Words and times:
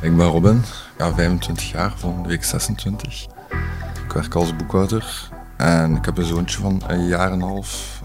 Ik 0.00 0.16
ben 0.16 0.26
Robin, 0.26 0.62
ja, 0.98 1.14
25 1.14 1.70
jaar, 1.70 1.92
volgende 1.96 2.28
week 2.28 2.44
26. 2.44 3.26
Ik 4.04 4.12
werk 4.12 4.34
als 4.34 4.56
boekhouder 4.56 5.30
en 5.56 5.96
ik 5.96 6.04
heb 6.04 6.18
een 6.18 6.24
zoontje 6.24 6.60
van 6.60 6.82
een 6.86 7.06
jaar 7.06 7.26
en 7.26 7.32
een 7.32 7.48
half. 7.48 8.02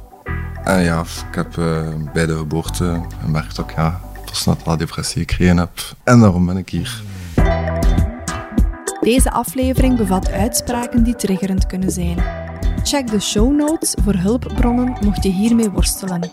En 0.63 0.81
ja, 0.81 0.99
ik 1.29 1.35
heb 1.35 1.57
uh, 1.57 1.87
bij 2.13 2.25
de 2.25 2.37
geboorte 2.37 3.01
gemerkt 3.21 3.55
dat 3.55 3.69
ik 3.69 3.75
ja, 3.75 3.99
postnatale 4.25 4.77
depressie 4.77 5.21
gekregen 5.21 5.57
heb. 5.57 5.95
En 6.03 6.19
daarom 6.19 6.45
ben 6.45 6.57
ik 6.57 6.69
hier. 6.69 7.01
Deze 9.01 9.31
aflevering 9.31 9.97
bevat 9.97 10.31
uitspraken 10.31 11.03
die 11.03 11.15
triggerend 11.15 11.65
kunnen 11.65 11.91
zijn. 11.91 12.17
Check 12.83 13.07
de 13.07 13.19
show 13.19 13.55
notes 13.55 13.95
voor 14.03 14.15
hulpbronnen 14.15 14.97
mocht 15.01 15.23
je 15.23 15.29
hiermee 15.29 15.69
worstelen. 15.69 16.29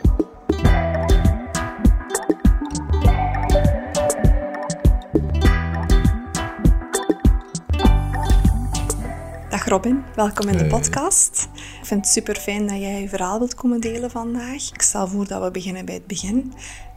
Robin, 9.71 10.05
welkom 10.15 10.49
in 10.49 10.59
de 10.59 10.67
podcast. 10.67 11.49
Ik 11.53 11.87
vind 11.87 12.05
het 12.05 12.13
super 12.13 12.37
fijn 12.37 12.67
dat 12.67 12.79
jij 12.79 13.01
je 13.01 13.09
verhaal 13.09 13.39
wilt 13.39 13.55
komen 13.55 13.81
delen 13.81 14.11
vandaag. 14.11 14.73
Ik 14.73 14.83
stel 14.83 15.09
voor 15.09 15.27
dat 15.27 15.43
we 15.43 15.51
beginnen 15.51 15.85
bij 15.85 15.95
het 15.95 16.07
begin. 16.07 16.53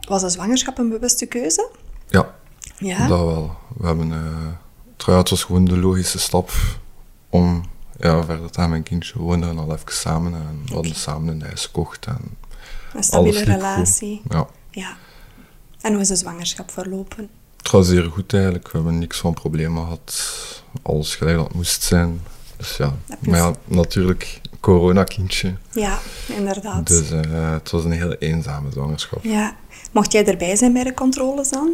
Was 0.08 0.20
de 0.20 0.28
zwangerschap 0.28 0.78
een 0.78 0.88
bewuste 0.88 1.26
keuze? 1.26 1.70
Ja, 2.08 2.34
ja? 2.78 3.06
dat 3.06 3.24
wel. 3.24 3.56
We 3.76 3.86
hebben, 3.86 4.08
uh, 4.08 5.16
het 5.16 5.30
was 5.30 5.44
gewoon 5.44 5.64
de 5.64 5.76
logische 5.76 6.18
stap 6.18 6.50
om 7.30 7.64
ja, 7.98 8.24
verder 8.24 8.50
te 8.50 8.60
gaan 8.60 8.70
mijn 8.70 8.82
kindje 8.82 9.18
wonen 9.18 9.58
al 9.58 9.72
even 9.72 9.92
samen. 9.92 10.34
En 10.34 10.62
we 10.66 10.74
hadden 10.74 10.94
samen 10.94 11.28
een 11.28 11.42
huis 11.42 11.64
gekocht. 11.64 12.06
En 12.06 12.36
een 12.94 13.02
stabiele 13.02 13.44
relatie. 13.44 14.22
Ja. 14.28 14.46
ja. 14.70 14.96
En 15.80 15.92
hoe 15.92 16.00
is 16.00 16.08
de 16.08 16.16
zwangerschap 16.16 16.70
verlopen? 16.70 17.28
Het 17.56 17.70
was 17.70 17.86
zeer 17.86 18.10
goed 18.10 18.34
eigenlijk. 18.34 18.70
We 18.70 18.78
hebben 18.78 18.98
niks 18.98 19.18
van 19.18 19.34
problemen 19.34 19.82
gehad. 19.82 20.38
Alles 20.82 21.16
gelijk 21.16 21.36
dat 21.36 21.46
het 21.46 21.56
moest 21.56 21.82
zijn. 21.82 22.20
Dus 22.64 22.76
ja, 22.76 22.94
maar 23.20 23.38
ja, 23.38 23.52
natuurlijk 23.64 24.40
coronakindje. 24.60 25.54
Ja, 25.72 25.98
inderdaad. 26.26 26.86
Dus 26.86 27.12
uh, 27.12 27.20
het 27.52 27.70
was 27.70 27.84
een 27.84 27.92
heel 27.92 28.12
eenzame 28.12 28.70
zwangerschap. 28.70 29.24
Ja. 29.24 29.56
Mocht 29.92 30.12
jij 30.12 30.26
erbij 30.26 30.56
zijn 30.56 30.72
bij 30.72 30.84
de 30.84 30.94
controles 30.94 31.50
dan? 31.50 31.70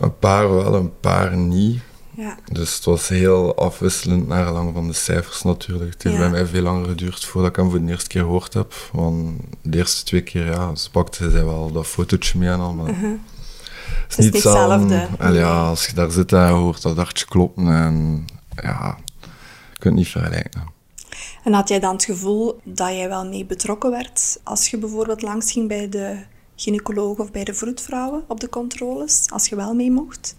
Een 0.00 0.18
paar 0.18 0.54
wel, 0.54 0.74
een 0.74 1.00
paar 1.00 1.36
niet. 1.36 1.80
Ja. 2.10 2.36
Dus 2.52 2.74
het 2.74 2.84
was 2.84 3.08
heel 3.08 3.56
afwisselend 3.56 4.26
naar 4.26 4.46
gelang 4.46 4.74
van 4.74 4.86
de 4.86 4.92
cijfers 4.92 5.42
natuurlijk. 5.42 5.92
Het 5.92 6.02
heeft 6.02 6.16
bij 6.16 6.30
mij 6.30 6.46
veel 6.46 6.62
langer 6.62 6.88
geduurd 6.88 7.24
voordat 7.24 7.50
ik 7.50 7.56
hem 7.56 7.70
voor 7.70 7.84
de 7.84 7.90
eerste 7.90 8.08
keer 8.08 8.22
gehoord 8.22 8.54
heb. 8.54 8.74
Want 8.92 9.40
de 9.62 9.78
eerste 9.78 10.04
twee 10.04 10.22
keer, 10.22 10.44
ja, 10.44 10.74
ze 10.74 10.90
pakte 10.90 11.30
zij 11.30 11.44
wel 11.44 11.72
dat 11.72 11.86
fotootje 11.86 12.38
mee 12.38 12.48
en 12.48 12.60
al, 12.60 12.72
maar... 12.72 12.90
Uh 12.90 12.98
-huh. 13.00 13.18
Het 14.08 14.18
is 14.18 14.24
niet 14.24 14.34
hetzelfde. 14.34 15.08
Ja, 15.32 15.68
als 15.68 15.86
je 15.86 15.94
daar 15.94 16.10
zit 16.10 16.32
en 16.32 16.46
je 16.46 16.52
hoort 16.52 16.82
dat 16.82 16.96
hartje 16.96 17.26
kloppen 17.26 17.72
en 17.72 18.26
ja, 18.62 18.98
kunt 19.78 19.94
niet 19.94 20.08
vergelijken. 20.08 20.76
En 21.44 21.52
had 21.52 21.68
jij 21.68 21.80
dan 21.80 21.92
het 21.92 22.04
gevoel 22.04 22.60
dat 22.64 22.88
jij 22.88 23.08
wel 23.08 23.26
mee 23.26 23.44
betrokken 23.44 23.90
werd 23.90 24.40
als 24.42 24.68
je 24.68 24.78
bijvoorbeeld 24.78 25.22
langs 25.22 25.52
ging 25.52 25.68
bij 25.68 25.88
de 25.88 26.18
gynaecoloog 26.56 27.18
of 27.18 27.30
bij 27.30 27.44
de 27.44 27.54
vroedvrouwen 27.54 28.24
op 28.28 28.40
de 28.40 28.48
controles, 28.48 29.26
als 29.32 29.48
je 29.48 29.56
wel 29.56 29.74
mee 29.74 29.90
mocht? 29.90 30.36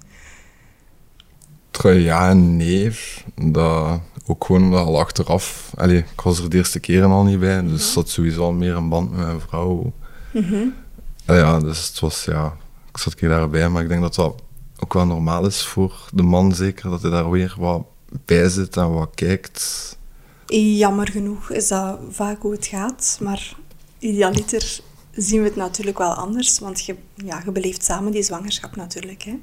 Ja 1.83 2.29
en 2.29 2.57
nee. 2.57 2.91
Dat, 3.35 4.01
ook 4.25 4.45
gewoon 4.45 4.73
al 4.73 4.99
achteraf... 4.99 5.71
Allee, 5.75 5.97
ik 5.97 6.21
was 6.21 6.39
er 6.39 6.49
de 6.49 6.57
eerste 6.57 6.79
keren 6.79 7.09
al 7.09 7.23
niet 7.23 7.39
bij, 7.39 7.61
dus 7.61 7.93
zat 7.93 8.09
sowieso 8.09 8.43
al 8.43 8.51
meer 8.51 8.75
een 8.75 8.89
band 8.89 9.11
met 9.11 9.25
mijn 9.25 9.39
vrouw. 9.39 9.93
Mm 10.33 10.73
ja, 11.25 11.59
dus 11.59 11.87
het 11.87 11.99
was... 11.99 12.25
Ja, 12.25 12.57
ik 12.89 12.97
zat 12.97 13.15
keer 13.15 13.29
daarbij, 13.29 13.69
maar 13.69 13.83
ik 13.83 13.89
denk 13.89 14.01
dat 14.01 14.15
dat 14.15 14.41
ook 14.79 14.93
wel 14.93 15.05
normaal 15.05 15.45
is 15.45 15.65
voor 15.65 16.09
de 16.13 16.23
man 16.23 16.55
zeker, 16.55 16.89
dat 16.89 17.01
hij 17.01 17.11
daar 17.11 17.29
weer 17.29 17.55
wat 17.57 17.85
bij 18.25 18.49
zit 18.49 18.77
en 18.77 18.93
wat 18.93 19.15
kijkt. 19.15 19.97
Jammer 20.47 21.07
genoeg 21.07 21.51
is 21.51 21.67
dat 21.67 21.99
vaak 22.09 22.41
hoe 22.41 22.51
het 22.51 22.65
gaat, 22.65 23.17
maar 23.21 23.55
idealiter 23.99 24.81
zien 25.11 25.41
we 25.41 25.47
het 25.47 25.55
natuurlijk 25.55 25.97
wel 25.97 26.13
anders, 26.13 26.59
want 26.59 26.85
je, 26.85 26.95
ja, 27.15 27.41
je 27.45 27.51
beleeft 27.51 27.83
samen 27.83 28.11
die 28.11 28.23
zwangerschap 28.23 28.75
natuurlijk. 28.75 29.21
Hè. 29.21 29.39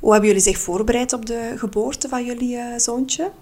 Hoe 0.00 0.10
hebben 0.10 0.28
jullie 0.28 0.44
zich 0.44 0.58
voorbereid 0.58 1.12
op 1.12 1.26
de 1.26 1.54
geboorte 1.56 2.08
van 2.08 2.24
jullie 2.24 2.56
uh, 2.56 2.78
zoontje? 2.78 3.32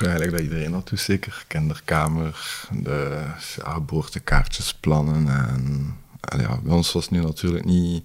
Eigenlijk 0.00 0.30
dat 0.30 0.40
iedereen 0.40 0.72
dat 0.72 0.88
doet, 0.88 1.00
zeker. 1.00 1.44
Kinderkamer, 1.48 2.66
de 2.82 3.24
ja, 3.56 3.72
geboortekaartjes 3.72 4.74
plannen. 4.74 5.28
En, 5.28 5.96
ja, 6.40 6.58
bij 6.62 6.74
ons 6.74 6.92
was 6.92 7.02
het 7.02 7.12
nu 7.12 7.20
natuurlijk 7.20 7.64
niet 7.64 8.04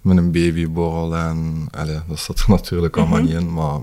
met 0.00 0.16
een 0.16 0.32
babyborrel 0.32 1.14
en 1.14 1.68
allee, 1.70 2.00
dat 2.08 2.18
zat 2.18 2.38
er 2.38 2.50
natuurlijk 2.58 2.96
allemaal 2.96 3.20
mm 3.20 3.26
-hmm. 3.26 3.34
niet 3.34 3.42
in, 3.42 3.52
maar 3.52 3.80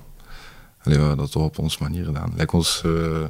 allee, 0.83 0.97
we 0.97 1.05
hebben 1.05 1.17
dat 1.17 1.31
toch 1.31 1.44
op 1.44 1.59
onze 1.59 1.77
manier 1.81 2.05
gedaan. 2.05 2.33
Lijkt 2.35 2.53
ons... 2.53 2.81
Uh, 2.85 3.23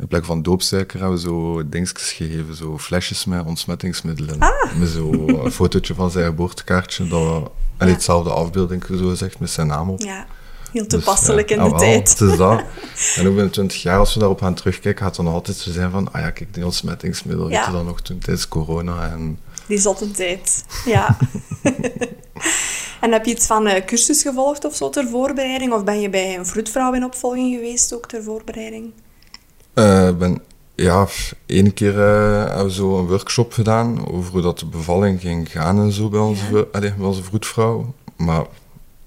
in 0.00 0.08
plek 0.08 0.24
van 0.24 0.42
doopsuiker 0.42 1.00
hebben 1.00 1.16
we 1.16 1.24
zo 1.24 1.68
dingetjes 1.68 2.12
gegeven, 2.12 2.54
zo 2.54 2.78
flesjes 2.78 3.24
met 3.24 3.44
ontsmettingsmiddelen. 3.44 4.38
Ah. 4.38 4.74
Met 4.74 4.88
zo'n 4.88 5.50
fotootje 5.50 5.94
van 5.94 6.10
zijn 6.10 6.24
geboortekaartje, 6.24 7.08
dat 7.08 7.50
we, 7.78 7.84
hetzelfde 7.84 8.30
afbeelding 8.30 8.84
zo 8.88 9.08
gezegd, 9.08 9.38
met 9.38 9.50
zijn 9.50 9.66
naam 9.66 9.90
op. 9.90 10.00
Ja, 10.00 10.26
heel 10.72 10.86
toepasselijk 10.86 11.48
dus, 11.48 11.56
ja, 11.56 11.62
in 11.62 11.68
de 11.68 11.74
ah, 11.74 11.80
tijd. 11.80 12.08
Het 12.08 12.20
is 12.20 12.36
dat. 12.36 12.62
En 13.16 13.26
ook 13.26 13.34
binnen 13.34 13.50
20 13.50 13.82
jaar, 13.82 13.98
als 13.98 14.14
we 14.14 14.20
daarop 14.20 14.40
gaan 14.40 14.54
terugkijken, 14.54 15.04
gaat 15.04 15.16
het 15.16 15.24
dan 15.24 15.34
altijd 15.34 15.56
zo 15.56 15.70
zijn 15.72 15.90
van, 15.90 16.12
ah 16.12 16.20
ja, 16.20 16.30
kijk, 16.30 16.54
die 16.54 16.64
ontsmettingsmiddel, 16.64 17.50
ja. 17.50 17.70
dan 17.70 17.86
nog 17.86 18.00
toen 18.00 18.18
tijdens 18.18 18.48
corona. 18.48 19.10
En... 19.10 19.38
Die 19.66 19.78
zotte 19.78 20.10
tijd, 20.10 20.64
ja. 20.84 21.16
en 23.10 23.16
heb 23.16 23.26
je 23.26 23.34
iets 23.34 23.46
van 23.46 23.66
uh, 23.66 23.84
cursus 23.84 24.22
gevolgd 24.22 24.64
of 24.64 24.74
zo 24.74 24.90
ter 24.90 25.08
voorbereiding? 25.08 25.72
Of 25.72 25.84
ben 25.84 26.00
je 26.00 26.10
bij 26.10 26.38
een 26.38 26.46
vroedvrouw 26.46 26.92
in 26.92 27.04
opvolging 27.04 27.54
geweest 27.54 27.94
ook 27.94 28.06
ter 28.06 28.22
voorbereiding? 28.22 28.92
Uh, 29.74 30.10
ben, 30.10 30.42
ja, 30.74 31.06
één 31.46 31.74
keer 31.74 31.94
uh, 31.94 32.44
hebben 32.44 32.64
we 32.64 32.72
zo 32.72 32.98
een 32.98 33.06
workshop 33.06 33.52
gedaan 33.52 34.08
over 34.08 34.32
hoe 34.32 34.40
dat 34.40 34.58
de 34.58 34.66
bevalling 34.66 35.20
ging 35.20 35.50
gaan 35.50 35.78
en 35.78 35.92
zo 35.92 36.08
bij 36.08 36.20
onze, 36.20 36.44
ja. 36.52 36.64
allee, 36.72 36.94
bij 36.94 37.06
onze 37.06 37.22
vroedvrouw. 37.22 37.94
Maar 38.16 38.44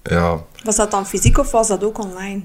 ja... 0.03 0.43
Was 0.63 0.75
dat 0.75 0.91
dan 0.91 1.05
fysiek 1.07 1.37
of 1.37 1.51
was 1.51 1.67
dat 1.67 1.83
ook 1.83 1.99
online? 1.99 2.41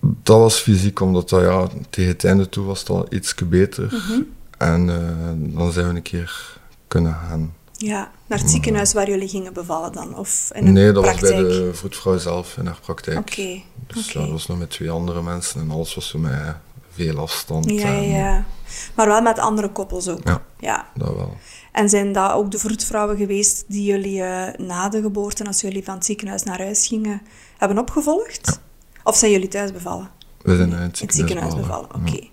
Dat 0.00 0.38
was 0.38 0.58
fysiek, 0.58 1.00
omdat 1.00 1.28
dat, 1.28 1.40
ja, 1.40 1.68
tegen 1.90 2.12
het 2.12 2.24
einde 2.24 2.48
toe 2.48 2.64
was 2.64 2.80
het 2.80 2.88
al 2.88 3.06
iets 3.10 3.34
beter. 3.34 3.88
Mm 3.90 3.98
-hmm. 3.98 4.26
En 4.58 4.88
uh, 4.88 5.56
dan 5.58 5.72
zijn 5.72 5.88
we 5.88 5.94
een 5.94 6.02
keer 6.02 6.58
kunnen 6.88 7.16
gaan. 7.28 7.54
Ja, 7.86 8.10
naar 8.26 8.38
het 8.38 8.50
ziekenhuis 8.50 8.92
waar 8.92 9.08
jullie 9.08 9.28
gingen 9.28 9.52
bevallen 9.52 9.92
dan? 9.92 10.16
Of 10.16 10.50
in 10.54 10.66
een 10.66 10.72
nee, 10.72 10.92
dat 10.92 11.02
praktijk? 11.02 11.32
was 11.32 11.56
bij 11.56 11.66
de 11.66 11.74
vroedvrouw 11.74 12.18
zelf 12.18 12.56
in 12.56 12.66
haar 12.66 12.78
praktijk. 12.80 13.18
Oké. 13.18 13.32
Okay. 13.32 13.64
Dus 13.86 14.08
okay. 14.08 14.22
dat 14.22 14.30
was 14.30 14.46
nog 14.46 14.58
met 14.58 14.70
twee 14.70 14.90
andere 14.90 15.22
mensen 15.22 15.60
en 15.60 15.70
alles 15.70 15.94
was 15.94 16.08
zo 16.08 16.18
met 16.18 16.56
veel 16.92 17.18
afstand. 17.18 17.70
Ja, 17.70 17.86
en... 17.86 18.08
ja. 18.08 18.44
Maar 18.94 19.06
wel 19.06 19.22
met 19.22 19.38
andere 19.38 19.68
koppels 19.68 20.08
ook. 20.08 20.20
Ja, 20.24 20.42
ja. 20.58 20.88
dat 20.94 21.14
wel. 21.14 21.36
En 21.72 21.88
zijn 21.88 22.12
dat 22.12 22.32
ook 22.32 22.50
de 22.50 22.58
vroedvrouwen 22.58 23.16
geweest 23.16 23.64
die 23.68 23.84
jullie 23.84 24.18
uh, 24.18 24.46
na 24.56 24.88
de 24.88 25.00
geboorte, 25.00 25.46
als 25.46 25.60
jullie 25.60 25.84
van 25.84 25.94
het 25.94 26.04
ziekenhuis 26.04 26.42
naar 26.42 26.58
huis 26.58 26.86
gingen, 26.86 27.22
hebben 27.58 27.78
opgevolgd? 27.78 28.46
Ja. 28.46 28.56
Of 29.04 29.16
zijn 29.16 29.30
jullie 29.30 29.48
thuis 29.48 29.72
bevallen? 29.72 30.10
We 30.42 30.56
zijn 30.56 30.70
in 30.70 30.76
het 30.76 30.98
ziekenhuis, 30.98 31.00
het 31.00 31.12
ziekenhuis 31.14 31.54
bevallen. 31.54 31.94
Oké. 31.94 32.08
Okay. 32.08 32.30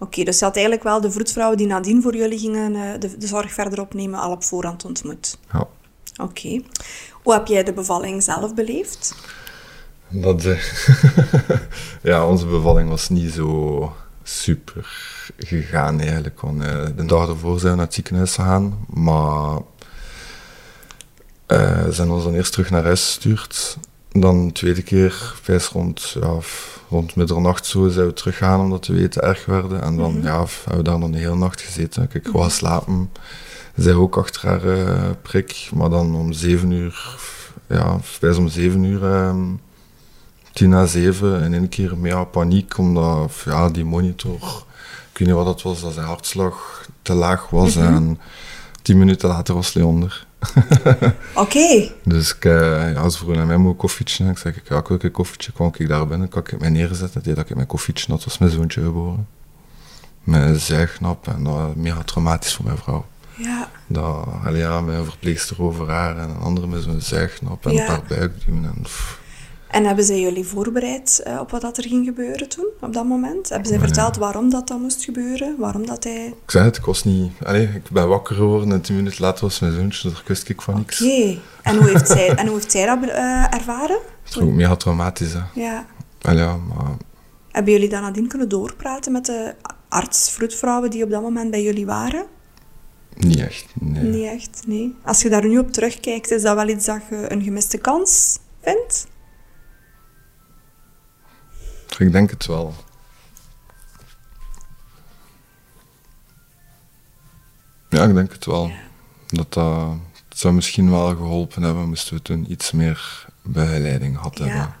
Oké, 0.00 0.10
okay, 0.12 0.24
dus 0.24 0.38
je 0.38 0.44
had 0.44 0.54
eigenlijk 0.54 0.84
wel 0.84 1.00
de 1.00 1.10
vroedvrouwen 1.10 1.56
die 1.56 1.66
nadien 1.66 2.02
voor 2.02 2.16
jullie 2.16 2.38
gingen 2.38 2.74
uh, 2.74 2.82
de, 2.98 3.16
de, 3.18 3.26
zorg 3.26 3.52
verder 3.52 3.80
opnemen, 3.80 4.20
al 4.20 4.30
op 4.30 4.44
voorhand 4.44 4.84
ontmoet. 4.84 5.38
Ja. 5.52 5.58
Oké. 5.58 6.22
Okay. 6.22 6.64
Hoe 7.22 7.32
heb 7.32 7.46
jij 7.46 7.64
de 7.64 7.72
bevalling 7.72 8.22
zelf 8.22 8.54
beleefd? 8.54 9.14
Dat, 10.08 10.44
uh, 10.44 10.62
ja, 12.02 12.26
onze 12.26 12.46
bevalling 12.46 12.88
was 12.88 13.08
niet 13.08 13.32
zo 13.32 13.92
super 14.22 14.86
gegaan 15.38 16.00
eigenlijk. 16.00 16.40
Want, 16.40 16.62
uh, 16.62 16.84
de 16.96 17.04
dag 17.04 17.28
ervoor 17.28 17.58
zijn 17.58 17.70
we 17.70 17.76
naar 17.76 17.86
het 17.86 17.94
ziekenhuis 17.94 18.34
gegaan, 18.34 18.86
maar 18.94 19.58
uh, 21.48 21.84
ze 21.84 21.92
zijn 21.92 22.10
ons 22.10 22.24
dan 22.24 22.34
eerst 22.34 22.52
terug 22.52 22.70
naar 22.70 22.84
huis 22.84 23.04
gestuurd. 23.04 23.78
Dan 24.20 24.46
de 24.46 24.52
tweede 24.52 24.82
keer, 24.82 25.32
vijf 25.42 25.68
rond, 25.68 26.16
ja, 26.20 26.34
rond 26.88 27.16
middernacht 27.16 27.66
zo, 27.66 27.88
zijn 27.88 28.06
we 28.06 28.12
teruggegaan 28.12 28.60
omdat 28.60 28.84
de 28.84 28.92
weten 28.92 29.22
erg 29.22 29.44
werden. 29.44 29.82
En 29.82 29.96
dan 29.96 30.10
mm 30.10 30.16
-hmm. 30.16 30.26
ja, 30.26 30.38
hebben 30.38 30.76
we 30.76 30.82
daar 30.82 31.00
dan 31.00 31.12
de 31.12 31.18
hele 31.18 31.36
nacht 31.36 31.60
gezeten. 31.60 32.08
Kijk, 32.08 32.26
ik 32.26 32.32
wou 32.32 32.50
slapen. 32.50 33.10
Zij 33.76 33.94
ook 33.94 34.16
achter 34.16 34.48
haar 34.48 34.64
uh, 34.64 35.10
prik, 35.22 35.70
maar 35.74 35.90
dan 35.90 36.14
om 36.14 36.32
zeven 36.32 36.70
uur, 36.70 37.16
ja, 37.66 37.98
vijf 38.00 38.36
om 38.36 38.48
zeven 38.48 38.82
uur, 38.84 39.02
um, 39.04 39.60
tien 40.52 40.68
na 40.68 40.86
zeven, 40.86 41.42
in 41.42 41.54
één 41.54 41.68
keer 41.68 41.98
mega 41.98 42.24
paniek, 42.24 42.78
omdat 42.78 43.32
ja, 43.44 43.68
die 43.68 43.84
monitor, 43.84 44.64
ik 45.12 45.18
weet 45.18 45.28
niet 45.28 45.36
wat 45.36 45.44
dat 45.44 45.62
was, 45.62 45.80
dat 45.80 45.92
zijn 45.92 46.06
hartslag 46.06 46.86
te 47.02 47.14
laag 47.14 47.50
was. 47.50 47.74
Mm 47.74 47.82
-hmm. 47.82 47.94
En 47.94 48.18
tien 48.82 48.98
minuten 48.98 49.28
later 49.28 49.54
was 49.54 49.74
Leander. 49.74 50.26
Oké. 50.38 51.14
Okay. 51.34 51.92
Dus 52.04 52.34
ik, 52.34 52.44
uh, 52.44 52.92
ja, 52.92 53.08
ze 53.08 53.16
vroegen 53.18 53.46
naar 53.46 53.58
mij, 53.58 53.70
ik 53.70 53.76
koffietje? 53.76 54.28
Ik 54.28 54.38
zei, 54.38 54.54
ja, 54.68 54.78
ik 54.78 54.86
wil 54.86 54.98
een 55.00 55.10
koffietje. 55.10 55.52
kwam 55.52 55.72
ik 55.76 55.88
daar 55.88 56.06
binnen, 56.06 56.28
kan 56.28 56.42
ik 56.42 56.60
mij 56.60 56.70
neerzetten. 56.70 57.22
deed 57.22 57.36
dat 57.36 57.48
ik 57.48 57.54
mijn 57.54 57.66
koffietje 57.66 58.12
had, 58.12 58.24
was 58.24 58.38
mijn 58.38 58.50
zoontje 58.50 58.82
geboren. 58.82 59.26
Met 60.22 60.42
een 60.42 60.60
zuignap 60.60 61.28
en 61.28 61.44
dat 61.44 61.54
was 61.54 61.74
mega 61.74 62.02
traumatisch 62.02 62.54
voor 62.54 62.64
mijn 62.64 62.78
vrouw. 62.78 63.06
Ja. 63.36 63.70
Dat, 63.86 64.26
ja, 64.52 64.78
een 64.78 65.04
verpleegster 65.04 65.62
over 65.62 65.88
haar 65.90 66.18
en 66.18 66.28
een 66.28 66.38
andere 66.38 66.66
met 66.66 66.82
zo'n 66.82 67.00
zuignap 67.00 67.66
en 67.66 67.72
Ja. 67.72 67.80
een 67.80 67.86
paar 67.86 68.18
buikduwen. 68.18 68.64
En, 68.64 68.82
pff, 68.82 69.20
En 69.70 69.84
hebben 69.84 70.04
zij 70.04 70.20
jullie 70.20 70.44
voorbereid 70.46 71.20
eh, 71.24 71.38
op 71.40 71.50
wat 71.50 71.60
dat 71.60 71.76
er 71.76 71.82
ging 71.88 72.04
gebeuren 72.06 72.48
toen, 72.48 72.66
op 72.80 72.92
dat 72.92 73.04
moment? 73.04 73.48
Hebben 73.48 73.68
zij 73.68 73.76
Ja. 73.78 73.84
verteld 73.84 74.16
waarom 74.16 74.50
dat 74.50 74.68
dan 74.68 74.80
moest 74.80 75.04
gebeuren? 75.04 75.54
Waarom 75.58 75.86
dat 75.86 76.04
hij... 76.04 76.26
ik 76.26 76.50
zei 76.50 76.64
het, 76.64 76.76
ik 76.76 76.84
was 76.84 77.04
niet... 77.04 77.32
Allee, 77.44 77.62
ik 77.74 77.90
ben 77.90 78.08
wakker 78.08 78.34
geworden 78.36 78.72
en 78.72 78.80
tien 78.80 78.96
minuten 78.96 79.22
later 79.24 79.44
was 79.44 79.58
mijn 79.60 79.72
zoontje, 79.72 80.10
daar 80.10 80.22
wist 80.26 80.48
ik 80.48 80.62
van 80.62 80.74
niks. 80.76 81.02
Oké. 81.02 81.38
En, 81.62 81.76
hoe 81.76 81.88
heeft 81.88 82.08
zij, 82.08 82.34
en 82.34 82.46
hoe 82.46 82.54
heeft 82.54 82.70
zij 82.72 82.86
dat 82.86 83.02
eh, 83.10 83.54
ervaren? 83.54 83.98
Het 84.22 84.30
is 84.36 84.38
ook 84.38 84.50
mega 84.52 84.76
traumatisch, 84.76 85.32
hè. 85.32 85.40
Ja. 85.54 85.86
Allee, 86.22 86.38
ja, 86.42 86.56
maar 86.56 86.96
Hebben 87.50 87.72
jullie 87.72 87.88
dan 87.88 88.02
nadien 88.02 88.28
kunnen 88.28 88.48
doorpraten 88.48 89.12
met 89.12 89.24
de 89.26 89.54
arts, 89.88 90.30
vroedvrouwen 90.30 90.90
die 90.90 91.04
op 91.04 91.10
dat 91.10 91.22
moment 91.22 91.50
bij 91.50 91.62
jullie 91.62 91.86
waren? 91.86 92.24
niet 93.16 93.40
echt, 93.40 93.66
nee. 93.80 94.02
Niet 94.02 94.26
echt, 94.26 94.62
nee. 94.66 94.94
Als 95.04 95.22
je 95.22 95.28
daar 95.28 95.46
nu 95.46 95.58
op 95.58 95.72
terugkijkt, 95.72 96.30
is 96.30 96.42
dat 96.42 96.54
wel 96.54 96.68
iets 96.68 96.84
dat 96.86 97.00
je 97.10 97.32
een 97.32 97.42
gemiste 97.42 97.78
kans 97.78 98.38
vindt? 98.62 99.06
Ik 101.98 102.12
denk 102.12 102.30
het 102.30 102.46
wel. 102.46 102.74
Ja, 107.88 108.04
ik 108.04 108.14
denk 108.14 108.32
het 108.32 108.44
wel. 108.44 108.70
Dat 109.26 109.54
het 110.28 110.38
zou 110.38 110.54
misschien 110.54 110.90
wel 110.90 111.08
geholpen 111.16 111.62
hebben, 111.62 111.88
moesten 111.88 112.14
we 112.16 112.22
toen 112.22 112.50
iets 112.50 112.72
meer 112.72 113.26
begeleiding 113.42 114.16
gehad 114.16 114.38
hebben. 114.38 114.56
Ja. 114.56 114.76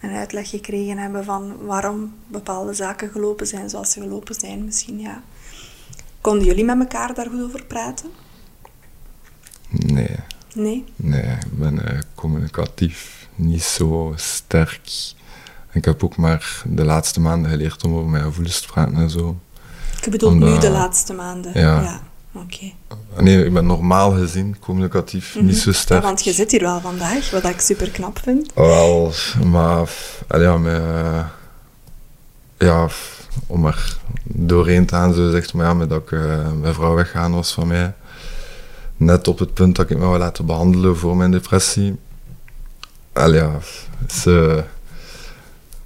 Een 0.00 0.14
uitleg 0.14 0.48
gekregen 0.48 0.98
hebben 0.98 1.24
van 1.24 1.56
waarom 1.64 2.14
bepaalde 2.26 2.74
zaken 2.74 3.10
gelopen 3.10 3.46
zijn 3.46 3.68
zoals 3.70 3.90
ze 3.92 4.00
gelopen 4.00 4.34
zijn, 4.34 4.64
misschien, 4.64 5.00
ja. 5.00 5.22
Konden 6.20 6.44
jullie 6.44 6.64
met 6.64 6.78
elkaar 6.78 7.14
daar 7.14 7.28
goed 7.30 7.42
over 7.42 7.64
praten? 7.64 8.10
Nee, 9.68 10.16
Nee? 10.54 10.84
nee, 10.96 11.22
ik 11.22 11.58
ben 11.58 11.86
eh, 11.86 11.98
communicatief 12.14 13.28
niet 13.34 13.62
zo 13.62 14.12
sterk. 14.16 15.14
Ik 15.72 15.84
heb 15.84 16.04
ook 16.04 16.16
maar 16.16 16.62
de 16.66 16.84
laatste 16.84 17.20
maanden 17.20 17.50
geleerd 17.50 17.84
om 17.84 17.94
over 17.94 18.10
mijn 18.10 18.24
gevoelens 18.24 18.60
te 18.60 18.66
praten 18.66 18.94
en 18.94 19.10
zo. 19.10 19.38
Je 20.04 20.10
bedoelt 20.10 20.34
nu 20.34 20.44
Omdat- 20.44 20.60
de 20.60 20.70
laatste 20.70 21.12
maanden? 21.12 21.60
Ja. 21.60 22.00
Oké. 22.32 22.72
Nee, 23.18 23.44
ik 23.44 23.52
ben 23.52 23.66
normaal 23.66 24.10
gezien 24.12 24.58
communicatief 24.58 25.36
niet 25.40 25.58
zo 25.58 25.70
Ja, 25.70 25.76
sterk. 25.76 26.02
want 26.02 26.24
je 26.24 26.32
zit 26.32 26.50
hier 26.50 26.60
wel 26.60 26.80
vandaag, 26.80 27.30
wat 27.30 27.44
ik 27.44 27.60
super 27.60 27.90
knap 27.90 28.18
vind. 28.22 28.52
Wel, 28.54 29.12
maar 29.44 29.90
ja, 30.28 30.56
met, 30.58 30.76
eh, 30.82 31.24
ja, 32.58 32.88
om 33.46 33.66
er 33.66 33.96
doorheen 34.24 34.86
te 34.86 34.94
gaan, 34.94 35.14
zo 35.14 35.30
zegt 35.30 35.54
maar 35.54 35.66
ja, 35.66 35.74
met 35.74 35.88
dat 35.88 36.02
ik, 36.02 36.12
eh, 36.12 36.52
mijn 36.60 36.74
vrouw 36.74 36.94
weggaan 36.94 37.32
was 37.34 37.52
van 37.52 37.66
mij. 37.66 37.94
Net 38.96 39.28
op 39.28 39.38
het 39.38 39.54
punt 39.54 39.76
dat 39.76 39.90
ik 39.90 39.98
me 39.98 40.04
wou 40.04 40.18
laten 40.18 40.46
behandelen 40.46 40.96
voor 40.96 41.16
mijn 41.16 41.30
depressie. 41.30 41.98
Allee, 43.12 43.40
ja, 43.40 43.50
ze, 44.08 44.64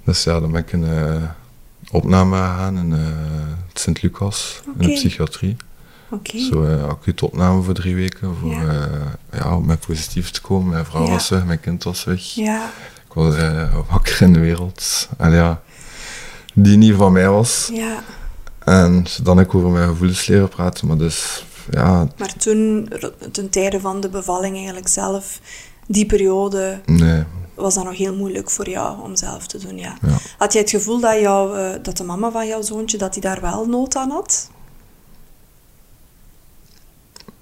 dus 0.05 0.23
ja, 0.23 0.39
dan 0.39 0.51
ben 0.51 0.61
ik 0.61 0.71
in 0.71 0.83
eh, 0.87 1.23
opname 1.91 2.35
gegaan 2.35 2.77
in 2.77 2.93
eh, 2.93 2.99
het 3.69 3.79
Sint-Lucas, 3.79 4.61
in 4.79 4.87
de 4.87 4.93
psychiatrie. 4.93 5.57
Oké. 6.09 6.37
Zo 6.39 6.63
uh, 6.63 6.83
acute 6.87 7.25
opname 7.25 7.61
voor 7.61 7.73
drie 7.73 7.95
weken, 7.95 8.35
voor 8.41 8.49
Ja. 8.51 8.61
ja. 8.61 8.89
ja, 9.31 9.55
om 9.57 9.65
met 9.65 9.79
positief 9.85 10.31
te 10.31 10.41
komen. 10.41 10.69
Mijn 10.69 10.85
vrouw 10.85 11.05
Ja. 11.05 11.09
was 11.11 11.29
weg, 11.29 11.45
mijn 11.45 11.59
kind 11.59 11.83
was 11.83 12.03
weg. 12.03 12.21
Ja, 12.21 12.69
Ik 13.07 13.13
was 13.13 13.35
eh, 13.35 13.75
wakker 13.89 14.21
in 14.21 14.33
de 14.33 14.39
wereld. 14.39 15.09
En 15.17 15.31
ja, 15.31 15.61
die 16.53 16.77
niet 16.77 16.95
van 16.95 17.11
mij 17.11 17.29
was. 17.29 17.69
ja. 17.73 18.03
En 18.59 19.05
dan 19.23 19.37
heb 19.37 19.45
ik 19.47 19.55
over 19.55 19.69
mijn 19.69 19.87
gevoelens 19.87 20.27
leren 20.27 20.49
praten. 20.49 20.87
Maar 20.87 20.97
dus, 20.97 21.45
ja, 21.71 22.07
Maar 22.17 22.33
toen, 22.37 22.89
ten 23.31 23.49
tijde 23.49 23.79
van 23.79 24.01
de 24.01 24.09
bevalling 24.09 24.55
eigenlijk 24.55 24.87
zelf, 24.87 25.39
die 25.87 26.05
periode, 26.05 26.81
nee. 26.85 27.23
Was 27.55 27.73
dat 27.73 27.83
nog 27.83 27.97
heel 27.97 28.15
moeilijk 28.15 28.49
voor 28.49 28.69
jou 28.69 29.01
om 29.01 29.15
zelf 29.15 29.47
te 29.47 29.57
doen, 29.57 29.77
ja. 29.77 29.97
Ja. 30.01 30.17
Had 30.37 30.53
jij 30.53 30.61
het 30.61 30.69
gevoel 30.69 30.99
dat, 30.99 31.19
jou, 31.19 31.59
eh, 31.59 31.83
dat 31.83 31.97
de 31.97 32.03
mama 32.03 32.31
van 32.31 32.47
jouw 32.47 32.61
zoontje, 32.61 32.97
dat 32.97 33.13
die 33.13 33.21
daar 33.21 33.41
wel 33.41 33.65
nood 33.65 33.95
aan 33.95 34.09
had? 34.09 34.49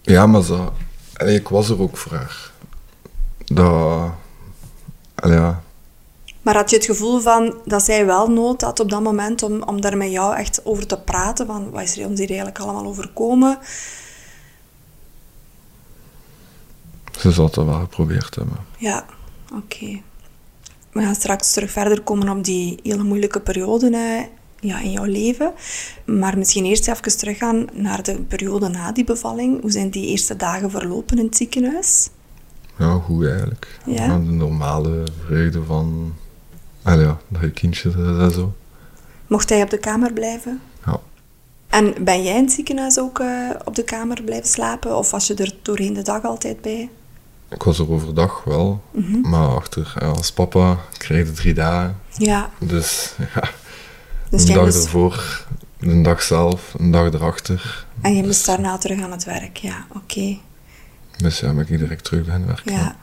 Ja, 0.02 0.26
maar 0.26 0.42
zo, 0.42 0.74
allee, 1.14 1.36
ik 1.36 1.48
was 1.48 1.70
er 1.70 1.82
ook 1.82 1.98
voor 1.98 2.12
haar. 2.12 2.52
Dat, 3.46 4.12
allee, 5.16 5.38
ja, 5.38 5.62
Maar 6.42 6.56
had 6.56 6.70
je 6.70 6.76
het 6.76 6.86
gevoel 6.86 7.20
van 7.20 7.56
dat 7.66 7.84
zij 7.84 8.06
wel 8.06 8.28
nood 8.28 8.62
had 8.62 8.80
op 8.80 8.90
dat 8.90 9.02
moment 9.02 9.44
om, 9.44 9.64
om 9.64 9.82
daar 9.82 9.98
met 9.98 10.12
jou 10.12 10.36
echt 10.36 10.66
over 10.66 10.88
te 10.88 11.00
praten? 11.00 11.46
Van 11.46 11.72
wat 11.72 11.82
is 11.82 11.98
er 11.98 12.08
ons 12.08 12.20
hier 12.20 12.28
eigenlijk 12.28 12.60
allemaal 12.60 12.86
overkomen? 12.86 13.60
ze 17.24 17.32
zal 17.32 17.46
het 17.46 17.56
wel 17.56 17.80
geprobeerd 17.80 18.36
hebben. 18.36 18.58
Ja, 18.78 19.06
oké. 19.54 20.02
We 20.92 21.02
gaan 21.02 21.16
straks 21.16 21.54
terug 21.54 21.72
verder 21.72 22.02
komen 22.02 22.30
op 22.30 22.44
die 22.44 22.80
hele 22.84 23.04
moeilijke 23.04 23.40
periode 23.40 24.28
ja, 24.60 24.80
in 24.80 24.92
jouw 24.92 25.04
leven. 25.04 25.54
Maar 26.06 26.38
misschien 26.38 26.66
eerst 26.66 26.88
even 26.88 27.18
teruggaan 27.18 27.68
naar 27.74 28.04
de 28.04 28.22
periode 28.22 28.68
na 28.68 28.92
die 28.92 29.04
bevalling. 29.04 29.62
Hoe 29.62 29.72
zijn 29.72 29.90
die 29.90 30.08
eerste 30.08 30.36
dagen 30.36 30.72
verlopen 30.72 31.18
in 31.18 31.26
het 31.26 31.38
ziekenhuis? 31.38 32.10
Ja, 32.78 33.00
goed 33.00 33.26
eigenlijk. 33.26 33.80
Ja? 33.86 34.18
de 34.18 34.32
normale 34.32 35.04
vreugde 35.26 35.64
van, 35.64 36.14
allee, 36.82 37.06
ja, 37.06 37.18
dat 37.28 37.42
je 37.42 37.52
kindje 37.52 37.90
is 37.90 37.96
en 37.96 38.32
zo. 38.32 38.54
Mocht 39.28 39.50
hij 39.50 39.62
op 39.62 39.70
de 39.70 39.78
kamer 39.78 40.14
blijven? 40.14 40.62
Ja. 40.86 41.00
En 41.70 41.94
ben 42.04 42.24
jij 42.24 42.38
in 42.38 42.44
het 42.44 42.52
ziekenhuis 42.54 43.00
ook 43.00 43.20
eh, 43.20 43.50
op 43.64 43.76
de 43.76 43.84
kamer 43.84 44.24
blijven 44.24 44.50
slapen? 44.50 44.98
Of 44.98 45.12
was 45.12 45.28
je 45.28 45.36
er 45.36 45.56
doorheen 45.62 45.94
de 45.94 46.02
dag 46.02 46.24
altijd 46.24 46.62
bij? 46.62 46.90
Ik 47.54 47.64
was 47.64 47.80
er 47.80 47.92
overdag 47.92 48.44
wel, 48.44 48.84
Mhm. 48.92 49.30
maar 49.30 49.48
achter, 49.48 49.94
ja, 50.00 50.08
als 50.08 50.32
papa 50.32 50.78
kreeg 50.98 51.26
je 51.28 51.32
drie 51.34 51.54
dagen. 51.54 51.98
Ja, 52.18 52.50
Dus 52.60 53.14
ja, 53.36 53.50
dus 54.30 54.48
een 54.48 54.54
dag 54.54 54.64
moest, 54.64 54.84
ervoor, 54.84 55.46
een 55.80 56.04
dag 56.04 56.22
zelf, 56.22 56.74
een 56.78 56.92
dag 56.92 57.14
erachter. 57.14 57.86
en 58.02 58.16
je 58.16 58.24
moest 58.24 58.46
daarna 58.46 58.78
terug 58.78 59.02
aan 59.04 59.12
het 59.12 59.24
werk. 59.24 59.58
Ja, 59.58 59.86
oké. 59.96 60.38
Dus 61.18 61.40
ja, 61.40 61.54
ben 61.54 61.68
ik 61.68 61.80
direct 61.80 62.04
terug 62.04 62.26
beginnen 62.26 62.48
werken. 62.48 62.72
Ja. 62.74 62.96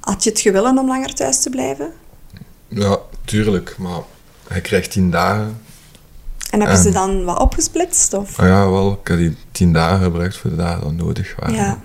Had 0.00 0.24
je 0.24 0.30
het 0.30 0.40
gewillen 0.40 0.78
om 0.78 0.86
langer 0.86 1.14
thuis 1.14 1.42
te 1.42 1.50
blijven? 1.50 1.92
Ja, 2.68 2.98
tuurlijk, 3.24 3.74
maar 3.78 4.00
hij 4.48 4.60
krijgt 4.60 4.90
tien 4.90 5.10
dagen. 5.10 5.60
En 6.50 6.60
hebben 6.60 6.78
ze 6.78 6.86
En- 6.88 6.94
dan 6.94 7.24
wat 7.24 7.38
opgesplitst? 7.40 8.12
Of? 8.12 8.38
Ah 8.38 8.46
ja, 8.46 8.70
wel, 8.70 8.92
ik 9.02 9.08
heb 9.08 9.16
die 9.18 9.36
tien 9.52 9.72
dagen 9.72 10.02
gebruikt 10.04 10.36
voor 10.36 10.50
de 10.50 10.56
dagen 10.56 10.88
die 10.88 11.04
nodig 11.04 11.34
waren. 11.38 11.54
Ja. 11.54 11.78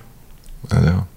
En 0.68 0.84
ja, 0.84 1.08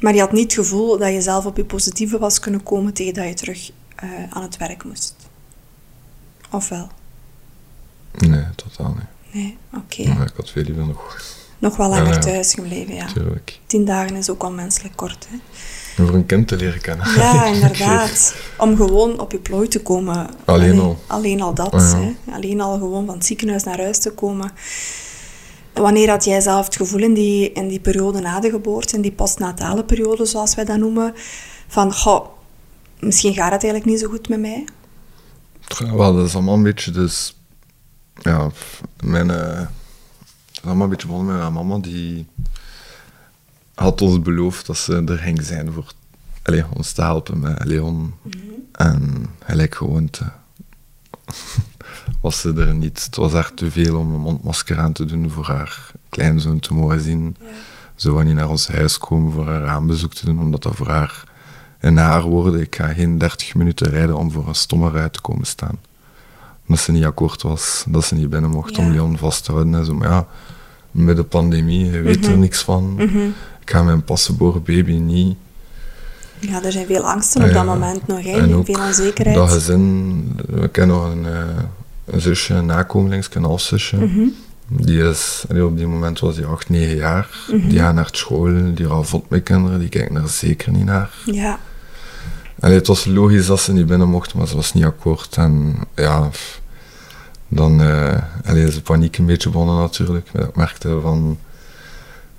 Maar 0.00 0.14
je 0.14 0.20
had 0.20 0.32
niet 0.32 0.42
het 0.56 0.66
gevoel 0.66 0.98
dat 0.98 1.12
je 1.12 1.20
zelf 1.20 1.46
op 1.46 1.56
je 1.56 1.64
positieve 1.64 2.18
was 2.18 2.40
kunnen 2.40 2.62
komen 2.62 2.92
tegen 2.92 3.14
dat 3.14 3.28
je 3.28 3.34
terug 3.34 3.70
eh, 3.96 4.08
aan 4.30 4.42
het 4.42 4.56
werk 4.56 4.84
moest? 4.84 5.14
Of 6.50 6.68
wel? 6.68 6.88
nee, 8.18 8.44
totaal 8.56 8.94
niet. 8.94 9.06
Nee, 9.32 9.56
oké. 9.74 10.08
Maar 10.08 10.26
ik 10.26 10.32
had 10.36 10.50
veel 10.50 10.62
liever 10.62 10.86
nog, 10.86 11.16
Nog 11.58 11.76
wel 11.76 11.88
langer 11.88 12.06
Ja, 12.06 12.12
ja. 12.12 12.18
thuis 12.18 12.54
gebleven, 12.54 12.94
ja. 12.94 13.06
tuurlijk. 13.06 13.58
Tien 13.66 13.84
dagen 13.84 14.16
is 14.16 14.30
ook 14.30 14.42
al 14.42 14.50
menselijk 14.50 14.96
kort, 14.96 15.26
hè? 15.30 15.36
En 15.96 16.06
voor 16.06 16.14
een 16.16 16.26
kind 16.26 16.48
te 16.48 16.56
leren 16.56 16.80
kennen. 16.80 17.14
Ja, 17.16 17.44
inderdaad. 17.54 18.34
Om 18.58 18.76
gewoon 18.76 19.20
op 19.20 19.32
je 19.32 19.38
plooi 19.38 19.68
te 19.68 19.82
komen. 19.82 20.30
Alleen 20.44 20.70
Allee, 20.70 20.80
al. 20.80 20.98
Alleen 21.06 21.40
al 21.42 21.54
dat. 21.54 21.74
Oh, 21.74 21.80
ja. 21.80 22.00
hè. 22.00 22.34
Alleen 22.34 22.60
al 22.60 22.78
gewoon 22.78 23.06
van 23.06 23.14
het 23.14 23.26
ziekenhuis 23.26 23.64
naar 23.64 23.78
huis 23.80 23.98
te 23.98 24.10
komen. 24.10 24.52
Wanneer 25.78 26.10
had 26.10 26.24
jij 26.24 26.40
zelf 26.40 26.64
het 26.64 26.76
gevoel 26.76 27.00
in 27.00 27.14
die, 27.14 27.52
in 27.52 27.68
die 27.68 27.80
periode 27.80 28.20
na 28.20 28.40
de 28.40 28.50
geboorte, 28.50 28.96
in 28.96 29.02
die 29.02 29.12
postnatale 29.12 29.84
periode, 29.84 30.24
zoals 30.24 30.54
wij 30.54 30.64
dat 30.64 30.78
noemen, 30.78 31.12
van, 31.68 31.94
goh, 31.94 32.26
misschien 33.00 33.34
gaat 33.34 33.52
het 33.52 33.62
eigenlijk 33.62 33.84
niet 33.84 34.00
zo 34.00 34.08
goed 34.08 34.28
met 34.28 34.40
mij? 34.40 34.64
Wel, 35.78 36.14
dat 36.14 36.26
is 36.26 36.34
allemaal 36.34 36.54
een 36.54 36.62
beetje 36.62 36.90
dus... 36.90 37.36
Ja, 38.14 38.50
mijn... 39.02 39.30
eh, 39.30 39.58
dat 39.58 39.68
is 40.52 40.62
allemaal 40.64 40.84
een 40.84 40.90
beetje 40.90 41.06
begonnen 41.06 41.34
met 41.34 41.42
mijn 41.42 41.66
mama, 41.66 41.78
die 41.78 42.26
had 43.74 44.02
ons 44.02 44.22
beloofd 44.22 44.66
dat 44.66 44.76
ze 44.76 45.02
er 45.06 45.18
ging 45.18 45.42
zijn 45.42 45.72
voor 45.72 45.92
allee, 46.42 46.64
ons 46.76 46.92
te 46.92 47.02
helpen 47.02 47.40
met 47.40 47.64
Leon. 47.64 48.14
En 48.72 49.26
gelijk 49.44 49.74
gewoonte 49.74 50.32
was 52.20 52.40
ze 52.40 52.52
er 52.52 52.74
niet. 52.74 53.04
Het 53.04 53.16
was 53.16 53.34
echt 53.34 53.56
te 53.56 53.70
veel 53.70 53.98
om 53.98 54.14
een 54.14 54.20
mondmasker 54.20 54.78
aan 54.78 54.92
te 54.92 55.04
doen 55.04 55.30
voor 55.30 55.46
haar 55.46 55.90
kleinzoon 56.08 56.58
te 56.60 56.74
mogen 56.74 57.00
zien. 57.00 57.36
Ze 57.94 58.10
wou 58.12 58.24
niet 58.24 58.34
naar 58.34 58.48
ons 58.48 58.68
huis 58.68 58.98
komen 58.98 59.32
voor 59.32 59.46
haar 59.46 59.66
aanbezoek 59.66 60.14
te 60.14 60.24
doen, 60.26 60.40
omdat 60.40 60.62
dat 60.62 60.74
voor 60.76 60.88
haar 60.88 61.24
in 61.80 61.96
haar 61.96 62.22
woorden, 62.22 62.60
ik 62.60 62.76
ga 62.76 62.86
geen 62.92 63.18
30 63.18 63.54
minuten 63.54 63.90
rijden 63.90 64.16
om 64.16 64.30
voor 64.32 64.48
een 64.48 64.54
stomme 64.54 64.90
rij 64.90 65.08
te 65.08 65.20
komen 65.20 65.46
staan. 65.46 65.78
Dat 66.66 66.78
ze 66.78 66.92
niet 66.92 67.04
akkoord 67.04 67.42
was, 67.42 67.84
dat 67.88 68.04
ze 68.04 68.14
niet 68.14 68.30
binnen 68.30 68.50
mocht 68.50 68.76
Ja. 68.76 68.84
om 68.84 68.90
Leon 68.92 69.18
vast 69.18 69.44
te 69.44 69.52
houden. 69.52 69.74
En 69.74 69.84
zo. 69.84 69.94
Maar 69.94 70.08
ja, 70.10 70.26
met 70.90 71.16
de 71.16 71.24
pandemie, 71.24 71.90
je 71.90 72.00
weet 72.00 72.26
er 72.26 72.38
niks 72.38 72.62
van. 72.62 72.96
Ik 73.60 73.70
ga 73.74 73.82
mijn 73.82 74.04
pasgeboren 74.04 74.62
baby 74.62 74.92
niet. 74.92 75.36
Ja, 76.40 76.64
er 76.64 76.72
zijn 76.72 76.86
veel 76.86 77.08
angsten 77.08 77.42
op 77.42 77.48
Ah, 77.48 77.54
dat 77.54 77.64
moment 77.64 78.06
nog, 78.06 78.22
hè? 78.24 78.30
En 78.30 78.64
veel 78.64 78.80
onzekerheid. 78.86 79.36
Dat 79.36 79.52
gezin, 79.52 80.40
we 80.46 80.68
kennen 80.68 80.96
nog 80.96 81.10
een, 81.12 81.26
eh, 81.26 81.40
een 82.04 82.20
zusje, 82.20 82.54
een 82.54 82.66
nakomelings, 82.66 83.28
een 83.32 83.42
halfzusje. 83.44 83.96
Mhm. 83.96 84.26
Die 84.70 85.02
is, 85.02 85.44
op 85.48 85.76
die 85.76 85.86
moment 85.86 86.18
was 86.20 86.36
hij 86.36 86.44
8, 86.46 86.68
9 86.68 86.96
jaar. 86.96 87.28
Die 87.68 87.78
gaat 87.78 87.94
naar 87.94 88.08
school, 88.12 88.74
die 88.74 88.86
raalt 88.86 89.08
vond 89.08 89.30
met 89.30 89.42
kinderen, 89.42 89.78
die 89.78 89.88
kijkt 89.88 90.14
er 90.14 90.28
zeker 90.28 90.72
niet 90.72 90.84
naar. 90.84 91.10
Ja. 91.24 91.58
Allee, 92.60 92.76
het 92.76 92.86
was 92.86 93.04
logisch 93.04 93.46
dat 93.46 93.60
ze 93.60 93.72
niet 93.72 93.86
binnen 93.86 94.08
mocht, 94.08 94.34
maar 94.34 94.46
ze 94.48 94.56
was 94.56 94.72
niet 94.72 94.84
akkoord. 94.84 95.36
En 95.36 95.74
ja, 95.94 96.28
dan 97.48 97.82
eh 97.82 98.22
allee, 98.44 98.64
is 98.64 98.74
de 98.74 98.80
paniek 98.80 99.18
een 99.18 99.26
beetje 99.26 99.50
begonnen 99.50 99.76
natuurlijk. 99.76 100.28
Ik 100.34 100.56
merkte 100.56 100.98
van, 101.02 101.38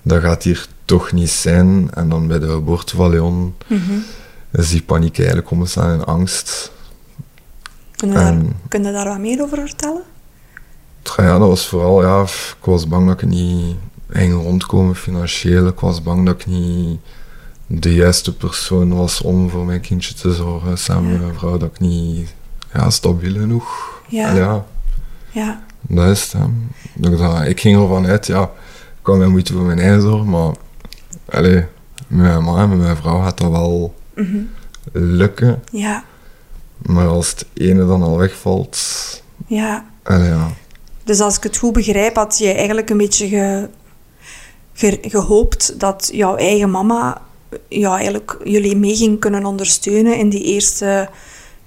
dat 0.02 0.22
gaat 0.22 0.42
hier 0.42 0.66
toch 0.90 1.12
niet 1.12 1.30
zijn. 1.30 1.90
En 1.94 2.08
dan 2.08 2.26
bij 2.26 2.38
de 2.38 2.48
geboorte 2.50 2.96
van 2.96 3.10
Leon 3.10 3.54
Mhm. 3.66 3.92
is 4.52 4.70
die 4.70 4.82
paniek 4.82 5.18
eigenlijk 5.18 5.50
omgestaan 5.50 5.92
in 5.92 6.04
angst. 6.04 6.72
Kun, 7.96 8.08
je 8.08 8.14
daar, 8.14 8.26
En- 8.26 8.56
kun 8.68 8.84
je 8.84 8.92
daar 8.92 9.08
wat 9.08 9.18
meer 9.18 9.42
over 9.42 9.58
vertellen? 9.58 10.02
Ja, 11.16 11.38
dat 11.38 11.48
was 11.48 11.68
vooral, 11.68 12.02
ja, 12.02 12.22
ik 12.22 12.64
was 12.64 12.88
bang 12.88 13.06
dat 13.06 13.22
ik 13.22 13.28
niet 13.28 13.76
ging 14.08 14.32
rondkomen 14.42 14.96
financieel. 14.96 15.66
Ik 15.66 15.80
was 15.80 16.02
bang 16.02 16.26
dat 16.26 16.34
ik 16.40 16.46
niet 16.46 17.00
de 17.66 17.94
juiste 17.94 18.34
persoon 18.36 18.94
was 18.94 19.20
om 19.20 19.50
voor 19.50 19.64
mijn 19.64 19.80
kindje 19.80 20.14
te 20.14 20.34
zorgen. 20.34 20.78
Samen 20.78 21.10
met 21.12 21.20
mijn 21.20 21.34
vrouw, 21.34 21.56
dat 21.58 21.70
ik 21.70 21.80
niet 21.80 22.34
ja, 22.74 22.90
stabiel 22.90 23.32
genoeg. 23.32 24.00
Ja. 24.08 24.34
Ja, 24.34 24.64
Ja. 25.30 25.62
dat 25.82 26.06
is 26.08 26.32
het. 26.32 26.42
hè. 27.12 27.46
Ik, 27.46 27.60
ging 27.60 27.80
ervan 27.80 28.06
uit, 28.06 28.26
ja, 28.26 28.42
ik 28.42 29.02
kan 29.02 29.30
moeite 29.30 29.52
voor 29.52 29.62
mijn 29.62 29.78
eigen 29.78 30.00
zorgen, 30.02 30.28
maar 30.28 30.54
allee, 31.30 31.54
met 32.06 32.18
mijn 32.28 32.42
man 32.44 32.58
en 32.58 32.68
met 32.68 32.78
mijn 32.78 32.96
vrouw 32.96 33.20
gaat 33.22 33.38
dat 33.38 33.50
wel 33.50 33.94
Mhm. 34.14 34.38
lukken. 34.92 35.62
Ja. 35.72 36.04
Maar 36.78 37.06
als 37.06 37.30
het 37.30 37.46
ene 37.54 37.86
dan 37.86 38.02
al 38.02 38.18
wegvalt, 38.18 38.78
Ja. 39.46 39.84
allee, 40.02 40.28
ja. 40.28 40.48
Dus 41.04 41.20
als 41.20 41.36
ik 41.36 41.42
het 41.42 41.56
goed 41.56 41.72
begrijp, 41.72 42.16
had 42.16 42.38
je 42.38 42.52
eigenlijk 42.52 42.90
een 42.90 42.96
beetje 42.96 43.28
ge, 43.28 43.68
ge- 44.72 44.98
gehoopt 45.02 45.80
dat 45.80 46.10
jouw 46.12 46.36
eigen 46.36 46.70
mama 46.70 47.20
ja, 47.68 47.96
eigenlijk 47.96 48.36
jullie 48.44 48.76
mee 48.76 48.96
ging 48.96 49.20
kunnen 49.20 49.44
ondersteunen 49.44 50.16
in 50.16 50.28
die 50.28 50.42
eerste 50.44 51.08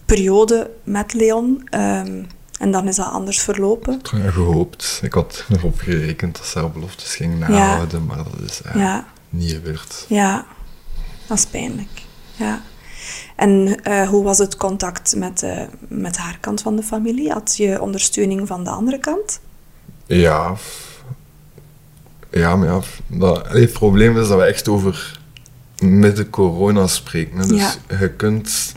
periode 0.05 0.69
met 0.83 1.13
Leon. 1.13 1.67
Ehm, 1.69 2.23
en 2.59 2.71
dan 2.71 2.87
is 2.87 2.95
dat 2.95 3.05
anders 3.11 3.39
verlopen. 3.41 3.99
Ja, 4.23 4.29
gehoopt. 4.31 4.99
Ik 5.03 5.13
had 5.13 5.45
erop 5.49 5.79
gerekend 5.79 6.37
dat 6.37 6.45
ze 6.45 6.59
haar 6.59 6.71
beloftes 6.71 7.15
ging 7.15 7.39
nahouden, 7.39 8.05
maar 8.05 8.17
dat 8.17 8.27
is 8.45 8.61
ja, 8.73 8.79
Ja, 8.79 9.07
niet 9.33 9.51
gebeurd. 9.51 10.05
ja. 10.07 10.45
Dat 11.27 11.37
is 11.37 11.45
pijnlijk. 11.45 12.01
Ja. 12.35 12.61
En 13.35 13.83
eh, 13.83 14.07
hoe 14.09 14.23
was 14.23 14.37
het 14.37 14.57
contact 14.57 15.15
met, 15.15 15.43
eh, 15.43 15.61
met 15.87 16.17
haar 16.17 16.37
kant 16.39 16.61
van 16.61 16.75
de 16.75 16.83
familie? 16.83 17.31
Had 17.31 17.57
je 17.57 17.81
ondersteuning 17.81 18.47
van 18.47 18.63
de 18.63 18.69
andere 18.69 18.99
kant? 18.99 19.39
Ja, 20.05 20.53
ja 22.31 22.55
maar 22.55 22.67
ja, 22.67 22.79
dat, 23.07 23.47
het 23.47 23.73
probleem 23.73 24.17
is 24.17 24.27
dat 24.27 24.37
we 24.39 24.43
echt 24.45 24.67
over 24.67 25.19
midden 25.79 26.29
corona 26.29 26.87
spreken. 26.87 27.37
Hè. 27.37 27.47
Dus 27.47 27.77
Ja. 27.89 27.97
je 27.99 28.09
kunt... 28.13 28.73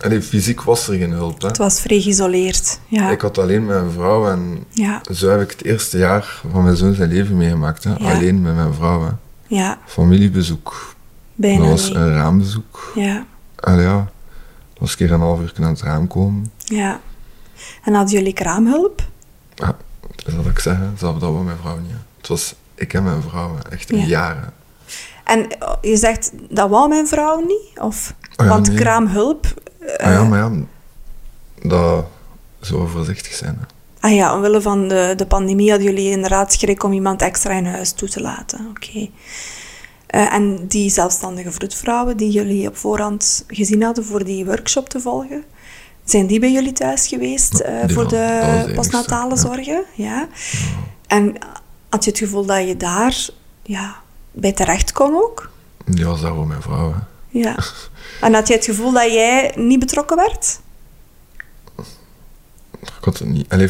Allee, 0.00 0.22
fysiek 0.22 0.62
was 0.62 0.88
er 0.88 0.98
geen 0.98 1.10
hulp. 1.12 1.40
Hè. 1.42 1.48
Het 1.48 1.56
was 1.56 1.80
vrij 1.80 2.00
geïsoleerd. 2.00 2.80
Ja. 2.88 3.10
Ik 3.10 3.20
had 3.20 3.38
alleen 3.38 3.66
mijn 3.66 3.90
vrouw 3.90 4.28
en 4.30 4.64
Ja. 4.70 5.00
zo 5.14 5.28
heb 5.30 5.40
ik 5.40 5.50
het 5.50 5.64
eerste 5.64 5.98
jaar 5.98 6.40
van 6.50 6.62
mijn 6.64 6.76
zoon 6.76 6.94
zijn 6.94 7.08
leven 7.08 7.36
meegemaakt. 7.36 7.84
Hè. 7.84 7.94
Alleen 7.98 8.42
met 8.42 8.54
mijn 8.54 8.74
vrouw. 8.74 9.04
Hè. 9.04 9.10
Ja, 9.48 9.78
Familiebezoek. 9.86 10.94
bijna 11.34 11.60
dat 11.60 11.68
was 11.70 11.88
een 11.90 12.12
raambezoek. 12.12 12.92
Ja, 12.94 13.26
Allee, 13.56 13.84
ja, 13.86 14.08
was 14.78 14.90
een 14.90 14.96
keer 14.96 15.12
een 15.12 15.20
half 15.20 15.40
uur 15.40 15.52
aan 15.60 15.62
het 15.64 15.80
raam 15.82 16.06
komen. 16.06 16.52
ja. 16.64 17.00
En 17.84 17.94
hadden 17.94 18.14
jullie 18.14 18.32
kraamhulp? 18.32 19.02
Ja, 19.54 19.76
dat 20.16 20.26
is 20.26 20.34
wat 20.34 20.46
ik 20.46 20.58
zeg. 20.58 20.76
hè. 20.76 20.94
Dat, 20.98 21.20
dat 21.20 21.32
was 21.32 21.44
mijn 21.44 21.56
vrouw 21.60 21.78
niet. 21.78 21.90
Het 22.16 22.28
was 22.28 22.54
ik 22.74 22.94
en 22.94 23.02
mijn 23.02 23.22
vrouw, 23.22 23.56
echt 23.70 23.88
Ja. 23.88 23.96
jaren. 23.96 24.52
En 25.24 25.58
eh, 25.58 25.72
je 25.80 25.96
zegt, 25.96 26.32
dat 26.50 26.70
wou 26.70 26.88
mijn 26.88 27.06
vrouw 27.08 27.40
niet? 27.40 27.78
Of, 27.80 28.14
Ah 28.36 28.46
ja, 28.46 28.52
want 28.52 28.68
nee. 28.68 28.76
kraamhulp... 28.76 29.46
eh, 29.78 30.06
Ah 30.06 30.12
ja, 30.12 30.24
maar 30.24 30.38
ja, 30.38 30.50
dat 31.62 32.04
zo 32.60 32.86
voorzichtig 32.86 33.32
zijn. 33.34 33.58
Hè. 33.60 33.66
Ah 34.00 34.14
ja, 34.14 34.34
omwille 34.34 34.60
van 34.60 34.88
de, 34.88 35.12
de 35.16 35.26
pandemie 35.26 35.70
hadden 35.70 35.88
jullie 35.88 36.10
inderdaad 36.10 36.52
schrik 36.52 36.82
om 36.82 36.92
iemand 36.92 37.22
extra 37.22 37.52
in 37.52 37.66
huis 37.66 37.92
toe 37.92 38.08
te 38.08 38.20
laten. 38.20 38.66
Oké. 38.70 39.08
Eh, 40.06 40.34
en 40.34 40.66
die 40.66 40.90
zelfstandige 40.90 41.52
vroedvrouwen 41.52 42.16
die 42.16 42.30
jullie 42.30 42.68
op 42.68 42.76
voorhand 42.76 43.44
gezien 43.46 43.82
hadden 43.82 44.04
voor 44.04 44.24
die 44.24 44.44
workshop 44.44 44.88
te 44.88 45.00
volgen, 45.00 45.44
zijn 46.04 46.26
die 46.26 46.40
bij 46.40 46.52
jullie 46.52 46.72
thuis 46.72 47.06
geweest 47.06 47.60
eh, 47.60 47.74
voor. 47.86 48.08
Dat 48.08 48.12
was 48.12 48.66
de 48.66 48.72
postnatale 48.74 49.34
ja. 49.34 49.40
zorgen? 49.40 49.84
Ja. 49.94 50.28
En 51.06 51.34
had 51.88 52.04
je 52.04 52.10
het 52.10 52.18
gevoel 52.18 52.44
dat 52.46 52.66
je 52.66 52.76
daar 52.76 53.28
ja, 53.62 53.96
bij 54.32 54.52
terecht 54.52 54.92
kon 54.92 55.14
ook? 55.14 55.50
Die 55.84 56.04
was 56.04 56.20
daar 56.20 56.34
voor 56.34 56.46
mijn 56.46 56.62
vrouw. 56.62 56.92
Hè. 56.92 56.98
Ja. 57.38 57.56
En 58.20 58.34
had 58.34 58.48
je 58.48 58.54
het 58.54 58.64
gevoel 58.64 58.92
dat 58.92 59.12
jij 59.12 59.52
niet 59.56 59.78
betrokken 59.78 60.16
werd? 60.16 60.60
Ik 62.80 63.04
had 63.04 63.18
het 63.18 63.28
niet... 63.28 63.48
Allee, 63.52 63.68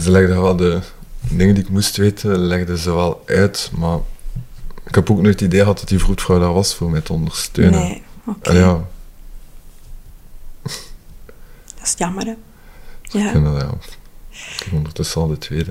ze 0.00 0.10
legden 0.10 0.42
wel 0.42 0.56
de 0.56 0.80
dingen 1.20 1.54
die 1.54 1.64
ik 1.64 1.70
moest 1.70 1.96
weten, 1.96 2.38
legden 2.38 2.78
ze 2.78 2.92
wel 2.94 3.22
uit, 3.26 3.70
maar 3.78 3.98
ik 4.86 4.94
heb 4.94 5.10
ook 5.10 5.16
nooit 5.22 5.40
het 5.40 5.48
idee 5.48 5.60
gehad 5.60 5.78
dat 5.78 5.88
die 5.88 5.98
vroedvrouw 5.98 6.38
daar 6.38 6.52
was 6.52 6.74
voor 6.74 6.90
mij 6.90 7.00
te 7.00 7.12
ondersteunen. 7.12 7.80
Nee. 7.80 8.02
Oké. 8.26 8.52
Ja, 8.52 8.84
Dat 11.74 11.82
is 11.82 11.94
jammer, 11.96 12.24
hè? 12.24 12.30
ik 13.02 13.12
Ja. 13.12 13.30
vind 13.30 13.44
dat, 13.44 13.60
ja. 13.60 13.70
Ik 14.30 14.62
heb 14.64 14.72
ondertussen 14.72 15.20
al 15.20 15.26
de 15.28 15.38
tweede. 15.38 15.70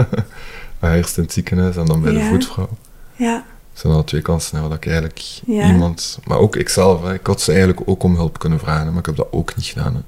Eerst 0.80 1.16
in 1.16 1.22
het 1.22 1.32
ziekenhuis 1.32 1.76
en 1.76 1.86
dan 1.86 2.02
bij 2.02 2.12
de 2.12 2.24
voetvrouw. 2.24 2.68
Ja. 3.16 3.44
Het 3.72 3.80
zijn 3.80 3.92
al 3.92 4.04
twee 4.04 4.22
kansen 4.22 4.56
hè, 4.56 4.62
dat 4.68 4.76
ik 4.76 4.86
eigenlijk 4.86 5.18
Ja. 5.46 5.66
iemand... 5.66 6.18
Maar 6.24 6.38
ook 6.38 6.56
ikzelf, 6.56 7.02
hè, 7.02 7.14
ik 7.14 7.26
had 7.26 7.40
ze 7.40 7.50
eigenlijk 7.52 7.80
ook 7.88 8.02
om 8.02 8.14
hulp 8.16 8.38
kunnen 8.38 8.58
vragen, 8.58 8.86
maar 8.90 8.98
ik 8.98 9.06
heb 9.06 9.16
dat 9.16 9.28
ook 9.30 9.56
niet 9.56 9.66
gedaan. 9.66 9.94
Hè. 9.94 10.00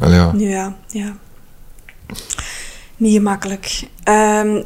Allee, 0.00 0.18
ja. 0.18 0.32
Ja, 0.36 0.76
ja. 0.88 1.16
Niet 2.96 3.14
gemakkelijk. 3.14 3.88
Ehm, 4.02 4.62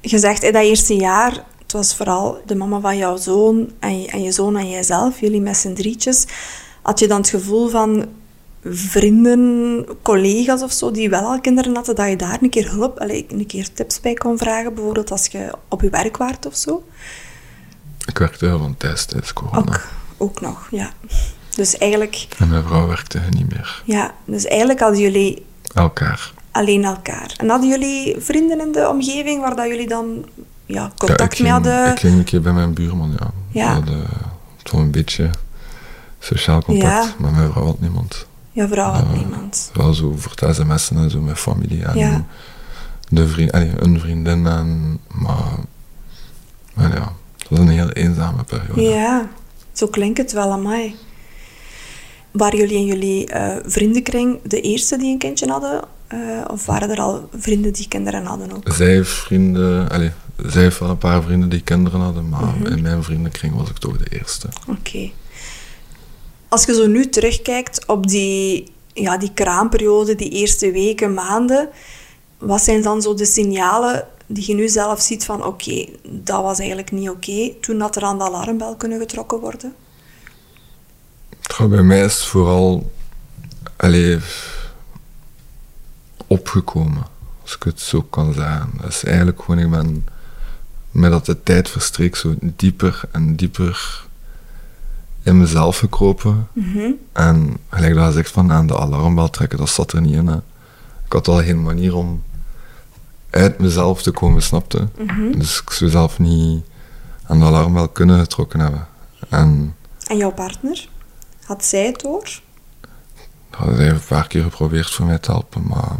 je 0.00 0.18
zegt 0.18 0.42
in 0.42 0.52
dat 0.52 0.62
eerste 0.62 0.94
jaar, 0.94 1.44
het 1.58 1.72
was 1.72 1.96
vooral 1.96 2.42
de 2.46 2.54
mama 2.54 2.80
van 2.80 2.96
jouw 2.96 3.16
zoon 3.16 3.70
en 3.78 4.00
je, 4.00 4.08
en 4.08 4.22
je 4.22 4.32
zoon 4.32 4.56
en 4.56 4.70
jijzelf, 4.70 5.20
jullie 5.20 5.40
met 5.40 5.56
z'n 5.56 5.72
drietjes. 5.72 6.26
Had 6.82 6.98
je 6.98 7.08
dan 7.08 7.20
het 7.20 7.28
gevoel 7.28 7.68
van 7.68 8.06
vrienden, 8.64 9.86
collega's 10.02 10.62
of 10.62 10.72
zo, 10.72 10.90
die 10.90 11.10
wel 11.10 11.22
al 11.22 11.40
kinderen 11.40 11.74
hadden, 11.74 11.94
dat 11.94 12.08
je 12.08 12.16
daar 12.16 12.38
een 12.42 12.50
keer 12.50 12.70
hulp, 12.70 13.00
een 13.00 13.46
keer 13.46 13.72
tips 13.72 14.00
bij 14.00 14.14
kon 14.14 14.38
vragen, 14.38 14.74
bijvoorbeeld 14.74 15.10
als 15.10 15.26
je 15.26 15.54
op 15.68 15.80
je 15.80 15.90
werk 15.90 16.16
waart 16.16 16.46
of 16.46 16.56
zo? 16.56 16.84
Ik 18.06 18.18
werkte 18.18 18.46
heel 18.46 18.58
van 18.58 18.76
thuis 18.76 19.04
tijdens 19.04 19.32
corona. 19.32 19.58
Ook, 19.58 19.88
ook 20.16 20.40
nog, 20.40 20.68
ja. 20.70 20.92
Dus 21.54 21.78
eigenlijk, 21.78 22.26
En 22.38 22.48
mijn 22.48 22.62
vrouw 22.64 22.86
werkte 22.86 23.20
niet 23.30 23.48
meer. 23.52 23.82
ja, 23.84 24.14
dus 24.24 24.44
eigenlijk 24.44 24.80
hadden 24.80 25.00
jullie 25.00 25.44
Elkaar. 25.74 26.32
alleen 26.50 26.84
elkaar. 26.84 27.34
En 27.36 27.48
hadden 27.48 27.68
jullie 27.68 28.16
vrienden 28.18 28.60
in 28.60 28.72
de 28.72 28.88
omgeving 28.88 29.40
waar 29.40 29.56
dat 29.56 29.66
jullie 29.66 29.88
dan 29.88 30.24
ja, 30.66 30.82
Ja, 30.82 30.90
contact 30.98 31.34
ging, 31.34 31.42
mee 31.42 31.52
hadden? 31.52 31.90
ik 31.92 31.98
ging 31.98 32.18
een 32.18 32.24
keer 32.24 32.40
bij 32.40 32.52
mijn 32.52 32.74
buurman, 32.74 33.16
ja. 33.20 33.30
Ja. 33.50 33.66
We 33.66 33.72
hadden 33.72 34.06
toch 34.62 34.80
een 34.80 34.90
beetje 34.90 35.30
sociaal 36.18 36.62
contact, 36.62 37.04
Ja. 37.04 37.14
maar 37.18 37.32
mijn 37.32 37.50
vrouw 37.50 37.64
had 37.64 37.80
niemand. 37.80 38.26
Jouw 38.52 38.68
vrouw 38.68 38.90
had 38.90 39.06
Ja. 39.10 39.16
niemand. 39.16 39.70
Wel 39.74 39.94
zo 39.94 40.14
voor 40.16 40.32
het 40.34 40.56
sms'en 40.56 40.96
en 40.96 41.10
zo 41.10 41.20
met 41.20 41.38
familie 41.38 41.84
en 41.84 41.98
Ja. 41.98 42.24
de 43.08 43.28
vriend, 43.28 43.52
allee, 43.52 43.72
een 43.76 44.00
vriendin 44.00 44.46
en... 44.46 44.98
Maar, 45.08 45.54
maar 46.74 46.94
ja, 46.94 47.12
het 47.38 47.48
was 47.48 47.58
een 47.58 47.68
heel 47.68 47.90
eenzame 47.90 48.42
periode. 48.44 48.80
Ja, 48.82 49.28
zo 49.72 49.86
klinkt 49.86 50.18
het 50.18 50.32
wel 50.32 50.52
aan 50.52 50.62
mij. 50.62 50.94
Waren 52.30 52.58
jullie 52.58 52.76
in 52.76 52.84
jullie 52.84 53.26
eh, 53.26 53.56
vriendenkring 53.64 54.38
de 54.42 54.60
eerste 54.60 54.96
die 54.98 55.12
een 55.12 55.18
kindje 55.18 55.50
hadden? 55.50 55.80
Eh, 56.06 56.18
of 56.50 56.66
waren 56.66 56.90
er 56.90 57.00
al 57.00 57.28
vrienden 57.36 57.72
die 57.72 57.88
kinderen 57.88 58.24
hadden 58.24 58.52
ook? 58.52 58.72
Zij 58.74 58.86
heeft 58.86 59.10
vrienden, 59.10 59.88
allee, 59.90 60.10
zij 60.46 60.62
heeft 60.62 60.78
wel 60.78 60.88
een 60.90 60.98
paar 60.98 61.22
vrienden 61.22 61.48
die 61.48 61.60
kinderen 61.62 62.00
hadden, 62.00 62.28
maar 62.28 62.44
Mhm. 62.44 62.66
in 62.66 62.82
mijn 62.82 63.02
vriendenkring 63.02 63.54
was 63.56 63.70
ik 63.70 63.76
toch 63.78 63.96
de 63.98 64.18
eerste. 64.18 64.46
Oké. 64.68 65.10
Als 66.48 66.64
je 66.64 66.74
zo 66.74 66.86
nu 66.86 67.08
terugkijkt 67.08 67.86
op 67.86 68.06
die, 68.06 68.72
ja, 68.92 69.18
die 69.18 69.30
kraamperiode, 69.34 70.14
die 70.14 70.30
eerste 70.30 70.70
weken, 70.70 71.14
maanden, 71.14 71.68
wat 72.38 72.62
zijn 72.62 72.82
dan 72.82 73.02
zo 73.02 73.14
de 73.14 73.24
signalen 73.24 74.06
die 74.26 74.44
je 74.46 74.54
nu 74.54 74.68
zelf 74.68 75.00
ziet 75.00 75.24
van 75.24 75.44
oké, 75.44 75.86
dat 76.08 76.42
was 76.42 76.58
eigenlijk 76.58 76.90
niet 76.92 77.10
oké, 77.10 77.50
toen 77.60 77.80
had 77.80 77.96
er 77.96 78.02
aan 78.02 78.18
de 78.18 78.24
alarmbel 78.24 78.76
kunnen 78.76 78.98
getrokken 78.98 79.40
worden? 79.40 79.74
Bij 81.58 81.82
mij 81.82 82.04
is 82.04 82.14
het 82.14 82.24
vooral 82.24 82.92
allee, 83.76 84.18
opgekomen, 86.26 87.06
als 87.42 87.54
ik 87.54 87.62
het 87.62 87.80
zo 87.80 88.02
kan 88.02 88.32
zeggen. 88.32 88.70
Dat 88.80 88.88
is 88.88 89.04
eigenlijk 89.04 89.42
gewoon, 89.42 89.60
ik 89.60 89.70
ben 89.70 90.04
met 90.90 91.10
dat 91.10 91.26
de 91.26 91.42
tijd 91.42 91.68
verstreek 91.68 92.16
zo 92.16 92.34
dieper 92.40 93.00
en 93.12 93.36
dieper 93.36 94.04
in 95.22 95.38
mezelf 95.38 95.78
gekropen. 95.78 96.48
Mhm. 96.52 96.90
En 97.12 97.56
gelijk 97.70 97.94
dat 97.94 98.12
zegt 98.12 98.30
van 98.30 98.52
aan 98.52 98.66
de 98.66 98.78
alarmbel 98.78 99.30
trekken, 99.30 99.58
dat 99.58 99.68
zat 99.68 99.92
er 99.92 100.00
niet 100.00 100.14
in. 100.14 100.26
Hè. 100.26 100.36
ik 101.06 101.12
had 101.12 101.28
al 101.28 101.42
geen 101.42 101.62
manier 101.62 101.94
om 101.94 102.22
uit 103.30 103.58
mezelf 103.58 104.02
te 104.02 104.10
komen, 104.10 104.42
snapte. 104.42 104.88
Mhm. 104.98 105.38
Dus 105.38 105.60
ik 105.60 105.70
zou 105.70 105.90
zelf 105.90 106.18
niet 106.18 106.64
aan 107.26 107.38
de 107.38 107.44
alarmbel 107.44 107.88
kunnen 107.88 108.20
getrokken 108.20 108.60
hebben. 108.60 108.86
En 109.28 109.74
En 110.06 110.16
jouw 110.16 110.32
partner? 110.32 110.88
Had 111.50 111.64
zij 111.64 111.86
het 111.86 112.00
door? 112.00 112.40
dat 113.50 113.78
heeft 113.78 113.90
een 113.90 114.00
paar 114.08 114.26
keer 114.26 114.42
geprobeerd 114.42 114.90
voor 114.90 115.06
mij 115.06 115.18
te 115.18 115.30
helpen, 115.30 115.62
maar 115.66 115.96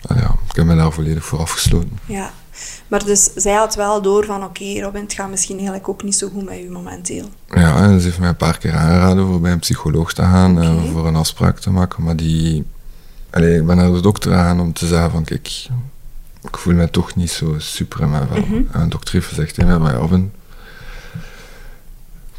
ja, 0.00 0.34
ik 0.48 0.56
heb 0.56 0.64
me 0.66 0.76
daar 0.76 0.92
volledig 0.92 1.24
voor 1.24 1.38
afgesloten. 1.38 1.98
Ja. 2.06 2.30
Maar 2.88 3.04
dus 3.04 3.30
zij 3.34 3.54
had 3.54 3.74
wel 3.74 4.02
door 4.02 4.24
van 4.24 4.44
oké, 4.44 4.80
Robin, 4.80 5.02
het 5.02 5.12
gaat 5.12 5.30
misschien 5.30 5.56
eigenlijk 5.56 5.88
ook 5.88 6.02
niet 6.02 6.14
zo 6.16 6.28
goed 6.28 6.44
met 6.44 6.58
u 6.58 6.70
momenteel. 6.70 7.28
Ja, 7.48 7.82
en 7.82 8.00
ze 8.00 8.06
heeft 8.06 8.18
mij 8.18 8.28
een 8.28 8.36
paar 8.36 8.58
keer 8.58 8.72
aangeraden 8.72 9.26
voor 9.26 9.40
bij 9.40 9.52
een 9.52 9.58
psycholoog 9.58 10.12
te 10.12 10.22
gaan 10.22 10.60
en 10.60 10.78
Oké. 10.78 10.90
voor 10.90 11.06
een 11.06 11.16
afspraak 11.16 11.58
te 11.58 11.70
maken, 11.70 12.02
maar 12.02 12.16
die... 12.16 12.64
Allee, 13.30 13.58
ik 13.58 13.66
ben 13.66 13.76
naar 13.76 13.92
de 13.92 14.00
dokter 14.00 14.30
gegaan 14.30 14.60
om 14.60 14.72
te 14.72 14.86
zeggen 14.86 15.10
van 15.10 15.24
kijk, 15.24 15.68
ik 16.42 16.56
voel 16.56 16.74
mij 16.74 16.88
toch 16.88 17.14
niet 17.14 17.30
zo 17.30 17.54
super 17.58 18.00
in 18.00 18.10
mijn 18.10 18.28
vel. 18.28 18.44
En 18.72 18.82
de 18.82 18.88
dokter 18.88 19.14
heeft 19.14 19.28
gezegd 19.28 19.54
tegen 19.54 19.70
mij, 19.70 19.78
maar 19.78 19.94
Robin, 19.94 20.32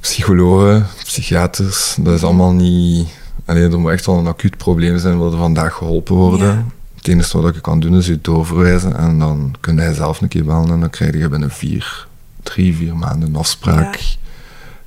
psychologen, 0.01 0.87
psychiaters, 1.03 1.95
dat 1.99 2.13
is 2.13 2.23
allemaal 2.23 2.51
niet... 2.53 3.07
Allee, 3.45 3.63
er 3.69 3.79
moet 3.79 3.91
echt 3.91 4.05
wel 4.05 4.17
een 4.17 4.27
acuut 4.27 4.57
probleem 4.57 4.97
zijn, 4.97 5.17
wil 5.17 5.31
er 5.31 5.37
vandaag 5.37 5.73
geholpen 5.73 6.15
worden. 6.15 6.47
Ja. 6.47 6.65
Het 6.95 7.07
enige 7.07 7.41
wat 7.41 7.55
ik 7.55 7.61
kan 7.61 7.79
doen 7.79 7.95
is 7.97 8.07
je 8.07 8.19
doorverwijzen 8.21 8.97
en 8.97 9.19
dan 9.19 9.55
kun 9.59 9.75
jij 9.75 9.93
zelf 9.93 10.21
een 10.21 10.27
keer 10.27 10.45
bellen 10.45 10.69
en 10.71 10.79
dan 10.79 10.89
krijg 10.89 11.13
je 11.17 11.29
binnen 11.29 11.51
vier, 11.51 12.07
drie, 12.43 12.75
vier 12.75 12.95
maanden 12.95 13.29
een 13.29 13.35
afspraak. 13.35 13.99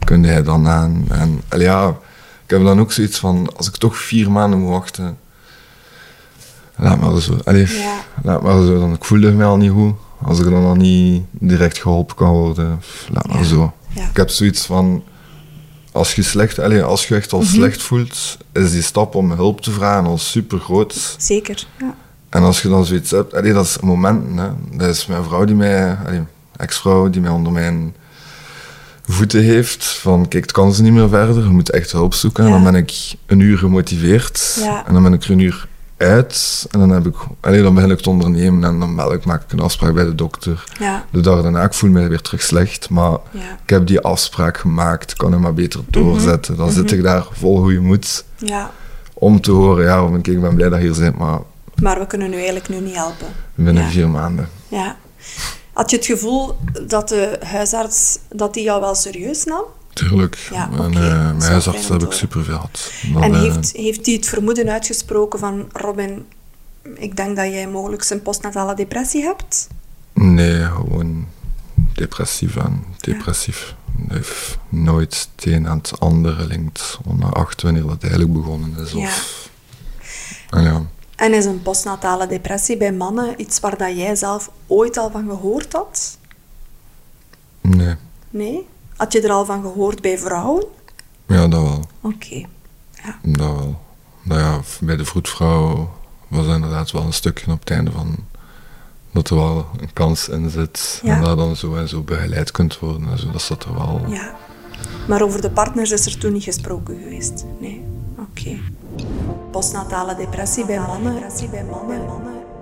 Kun 0.05 0.23
jij 0.25 0.43
dan 0.43 0.69
aan. 0.69 1.05
En 1.09 1.43
allee, 1.49 1.67
ja, 1.67 1.89
ik 2.45 2.51
heb 2.51 2.63
dan 2.65 2.81
ook 2.81 2.93
zoiets 2.93 3.19
van, 3.19 3.49
als 3.57 3.67
ik 3.69 3.77
toch 3.77 3.97
vier 3.97 4.31
maanden 4.31 4.59
moet 4.61 4.71
wachten, 4.71 5.17
laat 6.77 7.01
maar 7.01 7.21
zo. 7.21 7.37
Allee, 7.45 7.67
Ja. 7.69 7.95
laat 8.23 8.43
maar 8.43 8.53
zo. 8.67 8.79
Dan, 8.79 8.93
ik 8.93 9.05
voelde 9.05 9.33
mij 9.33 9.47
al 9.47 9.57
niet 9.57 9.71
goed. 9.71 9.95
Als 10.23 10.39
ik 10.39 10.45
dan 10.45 10.65
al 10.65 10.75
niet 10.75 11.23
direct 11.31 11.79
geholpen 11.79 12.17
kan 12.17 12.31
worden, 12.33 12.81
laat 13.13 13.27
maar 13.29 13.39
Ja. 13.39 13.45
zo. 13.45 13.73
Ja. 13.95 14.09
Ik 14.09 14.17
heb 14.17 14.29
zoiets 14.29 14.67
van, 14.67 15.03
als 15.93 16.15
je, 16.15 16.23
slecht, 16.23 16.59
allee, 16.59 16.83
als 16.83 17.09
je 17.09 17.15
echt 17.15 17.33
al 17.33 17.41
Mhm. 17.41 17.49
slecht 17.49 17.83
voelt, 17.83 18.39
is 18.53 18.71
die 18.73 18.83
stap 18.83 19.15
om 19.15 19.33
hulp 19.33 19.61
te 19.61 19.71
vragen 19.71 20.07
al 20.07 20.19
super 20.19 20.59
groot. 20.59 21.17
Zeker. 21.19 21.67
Ja. 21.79 21.95
En 22.29 22.43
als 22.43 22.63
je 22.63 22.69
dan 22.69 22.85
zoiets 22.87 23.11
hebt, 23.11 23.35
allee, 23.35 23.53
dat 23.53 23.65
is 23.65 23.79
momenten. 23.79 24.37
Hè. 24.37 24.49
Dat 24.77 24.89
is 24.89 25.07
mijn 25.07 25.25
vrouw 25.25 25.45
die 25.45 25.55
mij, 25.55 25.97
ex-vrouw, 26.57 27.11
die 27.11 27.21
mij 27.21 27.31
onder 27.31 27.53
mijn 27.53 27.95
voeten 29.07 29.43
heeft. 29.43 29.85
Van 29.85 30.29
kijk, 30.29 30.43
het 30.43 30.53
kan 30.53 30.75
ze 30.75 30.83
niet 30.83 30.93
meer 30.93 31.09
verder, 31.09 31.43
je 31.43 31.49
moet 31.51 31.71
echt 31.71 31.93
hulp 31.93 32.15
zoeken. 32.15 32.45
En 32.45 32.51
dan 32.51 32.63
ben 32.65 32.75
ik 32.75 33.15
een 33.27 33.41
uur 33.41 33.59
gemotiveerd. 33.59 34.57
Ja. 34.61 34.87
En 34.87 34.93
dan 34.95 35.03
ben 35.03 35.13
ik 35.13 35.25
er 35.25 35.31
een 35.31 35.39
uur 35.39 35.69
uit. 35.97 36.67
En 36.71 36.79
dan, 36.79 36.91
heb 36.91 37.07
ik, 37.07 37.15
allee, 37.41 37.63
dan 37.63 37.75
begin 37.75 37.91
ik 37.91 38.01
te 38.01 38.11
ondernemen. 38.11 38.65
En 38.65 38.79
dan 38.97 39.13
ik, 39.13 39.25
maak 39.25 39.43
ik 39.43 39.53
een 39.53 39.61
afspraak 39.61 39.95
bij 39.95 40.05
de 40.05 40.15
dokter. 40.15 40.65
Ja. 40.79 41.05
De 41.11 41.21
dag 41.21 41.43
daarna, 41.43 41.63
ik 41.63 41.75
voel 41.75 41.91
me 41.91 42.09
weer 42.09 42.21
terug 42.21 42.43
slecht. 42.43 42.91
Maar 42.91 43.11
Ja. 43.31 43.59
ik 43.63 43.71
heb 43.71 43.87
die 43.87 44.01
afspraak 44.01 44.59
gemaakt, 44.59 45.15
kan 45.15 45.33
hem 45.33 45.41
maar 45.41 45.55
beter 45.55 45.81
doorzetten. 45.91 46.57
Dan 46.57 46.71
zit 46.71 46.93
ik 46.93 47.03
daar 47.03 47.27
vol 47.33 47.57
goede 47.61 47.81
moed 47.81 48.25
ja. 48.37 48.71
om 49.15 49.41
te 49.41 49.51
horen, 49.51 49.85
ja, 49.85 50.19
ik 50.23 50.41
ben 50.41 50.55
blij 50.55 50.69
dat 50.69 50.81
je 50.81 50.91
hier 50.91 50.99
bent, 51.01 51.19
maar 51.19 51.39
Maar 51.83 51.99
we 51.99 52.07
kunnen 52.07 52.31
u 52.33 52.35
eigenlijk 52.37 52.69
nu 52.69 52.81
niet 52.81 52.95
helpen. 52.95 53.27
binnen 53.55 53.85
vier 53.91 54.09
maanden. 54.09 54.49
Ja. 54.69 54.97
Had 55.73 55.91
je 55.91 55.97
het 55.97 56.07
gevoel 56.07 56.57
dat 56.87 57.09
de 57.09 57.39
huisarts 57.45 58.19
dat 58.33 58.55
die 58.55 58.63
jou 58.65 58.81
wel 58.81 58.95
serieus 58.95 59.45
nam? 59.45 59.63
Tuurlijk. 59.95 60.49
Ja, 60.53 60.71
en, 60.73 60.93
is 60.93 60.99
mijn 60.99 61.41
huisarts 61.43 61.89
heb 61.89 62.03
ik 62.03 62.13
superveel 62.13 62.55
gehad. 62.55 62.93
En 63.21 63.35
eh, 63.35 63.41
heeft, 63.41 63.73
heeft 63.73 64.07
hij 64.07 64.15
het 64.15 64.27
vermoeden 64.27 64.69
uitgesproken 64.69 65.39
van 65.39 65.69
Robin, 65.73 66.27
ik 66.95 67.17
denk 67.17 67.37
dat 67.37 67.47
jij 67.47 67.69
mogelijk 67.69 68.11
een 68.11 68.23
postnatale 68.23 68.75
depressie 68.75 69.23
hebt? 69.23 69.69
Nee, 70.13 70.65
gewoon 70.65 71.27
depressief 71.95 72.57
en 72.57 72.85
depressief. 72.99 73.75
Dat 73.97 74.17
heeft 74.17 74.59
nooit 74.69 75.29
het 75.37 75.47
een 75.47 75.69
aan 75.69 75.79
het 75.79 76.01
andere 76.01 76.35
gelinkt. 76.35 76.99
Ongeacht 77.05 77.63
wanneer 77.63 77.83
dat 77.83 78.03
eigenlijk 78.03 78.33
begonnen 78.33 78.77
is. 78.85 78.93
Ja. 78.93 79.07
Of, 79.07 79.51
en 80.51 80.63
ja, 80.63 80.83
En 81.17 81.35
is 81.35 81.45
een 81.45 81.63
postnatale 81.63 82.27
depressie 82.27 82.77
bij 82.77 82.93
mannen 82.93 83.41
iets 83.41 83.61
waar 83.61 83.79
dat 83.79 83.97
jij 83.97 84.17
zelf 84.17 84.51
ooit 84.67 84.97
al 84.97 85.11
van 85.11 85.29
gehoord 85.29 85.73
had? 85.73 86.19
nee. 87.61 87.95
Nee? 88.31 88.67
Had 88.97 89.13
je 89.13 89.21
er 89.21 89.31
al 89.31 89.45
van 89.45 89.63
gehoord 89.63 90.01
bij 90.01 90.19
vrouwen? 90.19 90.65
Ja, 91.27 91.49
dat 91.49 91.63
wel. 91.63 91.85
Oké. 92.01 92.45
Ja. 93.05 93.19
Dat 93.23 93.47
wel. 93.47 93.81
Nou 94.23 94.41
ja, 94.41 94.61
bij 94.81 94.97
de 94.97 95.05
vroedvrouw 95.05 95.93
was 96.29 96.47
inderdaad 96.47 96.91
wel 96.91 97.03
een 97.03 97.13
stukje 97.13 97.53
op 97.53 97.61
het 97.61 97.71
einde 97.71 97.91
van 97.91 98.17
dat 99.13 99.31
er 99.31 99.37
wel 99.37 99.67
een 99.81 99.93
kans 99.93 100.29
in 100.29 100.51
zit. 100.51 101.01
Ja. 101.03 101.17
En 101.17 101.23
dat 101.23 101.37
dan 101.39 101.57
zo 101.57 101.75
en 101.75 101.89
zo 101.89 102.01
begeleid 102.01 102.51
kunt 102.51 102.79
worden. 102.79 103.09
En 103.11 103.19
zo, 103.19 103.31
dat 103.31 103.43
zat 103.43 103.65
er 103.65 103.75
wel. 103.75 104.03
ja. 104.09 104.35
Maar 105.09 105.23
over 105.23 105.41
de 105.41 105.51
partners 105.51 105.91
is 105.91 106.07
er 106.07 106.19
toen 106.19 106.33
niet 106.33 106.43
gesproken 106.43 106.99
geweest? 107.03 107.45
Nee? 107.61 107.85
Oké. 108.19 108.59
Postnatale 109.51 110.17
depressie 110.17 110.67
bij 110.67 110.79
mannen. 110.79 111.13
Depressie 111.15 111.49
bij 111.49 111.65
mannen. 111.65 112.01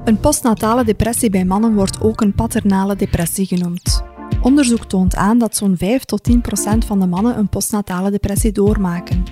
Een 0.05 0.21
postnatale 0.21 0.85
depressie 0.85 1.31
bij 1.31 1.45
mannen 1.45 1.75
wordt 1.75 2.01
ook 2.01 2.21
een 2.21 2.35
paternale 2.35 2.97
depressie 2.97 3.47
genoemd. 3.47 4.03
Onderzoek 4.43 4.85
toont 4.85 5.17
aan 5.17 5.39
dat 5.39 5.57
zo'n 5.57 5.77
5 5.77 6.05
tot 6.05 6.23
10 6.23 6.41
procent 6.41 6.85
van 6.85 7.01
de 7.01 7.07
mannen 7.07 7.39
een 7.39 7.49
postnatale 7.49 8.11
depressie 8.11 8.53
doormaken. 8.53 9.25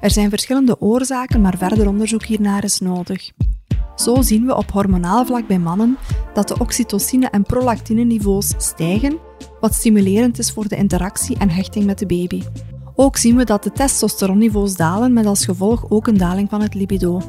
Er 0.00 0.10
zijn 0.10 0.30
verschillende 0.30 0.80
oorzaken, 0.80 1.40
maar 1.40 1.56
verder 1.58 1.88
onderzoek 1.88 2.24
hiernaar 2.24 2.64
is 2.64 2.80
nodig. 2.80 3.30
Zo 3.96 4.22
zien 4.22 4.46
we 4.46 4.56
op 4.56 4.70
hormonaal 4.70 5.26
vlak 5.26 5.46
bij 5.46 5.58
mannen 5.58 5.98
dat 6.34 6.48
de 6.48 6.58
oxytocine- 6.58 7.30
en 7.30 7.42
prolactine-niveaus 7.42 8.54
stijgen, 8.56 9.18
wat 9.60 9.74
stimulerend 9.74 10.38
is 10.38 10.50
voor 10.52 10.68
de 10.68 10.76
interactie 10.76 11.38
en 11.38 11.50
hechting 11.50 11.84
met 11.84 11.98
de 11.98 12.06
baby. 12.06 12.42
Ook 12.94 13.16
zien 13.16 13.36
we 13.36 13.44
dat 13.44 13.62
de 13.62 13.72
testosteronniveaus 13.72 14.76
dalen 14.76 15.12
met 15.12 15.26
als 15.26 15.44
gevolg 15.44 15.90
ook 15.90 16.06
een 16.06 16.18
daling 16.18 16.50
van 16.50 16.62
het 16.62 16.74
libido. 16.74 17.20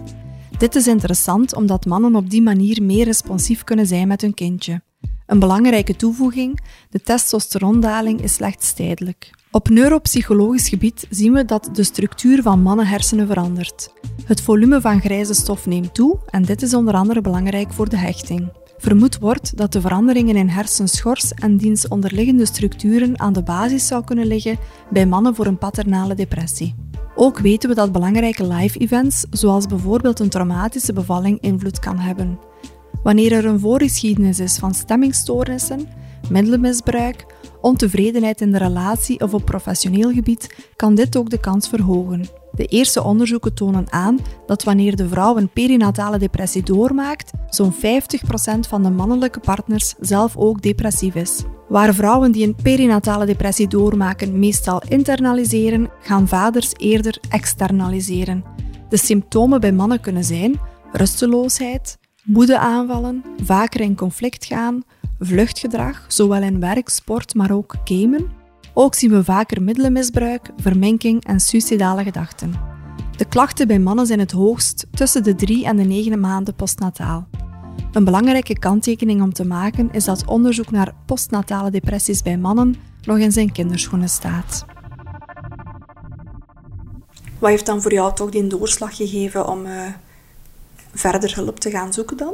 Dit 0.57 0.75
is 0.75 0.87
interessant 0.87 1.55
omdat 1.55 1.85
mannen 1.85 2.15
op 2.15 2.29
die 2.29 2.41
manier 2.41 2.83
meer 2.83 3.05
responsief 3.05 3.63
kunnen 3.63 3.87
zijn 3.87 4.07
met 4.07 4.21
hun 4.21 4.33
kindje. 4.33 4.81
Een 5.27 5.39
belangrijke 5.39 5.95
toevoeging: 5.95 6.59
de 6.89 7.01
testosterondaling 7.01 8.21
is 8.21 8.33
slechts 8.33 8.73
tijdelijk. 8.73 9.31
Op 9.51 9.69
neuropsychologisch 9.69 10.69
gebied 10.69 11.07
zien 11.09 11.33
we 11.33 11.45
dat 11.45 11.69
de 11.71 11.83
structuur 11.83 12.41
van 12.41 12.61
mannenhersenen 12.61 13.27
verandert. 13.27 13.93
Het 14.25 14.41
volume 14.41 14.81
van 14.81 14.99
grijze 14.99 15.33
stof 15.33 15.65
neemt 15.65 15.93
toe 15.93 16.19
en 16.29 16.43
dit 16.43 16.61
is 16.61 16.73
onder 16.73 16.93
andere 16.93 17.21
belangrijk 17.21 17.73
voor 17.73 17.89
de 17.89 17.97
hechting. 17.97 18.51
Vermoed 18.77 19.19
wordt 19.19 19.57
dat 19.57 19.71
de 19.71 19.81
veranderingen 19.81 20.35
in 20.35 20.49
hersenschors 20.49 21.31
en 21.31 21.57
diens 21.57 21.87
onderliggende 21.87 22.45
structuren 22.45 23.19
aan 23.19 23.33
de 23.33 23.43
basis 23.43 23.87
zou 23.87 24.03
kunnen 24.03 24.25
liggen 24.25 24.57
bij 24.89 25.05
mannen 25.05 25.35
voor 25.35 25.45
een 25.45 25.57
paternale 25.57 26.15
depressie. 26.15 26.75
Ook 27.15 27.39
weten 27.39 27.69
we 27.69 27.75
dat 27.75 27.91
belangrijke 27.91 28.47
live-events, 28.47 29.25
zoals 29.29 29.65
bijvoorbeeld 29.65 30.19
een 30.19 30.29
traumatische 30.29 30.93
bevalling, 30.93 31.41
invloed 31.41 31.79
kan 31.79 31.97
hebben. 31.97 32.39
Wanneer 33.07 33.31
er 33.31 33.45
een 33.45 33.59
voorgeschiedenis 33.59 34.39
is 34.39 34.57
van 34.57 34.73
stemmingstoornissen, 34.73 35.87
middelenmisbruik, 36.29 37.25
ontevredenheid 37.61 38.41
in 38.41 38.51
de 38.51 38.57
relatie 38.57 39.19
of 39.19 39.33
op 39.33 39.45
professioneel 39.45 40.11
gebied, 40.11 40.71
kan 40.75 40.95
dit 40.95 41.17
ook 41.17 41.29
de 41.29 41.39
kans 41.39 41.69
verhogen. 41.69 42.25
De 42.51 42.65
eerste 42.65 43.03
onderzoeken 43.03 43.53
tonen 43.53 43.91
aan 43.91 44.19
dat 44.45 44.63
wanneer 44.63 44.95
de 44.95 45.07
vrouw 45.07 45.37
een 45.37 45.49
perinatale 45.49 46.17
depressie 46.17 46.63
doormaakt, 46.63 47.31
zo'n 47.49 47.73
50% 47.73 47.77
van 48.67 48.83
de 48.83 48.89
mannelijke 48.89 49.39
partners 49.39 49.93
zelf 49.99 50.37
ook 50.37 50.61
depressief 50.61 51.15
is. 51.15 51.43
Waar 51.67 51.93
vrouwen 51.93 52.31
die 52.31 52.47
een 52.47 52.55
perinatale 52.63 53.25
depressie 53.25 53.67
doormaken 53.67 54.39
meestal 54.39 54.81
internaliseren, 54.87 55.89
gaan 56.01 56.27
vaders 56.27 56.71
eerder 56.77 57.17
externaliseren. 57.29 58.43
De 58.89 58.97
symptomen 58.97 59.61
bij 59.61 59.71
mannen 59.71 59.99
kunnen 59.99 60.23
zijn 60.23 60.59
rusteloosheid, 60.91 61.97
moedeaanvallen, 62.27 63.23
vaker 63.43 63.81
in 63.81 63.95
conflict 63.95 64.45
gaan, 64.45 64.83
vluchtgedrag, 65.19 66.05
zowel 66.07 66.41
in 66.41 66.59
werk, 66.59 66.89
sport, 66.89 67.35
maar 67.35 67.51
ook 67.51 67.75
gamen. 67.83 68.27
Ook 68.73 68.95
zien 68.95 69.11
we 69.11 69.23
vaker 69.23 69.61
middelenmisbruik, 69.61 70.51
verminking 70.57 71.23
en 71.23 71.39
suïcidale 71.39 72.03
gedachten. 72.03 72.53
De 73.17 73.25
klachten 73.25 73.67
bij 73.67 73.79
mannen 73.79 74.05
zijn 74.05 74.19
het 74.19 74.31
hoogst 74.31 74.87
tussen 74.91 75.23
de 75.23 75.35
3 75.35 75.65
en 75.65 75.75
de 75.75 75.83
9 75.83 76.19
maanden 76.19 76.55
postnataal. 76.55 77.27
Een 77.91 78.03
belangrijke 78.03 78.59
kanttekening 78.59 79.21
om 79.21 79.33
te 79.33 79.45
maken 79.45 79.89
is 79.91 80.05
dat 80.05 80.25
onderzoek 80.25 80.71
naar 80.71 80.93
postnatale 81.05 81.71
depressies 81.71 82.21
bij 82.21 82.37
mannen 82.37 82.75
nog 83.03 83.17
in 83.17 83.31
zijn 83.31 83.51
kinderschoenen 83.51 84.09
staat. 84.09 84.65
Wat 87.39 87.49
heeft 87.49 87.65
dan 87.65 87.81
voor 87.81 87.93
jou 87.93 88.15
toch 88.15 88.29
die 88.29 88.47
doorslag 88.47 88.95
gegeven 88.95 89.47
om 89.47 89.65
eh, 89.65 89.85
verder 90.97 91.35
hulp 91.35 91.59
te 91.59 91.69
gaan 91.69 91.93
zoeken 91.93 92.17
dan? 92.17 92.33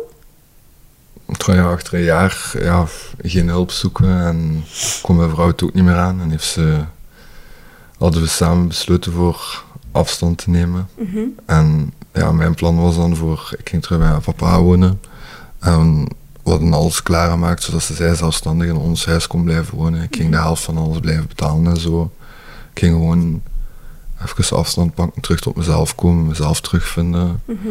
Ja, 1.45 1.71
achter 1.71 1.93
een 1.93 2.03
jaar 2.03 2.51
ja, 2.59 2.85
geen 3.21 3.47
hulp 3.47 3.71
zoeken 3.71 4.25
en 4.25 4.63
kon 5.01 5.15
mijn 5.15 5.29
vrouw 5.29 5.47
het 5.47 5.63
ook 5.63 5.73
niet 5.73 5.83
meer 5.83 5.95
aan. 5.95 6.21
En 6.21 6.29
heeft 6.29 6.43
ze, 6.43 6.79
hadden 7.97 8.21
we 8.21 8.27
samen 8.27 8.67
besloten 8.67 9.11
voor 9.11 9.63
afstand 9.91 10.37
te 10.37 10.49
nemen. 10.49 10.87
Mhm. 10.97 11.19
En 11.45 11.93
ja, 12.13 12.31
mijn 12.31 12.53
plan 12.53 12.81
was 12.81 12.95
dan 12.95 13.15
voor, 13.15 13.55
ik 13.57 13.69
ging 13.69 13.81
terug 13.81 13.99
bij 13.99 14.19
papa 14.19 14.61
wonen. 14.61 15.01
En 15.59 16.03
we 16.43 16.49
hadden 16.49 16.73
alles 16.73 17.03
klaargemaakt, 17.03 17.63
zodat 17.63 17.83
ze 17.83 17.93
zij 17.93 18.15
zelfstandig 18.15 18.67
in 18.67 18.75
ons 18.75 19.05
huis 19.05 19.27
kon 19.27 19.43
blijven 19.43 19.77
wonen. 19.77 20.01
Ik 20.01 20.15
ging 20.15 20.31
de 20.31 20.37
helft 20.37 20.63
van 20.63 20.77
alles 20.77 20.99
blijven 20.99 21.27
betalen 21.27 21.65
en 21.65 21.79
zo. 21.79 22.11
Ik 22.73 22.79
ging 22.79 22.93
gewoon 22.93 23.41
even 24.25 24.57
afstand 24.57 24.93
pakken, 24.93 25.21
terug 25.21 25.39
tot 25.39 25.55
mezelf 25.55 25.95
komen, 25.95 26.27
mezelf 26.27 26.61
terugvinden. 26.61 27.41
Mhm. 27.45 27.69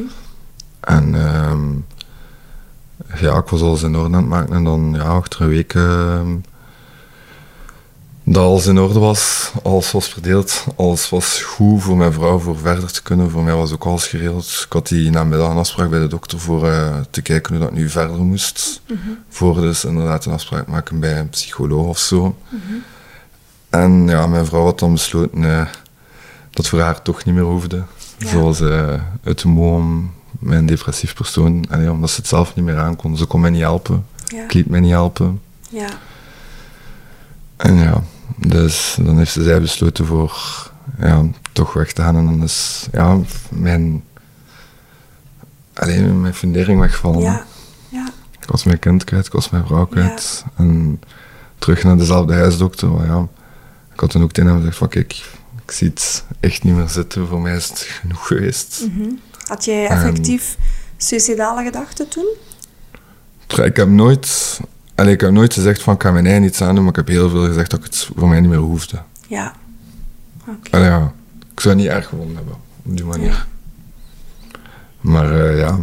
En 0.82 1.14
ehm, 1.14 1.70
ja, 3.20 3.36
ik 3.36 3.48
was 3.48 3.60
alles 3.60 3.82
in 3.82 3.96
orde 3.96 4.16
aan 4.16 4.22
het 4.22 4.28
maken. 4.28 4.54
En 4.54 4.64
dan, 4.64 4.92
ja, 4.94 5.02
achter 5.02 5.40
een 5.40 5.48
week 5.48 5.74
ehm, 5.74 6.36
dat 8.24 8.44
alles 8.44 8.66
in 8.66 8.78
orde 8.78 8.98
was, 8.98 9.52
alles 9.62 9.92
was 9.92 10.08
verdeeld, 10.08 10.66
alles 10.76 11.08
was 11.08 11.42
goed 11.42 11.82
voor 11.82 11.96
mijn 11.96 12.12
vrouw 12.12 12.38
voor 12.38 12.58
verder 12.58 12.92
te 12.92 13.02
kunnen. 13.02 13.30
Voor 13.30 13.42
mij 13.42 13.54
was 13.54 13.72
ook 13.72 13.84
alles 13.84 14.06
geregeld. 14.06 14.62
Ik 14.66 14.72
had 14.72 14.88
die 14.88 15.10
namiddag 15.10 15.50
een 15.50 15.56
afspraak 15.56 15.90
bij 15.90 15.98
de 15.98 16.06
dokter 16.06 16.38
voor 16.40 16.68
eh, 16.68 17.00
te 17.10 17.22
kijken 17.22 17.54
hoe 17.54 17.64
dat 17.64 17.72
nu 17.72 17.88
verder 17.88 18.16
moest. 18.18 18.82
Voor 19.28 19.60
dus 19.60 19.84
inderdaad 19.84 20.24
een 20.24 20.32
afspraak 20.32 20.66
maken 20.66 21.00
bij 21.00 21.18
een 21.18 21.28
psycholoog 21.28 21.86
of 21.86 21.98
zo. 21.98 22.36
En 23.70 24.08
ja, 24.08 24.26
mijn 24.26 24.46
vrouw 24.46 24.64
had 24.64 24.78
dan 24.78 24.92
besloten 24.92 25.44
eh, 25.44 25.66
dat 26.50 26.68
voor 26.68 26.80
haar 26.80 27.02
toch 27.02 27.24
niet 27.24 27.34
meer 27.34 27.44
hoefde. 27.44 27.82
Ja. 28.18 28.28
Zoals 28.28 28.60
uh, 28.60 28.94
uit 29.24 29.42
de 29.42 29.48
moom, 30.42 30.50
mijn 30.50 30.66
depressief 30.66 31.14
persoon, 31.14 31.64
allee, 31.70 31.90
omdat 31.90 32.10
ze 32.10 32.16
het 32.16 32.26
zelf 32.26 32.54
niet 32.54 32.64
meer 32.64 32.78
aankon. 32.78 33.16
Ze 33.16 33.24
kon 33.24 33.40
mij 33.40 33.50
niet 33.50 33.60
helpen. 33.60 34.06
Ja. 34.26 34.44
Ik 34.44 34.52
liet 34.52 34.68
mij 34.68 34.80
niet 34.80 34.90
helpen. 34.90 35.40
Ja. 35.70 35.88
En 37.56 37.74
ja, 37.74 38.02
dus 38.36 38.96
dan 39.00 39.18
heeft 39.18 39.32
ze 39.32 39.42
zij 39.42 39.60
besloten 39.60 40.06
voor 40.06 40.32
ja, 40.98 41.24
toch 41.52 41.72
weg 41.72 41.92
te 41.92 42.02
gaan. 42.02 42.16
En 42.16 42.24
dan 42.24 42.42
is 42.42 42.88
ja, 42.92 43.18
mijn, 43.50 44.04
alleen 45.74 46.20
mijn 46.20 46.34
fundering 46.34 46.80
weggevallen. 46.80 47.22
Ja. 47.22 47.44
Ja. 47.88 48.08
Ik 48.40 48.48
was 48.48 48.64
mijn 48.64 48.78
kind 48.78 49.04
kwijt, 49.04 49.26
ik 49.26 49.32
was 49.32 49.50
mijn 49.50 49.66
vrouw 49.66 49.86
kwijt. 49.86 50.44
En 50.56 51.00
terug 51.58 51.82
naar 51.82 51.96
dezelfde 51.96 52.34
huisdokter. 52.34 52.88
Maar 52.88 53.06
ja, 53.06 53.28
ik 53.92 54.00
had 54.00 54.10
toen 54.10 54.22
ook 54.22 54.32
tegen 54.32 54.50
hem 54.50 54.58
gezegd 54.58 54.76
van 54.76 54.88
kijk, 54.88 55.24
ik 55.64 55.70
zie 55.72 55.88
het 55.88 56.24
echt 56.40 56.62
niet 56.64 56.74
meer 56.74 56.88
zitten. 56.88 57.26
Voor 57.26 57.40
mij 57.40 57.56
is 57.56 57.68
het 57.68 57.78
genoeg 57.78 58.26
geweest. 58.26 58.84
Mhm. 58.88 59.10
Had 59.52 59.64
jij 59.64 59.86
effectief 59.86 60.56
suicidale 60.96 61.64
gedachten 61.64 62.08
toen? 62.08 62.26
Ik 63.64 63.76
heb 63.76 63.88
nooit, 63.88 64.60
allee, 64.94 65.12
ik 65.12 65.20
heb 65.20 65.30
nooit 65.30 65.52
gezegd 65.54 65.82
van 65.82 65.94
ik 65.94 66.02
ga 66.02 66.10
mijn 66.10 66.26
eigen 66.26 66.44
iets 66.44 66.62
aan 66.62 66.74
doen, 66.74 66.84
maar 66.84 66.92
ik 66.92 66.96
heb 66.96 67.08
heel 67.08 67.30
veel 67.30 67.46
gezegd 67.46 67.70
dat 67.70 67.78
ik 67.78 67.84
het 67.84 68.10
voor 68.16 68.28
mij 68.28 68.40
niet 68.40 68.50
meer 68.50 68.58
hoefde. 68.58 69.02
Ja. 69.26 69.52
Allee, 70.70 70.86
ja, 70.86 71.12
ik 71.52 71.60
zou 71.60 71.74
het 71.74 71.84
niet 71.84 71.92
erg 71.92 72.06
gevonden 72.08 72.36
hebben, 72.36 72.54
op 72.82 72.96
die 72.96 73.04
manier. 73.04 73.28
Ja. 73.28 73.46
Maar 75.00 75.40
eh, 75.40 75.58
ja, 75.58 75.78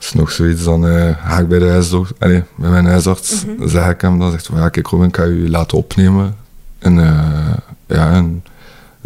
is 0.00 0.12
nog 0.12 0.30
zoiets, 0.30 0.64
dan 0.64 0.86
eh, 0.86 1.16
ga 1.26 1.38
ik 1.38 1.48
bij, 1.48 1.58
de 1.58 1.68
huisarts, 1.68 2.12
allee, 2.18 2.42
bij 2.56 2.70
mijn 2.70 2.86
huisarts, 2.86 3.44
dan 3.58 3.68
zeg 3.68 3.88
ik 3.88 4.00
hem, 4.00 4.18
dan 4.18 4.30
zegt 4.30 4.46
van 4.46 4.58
ja, 4.58 4.68
kijk 4.68 4.86
Robin, 4.86 5.08
ik 5.08 5.16
ga 5.16 5.24
u 5.24 5.50
laten 5.50 5.78
opnemen. 5.78 6.36
En 6.78 6.98
eh, 6.98 7.54
ja, 7.86 8.12
en 8.12 8.44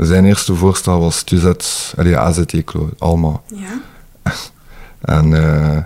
zijn 0.07 0.25
eerste 0.25 0.55
voorstel 0.55 1.01
was 1.01 1.23
Tuzet, 1.23 1.95
allee, 1.97 2.17
AZT-klo, 2.19 2.91
allemaal. 2.99 3.43
Ja. 3.55 3.81
En 5.01 5.35
eh, 5.35 5.77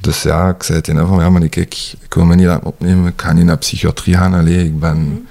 dus 0.00 0.22
ja, 0.22 0.48
ik 0.48 0.62
zei 0.62 0.80
tegen 0.80 1.00
hem 1.00 1.08
van 1.08 1.18
ja, 1.20 1.30
maar 1.30 1.48
kijk, 1.48 1.94
ik 2.00 2.14
wil 2.14 2.24
me 2.24 2.34
niet 2.34 2.46
laten 2.46 2.66
opnemen, 2.66 3.06
ik 3.12 3.20
ga 3.20 3.32
niet 3.32 3.44
naar 3.44 3.58
psychiatrie 3.58 4.14
gaan, 4.16 4.34
allee, 4.34 4.64
ik 4.64 4.80
ben 4.80 5.26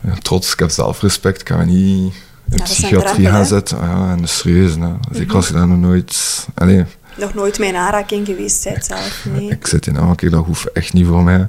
Mhm. 0.00 0.18
trots, 0.18 0.52
ik 0.52 0.58
heb 0.58 0.70
zelfrespect, 0.70 1.40
ik 1.40 1.48
ga 1.48 1.56
me 1.56 1.64
niet 1.64 2.14
in 2.50 2.58
een 2.58 2.62
psychiatrie 2.62 3.26
gaan 3.26 3.46
zetten. 3.46 3.78
Ah 3.80 3.88
Ja, 3.88 4.10
en 4.10 4.22
is 4.22 4.36
serieus, 4.38 4.74
hè. 4.74 4.92
Zeker 5.10 5.26
Mhm. 5.26 5.36
als 5.36 5.46
je 5.48 5.52
dat 5.52 5.66
nog 5.66 5.78
nooit... 5.78 6.46
Allee, 6.54 6.84
Nog 7.16 7.34
nooit 7.34 7.58
mijn 7.58 7.76
aanraking 7.76 8.26
geweest 8.26 8.64
bent 8.64 8.84
zelf, 8.84 9.26
nee. 9.32 9.50
ik 9.50 9.66
zit 9.66 9.86
in, 9.86 10.00
oh, 10.00 10.14
kijk, 10.14 10.32
dat 10.32 10.44
hoeft 10.44 10.72
echt 10.72 10.92
niet 10.92 11.06
voor 11.06 11.22
mij. 11.22 11.48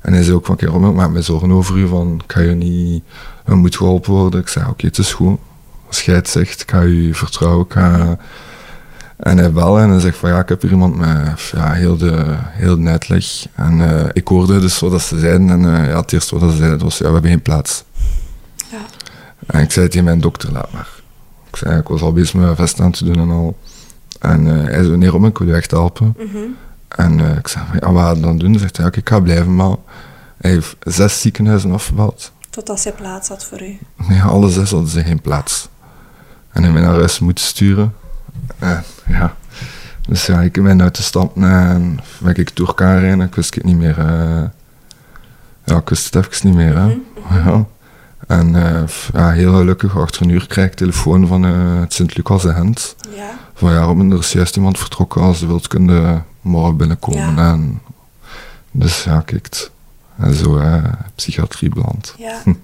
En 0.00 0.12
hij 0.12 0.22
zei 0.22 0.36
ook 0.36 0.46
van, 0.46 0.56
kijk, 0.56 0.72
ik 0.72 0.80
maak 0.92 1.10
me 1.10 1.22
zorgen 1.22 1.50
over 1.52 1.76
u, 1.76 1.88
van, 1.88 2.20
ik 2.24 2.32
ga 2.32 2.40
je 2.40 2.54
niet... 2.54 3.02
Je 3.46 3.54
moet 3.54 3.76
geholpen 3.76 4.12
worden. 4.12 4.40
Ik 4.40 4.48
zei, 4.48 4.68
oké, 4.68 4.86
het 4.86 4.98
is 4.98 5.12
goed. 5.12 5.38
Als 5.86 6.02
jij 6.02 6.14
het 6.14 6.28
zegt, 6.28 6.60
ik 6.60 6.70
ga 6.70 6.80
je 6.80 7.14
vertrouwen, 7.14 7.64
ik 7.64 7.72
ga... 7.72 8.18
En 9.16 9.38
hij 9.38 9.52
belde 9.52 9.80
en 9.80 9.90
hij 9.90 10.00
zegt 10.00 10.16
van, 10.16 10.30
ja, 10.30 10.38
ik 10.38 10.48
heb 10.48 10.62
hier 10.62 10.70
iemand 10.70 10.96
met 10.96 11.40
ja, 11.52 11.72
heel, 11.72 11.96
de, 11.96 12.24
heel 12.38 12.82
de 12.82 12.88
uitleg. 12.90 13.46
En 13.54 13.80
eh, 13.80 14.08
ik 14.12 14.28
hoorde 14.28 14.60
dus 14.60 14.78
wat 14.78 14.90
dat 14.90 15.02
ze 15.02 15.18
zeiden. 15.18 15.50
En 15.50 15.74
eh, 15.74 15.88
ja, 15.88 16.00
het 16.00 16.12
eerste 16.12 16.38
wat 16.38 16.50
ze 16.50 16.56
zeiden 16.56 16.78
was, 16.78 16.98
ja, 16.98 17.06
we 17.06 17.12
hebben 17.12 17.30
geen 17.30 17.42
plaats. 17.42 17.84
Ja. 18.70 18.78
En 19.46 19.60
ik 19.60 19.72
zei 19.72 19.88
tegen 19.88 20.04
mijn 20.04 20.20
dokter, 20.20 20.52
laat 20.52 20.72
maar. 20.72 20.88
Ik 21.48 21.56
zei, 21.56 21.78
ik 21.78 21.88
was 21.88 22.02
al 22.02 22.12
bezig 22.12 22.34
met 22.34 22.44
mijn 22.44 22.56
vest 22.56 22.80
aan 22.80 22.90
te 22.90 23.04
doen 23.04 23.18
en 23.18 23.30
al. 23.30 23.56
En 24.20 24.46
eh, 24.46 24.64
hij 24.64 24.84
zei, 24.84 24.96
nee 24.96 25.08
Robin, 25.08 25.28
ik 25.28 25.38
wil 25.38 25.48
je 25.48 25.54
echt 25.54 25.70
helpen. 25.70 26.14
Mhm. 26.16 26.38
En 26.88 27.36
ik 27.36 27.48
zei, 27.48 27.64
ja, 27.80 27.92
wat 27.92 28.22
dan 28.22 28.38
doen? 28.38 28.50
Hij 28.50 28.60
zegt, 28.60 28.76
ja, 28.76 28.88
ik 28.92 29.08
ga 29.08 29.20
blijven, 29.20 29.54
maar 29.54 29.76
hij 30.36 30.50
heeft 30.50 30.76
zes 30.80 31.20
ziekenhuizen 31.20 31.72
afgebeld. 31.72 32.32
Totdat 32.56 32.80
zij 32.80 32.92
plaats 32.92 33.28
had 33.28 33.44
voor 33.44 33.62
u. 33.62 33.78
Nee, 34.08 34.22
alle 34.22 34.50
zes 34.50 34.70
hadden 34.70 34.90
ze 34.90 35.04
geen 35.04 35.20
plaats. 35.20 35.68
En 36.50 36.62
hij 36.62 36.72
mij 36.72 36.82
naar 36.82 36.94
huis 36.94 37.18
moeten 37.18 37.44
sturen. 37.44 37.94
En, 38.58 38.84
ja. 39.06 39.36
Dus 40.08 40.26
ja, 40.26 40.40
ik 40.40 40.62
ben 40.62 40.82
uit 40.82 40.96
de 40.96 41.02
stad 41.02 41.32
en 41.34 42.00
ben 42.18 42.34
ik 42.34 42.56
door 42.56 42.66
elkaar 42.66 43.00
rijden. 43.00 43.20
Ik 43.20 43.34
wist 43.34 43.54
het 43.54 43.64
niet 43.64 43.76
meer. 43.76 43.98
eh, 43.98 44.42
ja, 45.64 45.76
ik 45.76 45.88
wist 45.88 46.14
het 46.14 46.26
even 46.26 46.46
niet 46.46 46.56
meer. 46.56 46.76
Hè. 46.76 46.98
Ja. 47.30 47.64
En 48.26 48.54
eh, 48.54 48.88
ja, 49.12 49.30
heel 49.30 49.54
gelukkig, 49.54 49.98
achter 49.98 50.22
een 50.22 50.28
uur 50.28 50.46
krijg 50.46 50.70
ik 50.70 50.76
telefoon 50.76 51.26
van 51.26 51.44
eh, 51.44 51.80
het 51.80 51.92
Sint-Lucas 51.92 52.44
in 52.44 52.54
Gent. 52.54 52.96
Ja. 53.16 53.30
Van 53.54 53.72
ja, 53.72 54.12
er 54.14 54.18
is 54.18 54.32
juist 54.32 54.56
iemand 54.56 54.78
vertrokken 54.78 55.20
als 55.20 55.38
ze 55.38 55.46
wilt 55.46 55.68
kunnen 55.68 56.24
morgen 56.40 56.76
binnenkomen. 56.76 57.36
Ja. 57.36 57.52
En, 57.52 57.80
dus 58.70 59.04
ja, 59.04 59.20
kijk. 59.20 59.70
En 60.16 60.34
zo 60.34 60.58
eh, 60.58 60.92
psychiatrie 61.14 61.70
beland. 61.70 62.14
Ja. 62.18 62.42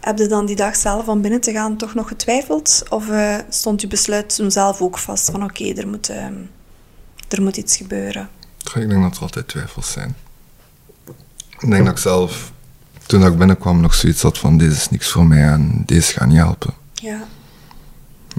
Heb 0.00 0.18
je 0.18 0.26
dan 0.26 0.46
die 0.46 0.56
dag 0.56 0.76
zelf 0.76 1.08
om 1.08 1.20
binnen 1.20 1.40
te 1.40 1.52
gaan 1.52 1.76
toch 1.76 1.94
nog 1.94 2.08
getwijfeld? 2.08 2.82
Of 2.88 3.08
eh, 3.08 3.36
stond 3.48 3.80
je 3.80 3.86
besluit 3.86 4.34
toen 4.34 4.50
zelf 4.50 4.80
ook 4.80 4.98
vast 4.98 5.30
van 5.30 5.44
oké, 5.44 5.72
er, 5.72 5.88
moet, 5.88 6.08
ehm, 6.08 6.34
er 7.28 7.42
moet 7.42 7.56
iets 7.56 7.76
gebeuren? 7.76 8.28
Ik 8.74 8.88
denk 8.88 9.02
dat 9.02 9.16
er 9.16 9.22
altijd 9.22 9.48
twijfels 9.48 9.90
zijn. 9.90 10.16
Ik 11.58 11.70
denk 11.70 11.84
dat 11.84 11.94
ik 11.94 12.02
zelf, 12.02 12.52
toen 13.06 13.26
ik 13.26 13.38
binnenkwam, 13.38 13.80
nog 13.80 13.94
zoiets 13.94 14.22
had 14.22 14.38
van 14.38 14.58
deze 14.58 14.76
is 14.76 14.90
niks 14.90 15.10
voor 15.10 15.26
mij 15.26 15.48
en 15.48 15.82
deze 15.86 16.12
gaat 16.12 16.28
niet 16.28 16.36
helpen. 16.36 16.74
Ja. 16.94 17.24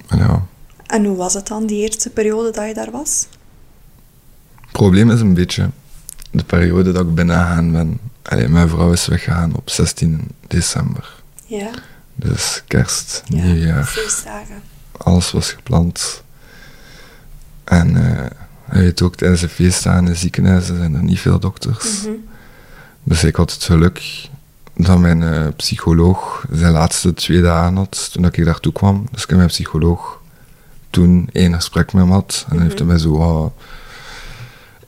En 0.07 0.17
ja, 0.17 0.45
En 0.85 1.05
hoe 1.05 1.17
was 1.17 1.33
het 1.33 1.47
dan, 1.47 1.65
die 1.65 1.81
eerste 1.81 2.09
periode 2.09 2.51
dat 2.51 2.67
je 2.67 2.73
daar 2.73 2.91
was? 2.91 3.27
het 4.61 4.71
probleem 4.71 5.11
is 5.11 5.21
een 5.21 5.33
beetje 5.33 5.69
de 6.31 6.43
periode 6.43 6.91
dat 6.91 7.05
ik 7.05 7.15
binnengegaan 7.15 7.71
ben. 7.71 7.99
Allee, 8.23 8.47
mijn 8.47 8.69
vrouw 8.69 8.91
is 8.91 9.05
weggegaan 9.05 9.55
op 9.55 9.69
16 9.69 10.27
december. 10.47 11.13
Ja. 11.45 11.69
Dus 12.15 12.63
kerst, 12.67 13.23
ja. 13.25 13.43
nieuwjaar, 13.43 13.85
Feestdagen. 13.85 14.61
alles 14.97 15.31
was 15.31 15.51
gepland. 15.51 16.23
En 17.63 17.87
je 18.71 18.79
weet 18.79 19.01
ook, 19.01 19.15
tijdens 19.15 19.41
de 19.41 19.49
feestdagen 19.49 20.07
in 20.07 20.15
ziekenhuizen 20.15 20.77
zijn 20.77 20.95
er 20.95 21.03
niet 21.03 21.19
veel 21.19 21.39
dokters. 21.39 22.01
Mhm. 22.01 22.11
Dus 23.03 23.23
ik 23.23 23.35
had 23.35 23.51
het 23.51 23.63
geluk 23.63 24.29
dat 24.75 24.99
mijn 24.99 25.23
eh, 25.23 25.47
psycholoog 25.55 26.45
zijn 26.51 26.71
laatste 26.71 27.13
twee 27.13 27.41
dagen 27.41 27.75
had 27.75 28.09
toen 28.11 28.25
ik 28.25 28.45
daartoe 28.45 28.73
kwam. 28.73 29.07
Dus 29.11 29.23
ik 29.23 29.27
heb 29.27 29.37
mijn 29.37 29.49
psycholoog 29.49 30.21
toen 30.89 31.29
één 31.31 31.53
gesprek 31.53 31.93
met 31.93 32.03
hem 32.03 32.11
had. 32.11 32.45
En 32.49 32.61
heeft 32.61 32.77
hij 32.77 32.87
mij 32.87 32.97
zo 32.97 33.17
wat 33.17 33.53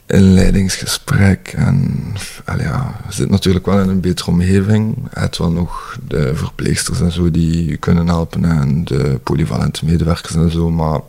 inleidingsgesprek. 0.06 1.52
En 1.56 2.12
ja, 2.58 3.00
je 3.06 3.14
zit 3.14 3.30
natuurlijk 3.30 3.66
wel 3.66 3.80
in 3.80 3.88
een 3.88 4.00
betere 4.00 4.30
omgeving. 4.30 4.94
Je 4.96 5.20
hebt 5.20 5.38
wel 5.38 5.50
nog 5.50 5.98
de 6.08 6.34
verpleegsters 6.34 7.00
en 7.00 7.12
zo 7.12 7.30
die 7.30 7.66
je 7.66 7.76
kunnen 7.76 8.06
helpen. 8.06 8.44
En 8.44 8.84
de 8.84 9.20
polyvalente 9.22 9.84
medewerkers 9.84 10.34
en 10.34 10.50
zo. 10.50 10.70
Maar 10.70 11.00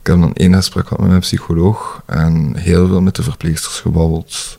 ik 0.00 0.06
heb 0.06 0.20
dan 0.20 0.34
één 0.34 0.54
gesprek 0.54 0.84
gehad 0.84 0.98
met 0.98 1.08
mijn 1.08 1.20
psycholoog. 1.20 2.02
En 2.06 2.56
heel 2.56 2.86
veel 2.86 3.00
met 3.00 3.16
de 3.16 3.22
verpleegsters 3.22 3.80
gebabbeld. 3.80 4.58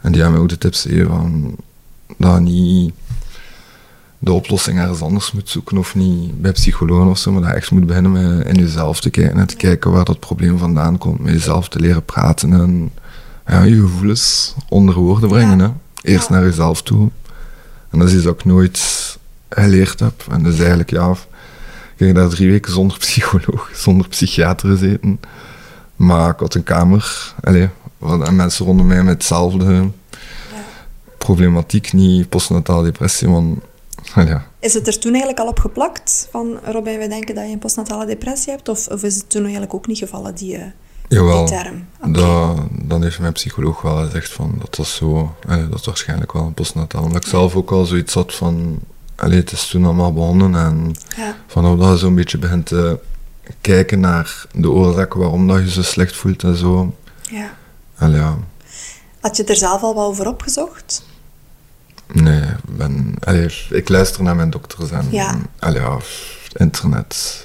En 0.00 0.12
die 0.12 0.20
hebben 0.20 0.32
mij 0.32 0.40
ook 0.40 0.60
de 0.60 0.68
tips 0.68 0.82
gegeven 0.82 1.06
van 1.06 1.56
dat 2.18 2.40
niet 2.40 2.92
de 4.18 4.32
oplossing 4.32 4.78
ergens 4.78 5.00
anders 5.00 5.32
moet 5.32 5.48
zoeken 5.48 5.78
of 5.78 5.94
niet 5.94 6.40
bij 6.40 6.52
psychologen 6.52 7.06
of 7.10 7.18
zo, 7.18 7.32
maar 7.32 7.42
dat 7.42 7.52
echt 7.54 7.70
moet 7.70 7.86
beginnen 7.86 8.12
met 8.12 8.46
in 8.46 8.54
jezelf 8.54 9.00
te 9.00 9.10
kijken 9.10 9.38
en 9.38 9.46
te 9.46 9.56
kijken 9.56 9.90
waar 9.90 10.04
dat 10.04 10.20
probleem 10.20 10.58
vandaan 10.58 10.98
komt, 10.98 11.20
met 11.20 11.32
jezelf 11.32 11.68
te 11.68 11.80
leren 11.80 12.04
praten 12.04 12.52
en 12.52 12.90
ja, 13.46 13.62
je 13.62 13.80
gevoelens 13.80 14.54
onder 14.68 14.94
woorden 14.94 15.28
brengen. 15.28 15.58
Hè. 15.58 15.68
Eerst 16.02 16.28
Ja. 16.28 16.34
naar 16.34 16.44
jezelf 16.44 16.82
toe. 16.82 17.10
En 17.90 17.98
dat 17.98 18.08
is 18.08 18.14
iets 18.14 18.24
dat 18.24 18.34
ik 18.34 18.44
nooit 18.44 18.80
geleerd 19.50 20.00
heb. 20.00 20.26
En 20.30 20.42
dus 20.42 20.58
eigenlijk, 20.58 20.90
ja, 20.90 21.10
ik 21.10 21.18
ging 21.96 22.14
daar 22.14 22.28
drie 22.28 22.50
weken 22.50 22.72
zonder 22.72 22.98
psycholoog, 22.98 23.70
zonder 23.84 24.08
psychiater 24.08 24.68
gezeten. 24.68 25.20
Maar 25.96 26.30
ik 26.30 26.38
had 26.38 26.54
een 26.54 26.62
kamer, 26.62 27.34
allee, 27.44 27.68
en 28.24 28.36
mensen 28.36 28.66
rondom 28.66 28.86
mij 28.86 29.02
met 29.02 29.14
hetzelfde 29.14 29.90
problematiek, 31.18 31.92
niet 31.92 32.28
postnatale 32.28 32.84
depressie, 32.84 33.28
want 33.28 33.58
ja. 34.14 34.46
Is 34.60 34.74
het 34.74 34.86
er 34.86 34.98
toen 34.98 35.10
eigenlijk 35.10 35.40
al 35.40 35.48
op 35.48 35.58
geplakt? 35.58 36.28
Van 36.30 36.58
Robin, 36.64 36.98
wij 36.98 37.08
denken 37.08 37.34
dat 37.34 37.44
je 37.46 37.52
een 37.52 37.58
postnatale 37.58 38.06
depressie 38.06 38.52
hebt? 38.52 38.68
Of, 38.68 38.86
of 38.88 39.02
is 39.02 39.14
het 39.14 39.30
toen 39.30 39.42
eigenlijk 39.42 39.74
ook 39.74 39.86
niet 39.86 39.98
gevallen, 39.98 40.34
die, 40.34 40.56
eh, 40.56 40.64
Jawel, 41.08 41.46
die 41.46 41.56
term? 41.56 41.86
Oké. 42.00 42.10
dat, 42.10 42.56
dan 42.70 43.02
heeft 43.02 43.18
mijn 43.18 43.32
psycholoog 43.32 43.80
wel 43.82 43.96
gezegd 44.04 44.32
van 44.32 44.54
dat 44.58 44.76
was 44.76 44.94
zo, 44.94 45.34
allee, 45.48 45.68
dat 45.68 45.80
is 45.80 45.86
waarschijnlijk 45.86 46.32
wel 46.32 46.42
een 46.42 46.54
postnataal. 46.54 47.02
Omdat 47.02 47.22
ik 47.24 47.28
zelf 47.30 47.54
ook 47.56 47.70
al 47.70 47.84
zoiets 47.84 48.14
had 48.14 48.34
van, 48.34 48.78
allee, 49.16 49.38
het 49.38 49.52
is 49.52 49.66
toen 49.68 49.84
allemaal 49.84 50.12
begonnen 50.12 50.54
en 50.54 50.94
Ja. 51.16 51.36
vanaf 51.46 51.78
dat 51.78 51.90
je 51.90 51.96
zo'n 51.98 52.14
beetje 52.14 52.38
begint 52.38 52.66
te 52.66 52.98
kijken 53.60 54.00
naar 54.00 54.46
de 54.52 54.70
oorzaken 54.70 55.20
waarom 55.20 55.46
dat 55.48 55.58
je 55.58 55.70
zo 55.70 55.82
slecht 55.82 56.16
voelt 56.16 56.42
en 56.42 56.56
zo. 56.56 56.94
ja. 57.30 57.50
Allee, 57.98 58.16
ja, 58.20 58.36
Had 59.20 59.36
je 59.36 59.44
er 59.44 59.56
zelf 59.56 59.82
al 59.82 59.94
wat 59.94 60.06
over 60.06 60.28
opgezocht? 60.28 61.04
Nee, 62.12 62.40
ik 62.42 62.76
ben, 62.76 63.14
allee, 63.20 63.50
ik 63.70 63.88
luister 63.88 64.22
naar 64.22 64.36
mijn 64.36 64.50
dokters 64.50 64.90
en, 64.90 65.06
Ja. 65.10 65.38
allee, 65.58 65.80
ja, 65.80 65.98
internet. 66.52 67.44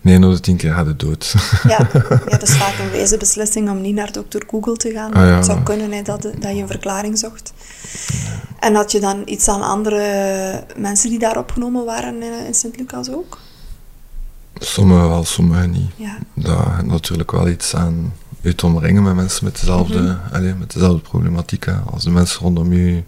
Nee, 0.00 0.18
de 0.18 0.40
tien 0.40 0.56
keer 0.56 0.72
gaat 0.72 0.86
het 0.86 1.00
dood. 1.00 1.34
Ja, 1.62 1.88
ja 1.92 2.20
dat 2.28 2.42
is 2.42 2.56
vaak 2.56 2.78
een 2.78 2.90
wijze 2.90 3.16
beslissing 3.16 3.70
om 3.70 3.80
niet 3.80 3.94
naar 3.94 4.12
dokter 4.12 4.42
Google 4.50 4.76
te 4.76 4.90
gaan. 4.90 5.12
Ah, 5.12 5.22
ja. 5.22 5.36
Het 5.36 5.44
zou 5.44 5.62
kunnen 5.62 5.92
hè, 5.92 6.02
dat, 6.02 6.22
dat 6.22 6.54
je 6.54 6.62
een 6.62 6.66
verklaring 6.66 7.18
zocht. 7.18 7.52
En 8.60 8.74
had 8.74 8.92
je 8.92 9.00
dan 9.00 9.22
iets 9.24 9.48
aan 9.48 9.62
andere 9.62 10.64
mensen 10.76 11.10
die 11.10 11.18
daar 11.18 11.38
opgenomen 11.38 11.84
waren 11.84 12.22
in, 12.22 12.46
in 12.46 12.54
Sint-Lucas 12.54 13.10
ook? 13.10 13.38
Sommigen 14.54 15.08
wel, 15.08 15.24
sommigen 15.24 15.70
niet. 15.70 15.90
Ja. 15.96 16.18
Dat 16.34 16.82
natuurlijk 16.84 17.30
wel 17.30 17.48
iets 17.48 17.74
aan 17.74 18.12
je 18.40 18.54
te 18.54 18.66
omringen 18.66 19.02
met 19.02 19.14
mensen 19.14 19.44
met 19.44 19.60
dezelfde, 19.60 20.18
allee, 20.32 20.54
met 20.54 20.72
dezelfde 20.72 21.00
problematiek. 21.08 21.64
hè. 21.64 21.74
Als 21.92 22.04
de 22.04 22.10
mensen 22.10 22.40
rondom 22.40 22.72
je... 22.72 23.02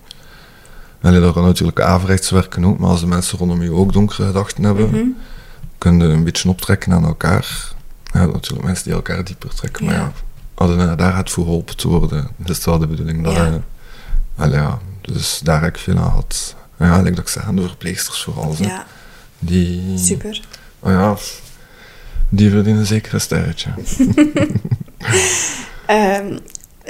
Allee, 1.02 1.20
dat 1.20 1.34
kan 1.34 1.44
natuurlijk 1.44 1.80
averechts 1.80 2.30
werken 2.30 2.64
ook, 2.64 2.78
maar 2.78 2.90
als 2.90 3.00
de 3.00 3.06
mensen 3.06 3.38
rondom 3.38 3.62
je 3.62 3.72
ook 3.72 3.92
donkere 3.92 4.26
gedachten 4.26 4.64
hebben, 4.64 4.90
Mhm. 4.90 5.04
kun 5.78 5.98
je 5.98 6.04
een 6.04 6.24
beetje 6.24 6.48
optrekken 6.48 6.92
aan 6.92 7.04
elkaar. 7.04 7.72
Ja, 8.12 8.26
natuurlijk 8.26 8.64
mensen 8.64 8.84
die 8.84 8.92
elkaar 8.92 9.24
dieper 9.24 9.54
trekken, 9.54 9.84
maar 9.84 9.94
Ja. 9.94 10.12
je 10.88 10.94
daar 10.96 11.12
gaat 11.12 11.30
voor 11.30 11.44
geholpen 11.44 11.76
te 11.76 11.88
worden, 11.88 12.28
is 12.44 12.56
het 12.56 12.64
wel 12.64 12.78
de 12.78 12.86
bedoeling 12.86 13.24
dat 13.24 13.32
Ja. 13.32 13.44
je... 13.44 13.60
Allee, 14.36 14.58
ja, 14.60 14.78
dus 15.00 15.40
daar 15.42 15.62
heb 15.62 15.74
ik 15.76 15.80
veel 15.80 15.96
aan 15.98 16.04
gehad. 16.04 16.54
Ja, 16.78 16.96
like 16.96 17.10
dat 17.10 17.18
ik 17.18 17.28
zeg, 17.28 17.44
aan 17.44 17.56
de 17.56 17.62
verpleegsters 17.62 18.22
vooral. 18.22 18.54
ja, 18.58 18.86
Die... 19.38 19.98
super. 19.98 20.40
Oh 20.80 20.90
ja, 20.92 21.16
die 22.28 22.50
verdienen 22.50 22.86
zeker 22.86 23.14
een 23.14 23.20
sterretje. 23.20 23.70
Ehm, 25.86 26.38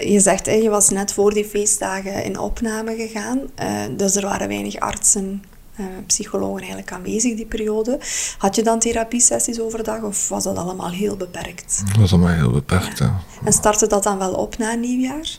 je 0.06 0.20
zegt, 0.20 0.46
je 0.46 0.68
was 0.68 0.88
net 0.88 1.12
voor 1.12 1.34
die 1.34 1.44
feestdagen 1.44 2.24
in 2.24 2.38
opname 2.38 2.96
gegaan. 2.96 3.40
eh, 3.54 3.68
dus 3.96 4.16
er 4.16 4.22
waren 4.22 4.48
weinig 4.48 4.76
artsen, 4.76 5.44
eh, 5.76 5.84
psychologen 6.06 6.58
eigenlijk 6.58 6.92
aanwezig 6.92 7.36
die 7.36 7.46
periode. 7.46 7.98
Had 8.38 8.56
je 8.56 8.62
dan 8.62 8.78
therapiesessies 8.78 9.60
overdag 9.60 10.02
of 10.02 10.28
was 10.28 10.44
dat 10.44 10.56
allemaal 10.56 10.90
heel 10.90 11.16
beperkt? 11.16 11.82
Dat 11.86 11.96
was 11.96 12.12
allemaal 12.12 12.34
heel 12.34 12.50
beperkt. 12.50 12.98
hè. 12.98 13.08
En 13.44 13.52
startte 13.52 13.86
dat 13.86 14.02
dan 14.02 14.18
wel 14.18 14.32
op 14.34 14.58
na 14.58 14.74
nieuwjaar? 14.74 15.38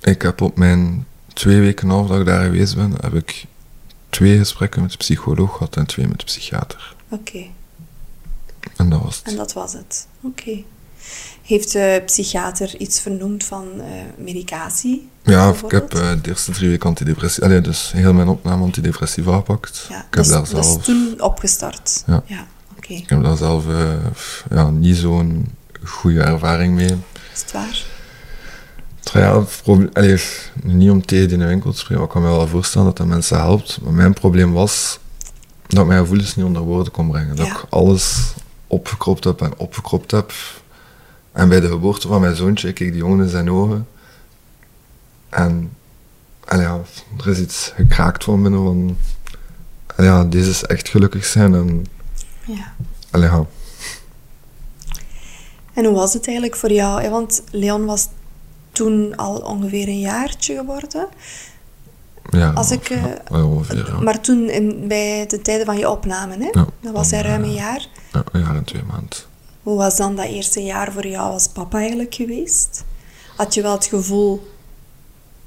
Ik 0.00 0.22
heb 0.22 0.40
op 0.40 0.56
mijn 0.56 1.06
twee 1.32 1.60
weken 1.60 1.90
af 1.90 2.06
dat 2.06 2.20
ik 2.20 2.26
daar 2.26 2.44
geweest 2.44 2.76
ben, 2.76 2.92
heb 3.00 3.14
ik 3.14 3.44
twee 4.10 4.38
gesprekken 4.38 4.82
met 4.82 4.90
de 4.90 4.96
psycholoog 4.96 5.52
gehad 5.52 5.76
en 5.76 5.86
twee 5.86 6.08
met 6.08 6.18
de 6.18 6.24
psychiater. 6.24 6.94
Oké, 7.08 7.44
En 8.76 8.90
dat 8.90 9.02
was 9.02 9.16
het. 9.16 9.26
en 9.26 9.36
dat 9.36 9.52
was 9.52 9.72
het. 9.72 10.06
Oké. 10.20 10.62
Heeft 11.42 11.72
de 11.72 12.02
psychiater 12.06 12.76
iets 12.76 13.00
vernoemd 13.00 13.44
van 13.44 13.66
eh, 13.78 13.84
medicatie? 14.24 15.08
Ja, 15.22 15.54
ik 15.64 15.70
heb 15.70 15.94
eh, 15.94 16.10
de 16.22 16.28
eerste 16.28 16.52
drie 16.52 16.68
weken 16.68 16.88
antidepressief... 16.88 17.44
Allee, 17.44 17.60
dus 17.60 17.92
heel 17.92 18.12
mijn 18.12 18.28
opname 18.28 18.64
antidepressiva 18.64 19.36
gepakt. 19.36 19.86
Ja, 19.88 19.96
ik 19.96 20.02
heb 20.02 20.12
dus, 20.24 20.28
daar 20.28 20.50
dus 20.50 20.76
toen 20.82 21.14
opgestart? 21.20 22.02
Ja. 22.06 22.22
Ja, 22.26 22.46
oké. 22.76 22.92
Ik 22.92 23.08
heb 23.08 23.22
daar 23.22 23.36
zelf 23.36 23.68
eh, 23.68 23.92
ja, 24.50 24.70
niet 24.70 24.96
zo'n 24.96 25.54
goede 25.84 26.20
ervaring 26.20 26.74
mee. 26.74 26.96
Is 27.34 27.40
het 27.40 27.52
waar? 27.52 27.84
Ja, 29.12 29.44
allee, 29.92 30.20
niet 30.62 30.90
om 30.90 31.06
thee 31.06 31.28
in 31.28 31.38
de 31.38 31.46
winkel 31.46 31.72
te 31.72 31.78
spreken, 31.78 31.96
maar 31.96 32.06
ik 32.06 32.12
kan 32.12 32.22
me 32.22 32.28
wel 32.28 32.46
voorstellen 32.48 32.86
dat 32.86 32.96
dat 32.96 33.06
mensen 33.06 33.36
helpt. 33.36 33.78
Maar 33.82 33.92
mijn 33.92 34.12
probleem 34.12 34.52
was 34.52 34.98
dat 35.66 35.80
ik 35.80 35.86
mijn 35.86 36.00
gevoelens 36.00 36.36
niet 36.36 36.44
onder 36.44 36.62
woorden 36.62 36.92
kon 36.92 37.10
brengen. 37.10 37.36
Dat 37.36 37.46
Ja. 37.46 37.52
ik 37.52 37.64
alles 37.68 38.32
opgekropt 38.66 39.24
heb 39.24 39.40
en 39.42 39.52
opgekropt 39.56 40.10
heb. 40.10 40.32
En 41.34 41.48
bij 41.48 41.60
de 41.60 41.68
geboorte 41.68 42.08
van 42.08 42.20
mijn 42.20 42.36
zoontje, 42.36 42.68
ik 42.68 42.74
keek 42.74 42.88
die 42.92 43.00
jongen 43.00 43.24
in 43.24 43.30
zijn 43.30 43.50
ogen. 43.50 43.88
En 45.28 45.72
ja, 46.48 46.80
er 47.18 47.28
is 47.28 47.38
iets 47.38 47.72
gekraakt 47.76 48.24
van 48.24 48.42
binnen 48.42 48.62
van... 48.62 48.96
ja, 49.96 50.24
deze 50.24 50.50
is 50.50 50.62
echt 50.64 50.88
gelukkig 50.88 51.24
zijn. 51.24 51.54
En, 51.54 51.86
Ja. 52.46 52.72
allee, 53.10 53.28
ja, 53.28 53.46
En 55.72 55.84
hoe 55.84 55.94
was 55.94 56.12
het 56.12 56.26
eigenlijk 56.26 56.56
voor 56.56 56.72
jou? 56.72 57.10
Want 57.10 57.42
Leon 57.50 57.84
was 57.84 58.08
toen 58.72 59.16
al 59.16 59.36
ongeveer 59.36 59.88
een 59.88 60.00
jaartje 60.00 60.56
geworden. 60.56 61.08
ja, 62.30 62.50
Als 62.50 62.70
ik, 62.70 62.88
ja, 62.88 62.96
eh, 62.96 63.20
ja, 63.30 63.44
ongeveer, 63.44 63.86
ja. 63.86 64.00
Maar 64.00 64.20
toen 64.20 64.50
in, 64.50 64.88
bij 64.88 65.26
de 65.26 65.42
tijden 65.42 65.66
van 65.66 65.78
je 65.78 65.90
opname, 65.90 66.36
hè? 66.38 66.50
Dan 66.80 66.92
was 66.92 67.10
hij 67.10 67.22
ruim 67.22 67.42
eh, 67.42 67.48
een 67.48 67.54
jaar. 67.54 67.88
Ja, 68.12 68.24
een 68.32 68.40
jaar 68.40 68.56
en 68.56 68.64
twee 68.64 68.82
maanden. 68.82 69.18
Hoe 69.64 69.76
was 69.76 69.96
dan 69.96 70.16
dat 70.16 70.26
eerste 70.26 70.60
jaar 70.60 70.92
voor 70.92 71.06
jou 71.06 71.32
als 71.32 71.48
papa 71.48 71.78
eigenlijk 71.78 72.14
geweest? 72.14 72.84
Had 73.36 73.54
je 73.54 73.62
wel 73.62 73.72
het 73.72 73.86
gevoel 73.86 74.52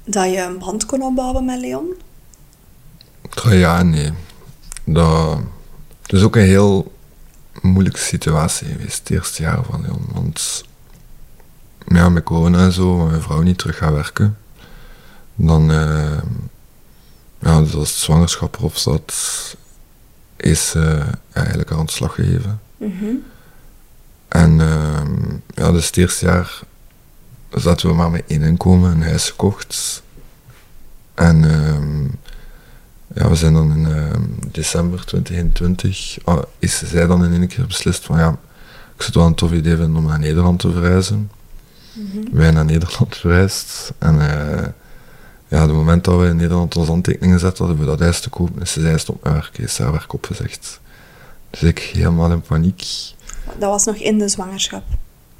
dat 0.04 0.30
je 0.30 0.40
een 0.40 0.58
band 0.58 0.86
kon 0.86 1.02
opbouwen 1.02 1.44
met 1.44 1.60
Leon? 1.60 1.94
Ja, 3.50 3.82
nee. 3.82 4.12
Dat, 4.84 5.38
het 6.02 6.12
is 6.12 6.22
ook 6.22 6.36
een 6.36 6.42
heel 6.42 6.92
moeilijke 7.62 7.98
situatie 7.98 8.66
geweest, 8.68 8.98
het 8.98 9.10
eerste 9.10 9.42
jaar 9.42 9.64
van 9.64 9.82
Leon. 9.82 10.08
Want 10.12 10.64
ja, 11.86 12.08
met 12.08 12.24
corona 12.24 12.58
en 12.64 12.72
zo, 12.72 12.96
mijn 12.96 13.22
vrouw 13.22 13.42
niet 13.42 13.58
terug 13.58 13.76
gaat 13.76 13.92
werken, 13.92 14.38
dan, 15.34 15.70
eh, 15.70 16.22
ja, 17.38 17.60
dus 17.60 17.74
als 17.74 17.88
het 17.88 17.98
zwangerschap 17.98 18.56
erop 18.56 18.76
zat, 18.76 19.14
is 20.36 20.68
ze 20.68 21.04
eigenlijk 21.32 21.70
haar 21.70 21.78
ontslag 21.78 22.14
gegeven. 22.14 22.60
Mhm. 22.76 23.14
En 24.28 24.60
ehm, 24.60 25.14
ja, 25.54 25.72
dus 25.72 25.86
het 25.86 25.96
eerste 25.96 26.24
jaar 26.24 26.60
zaten 27.54 27.88
we 27.88 27.94
maar 27.94 28.10
met 28.10 28.24
één 28.26 28.42
inkomen, 28.42 28.90
een 28.90 29.02
huis 29.02 29.30
gekocht. 29.30 30.02
En 31.14 31.44
ehm, 31.44 32.04
ja, 33.14 33.28
we 33.28 33.34
zijn 33.34 33.52
dan 33.52 33.72
in 33.72 33.86
ehm, 33.86 34.22
december 34.50 35.04
2021, 35.04 36.18
ah, 36.24 36.42
is 36.58 36.82
zij 36.84 37.06
dan 37.06 37.24
in 37.24 37.32
één 37.32 37.48
keer 37.48 37.66
beslist 37.66 38.04
van 38.04 38.18
ja, 38.18 38.30
ik 38.98 39.04
zou 39.04 39.06
het 39.06 39.14
wel 39.14 39.26
een 39.26 39.34
tof 39.34 39.52
idee 39.52 39.76
vinden 39.76 39.96
om 39.96 40.06
naar 40.06 40.18
Nederland 40.18 40.58
te 40.58 40.72
verhuizen. 40.72 41.30
Mhm. 41.92 42.36
Wij 42.36 42.50
naar 42.50 42.64
Nederland 42.64 43.16
verhuisd. 43.16 43.92
En 43.98 44.20
eh, 44.20 44.66
ja, 45.48 45.60
het 45.60 45.72
moment 45.72 46.04
dat 46.04 46.20
we 46.20 46.26
in 46.26 46.36
Nederland 46.36 46.76
onze 46.76 46.90
handtekeningen 46.90 47.38
zetten 47.38 47.64
hadden 47.64 47.84
we 47.84 47.90
dat 47.90 48.00
huis 48.00 48.20
te 48.20 48.30
kopen, 48.30 48.62
is 48.62 48.72
zij 48.72 48.98
stop 48.98 49.24
met 49.24 49.32
werken, 49.32 49.64
is 49.64 49.78
haar 49.78 49.92
werk 49.92 50.12
opgezegd. 50.12 50.80
Dus 51.50 51.62
ik 51.62 51.78
helemaal 51.78 52.30
in 52.30 52.40
paniek. 52.40 52.84
Dat 53.58 53.70
was 53.70 53.84
nog 53.84 53.96
in 53.96 54.18
de 54.18 54.28
zwangerschap. 54.28 54.82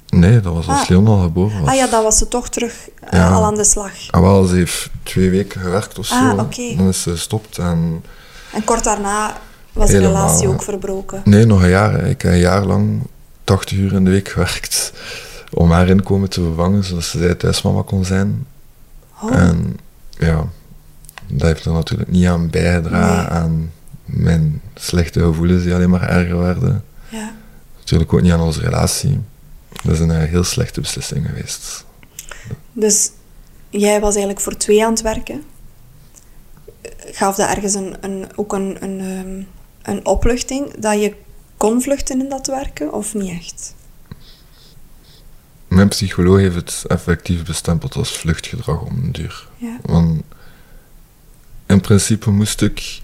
Nee, 0.08 0.40
dat 0.40 0.54
was 0.54 0.68
als 0.68 0.80
Ah. 0.80 0.88
Leon 0.88 1.06
al 1.06 1.22
geboren 1.22 1.60
was. 1.60 1.68
Ah 1.70 1.74
ja, 1.76 1.86
dan 1.86 2.02
was 2.02 2.18
ze 2.18 2.28
toch 2.28 2.48
terug 2.48 2.88
eh, 3.00 3.18
Ja. 3.18 3.28
al 3.30 3.44
aan 3.44 3.54
de 3.54 3.64
slag. 3.64 3.92
Ah, 4.10 4.20
wel, 4.20 4.44
ze 4.44 4.54
heeft 4.54 4.90
twee 5.02 5.30
weken 5.30 5.60
gewerkt 5.60 5.98
of 5.98 6.06
zo. 6.06 6.14
Ah, 6.14 6.38
oké. 6.38 6.74
Dan 6.76 6.88
is 6.88 7.02
ze 7.02 7.10
gestopt 7.10 7.58
en... 7.58 8.04
En 8.52 8.64
kort 8.64 8.84
daarna 8.84 9.36
was 9.72 9.90
de 9.90 9.98
relatie 9.98 10.48
ook 10.48 10.62
verbroken. 10.62 11.22
Nee, 11.24 11.44
nog 11.44 11.62
een 11.62 11.68
jaar. 11.68 11.94
Ik 12.06 12.22
heb 12.22 12.32
een 12.32 12.38
jaar 12.38 12.64
lang 12.64 13.00
80 13.44 13.78
uur 13.78 13.92
in 13.92 14.04
de 14.04 14.10
week 14.10 14.28
gewerkt 14.28 14.92
om 15.54 15.70
haar 15.70 15.88
inkomen 15.88 16.30
te 16.30 16.42
vervangen, 16.42 16.84
zodat 16.84 17.04
ze 17.04 17.18
zij 17.18 17.34
thuismama 17.34 17.82
kon 17.82 18.04
zijn. 18.04 18.46
Oh, 19.22 19.34
En 19.36 19.76
ja, 20.18 20.44
dat 21.26 21.46
heeft 21.46 21.64
er 21.64 21.72
natuurlijk 21.72 22.10
niet 22.10 22.26
aan 22.26 22.50
bijgedragen 22.50 23.16
Nee. 23.16 23.42
aan 23.42 23.70
mijn 24.04 24.60
slechte 24.74 25.20
gevoelens 25.20 25.62
die 25.62 25.74
alleen 25.74 25.90
maar 25.90 26.08
erger 26.08 26.38
werden. 26.38 26.84
ja. 27.08 27.30
Natuurlijk 27.90 28.18
ook 28.18 28.22
niet 28.22 28.33
aan 28.33 28.46
onze 28.46 28.61
relatie. 28.61 29.20
Dat 29.83 29.92
is 29.92 30.01
een 30.01 30.11
eh, 30.11 30.29
heel 30.29 30.44
slechte 30.44 30.81
beslissing 30.81 31.27
geweest. 31.27 31.85
Dus 32.72 33.11
jij 33.70 34.01
was 34.01 34.11
eigenlijk 34.11 34.40
voor 34.40 34.57
twee 34.57 34.85
aan 34.85 34.90
het 34.90 35.03
werken. 35.03 35.44
Gaf 37.12 37.37
dat 37.37 37.48
ergens 37.48 37.74
een, 37.74 37.96
een, 38.01 38.27
ook 38.37 38.53
een, 38.53 38.83
een, 38.83 39.01
ehm, 39.01 39.42
een 39.83 40.07
opluchting 40.07 40.74
dat 40.79 41.01
je 41.01 41.14
kon 41.57 41.83
vluchten 41.83 42.20
in 42.20 42.29
dat 42.29 42.46
werken 42.46 42.92
of 42.92 43.14
niet 43.14 43.31
echt? 43.31 43.74
Mijn 45.68 45.88
psycholoog 45.88 46.38
heeft 46.38 46.55
het 46.55 46.85
effectief 46.87 47.44
bestempeld 47.44 47.94
als 47.94 48.18
vluchtgedrag 48.18 48.81
om 48.81 49.03
een 49.03 49.12
duur. 49.12 49.48
Ja. 49.57 49.79
Want 49.83 50.22
in 51.66 51.81
principe 51.81 52.31
moest 52.31 52.62
ik 52.62 53.01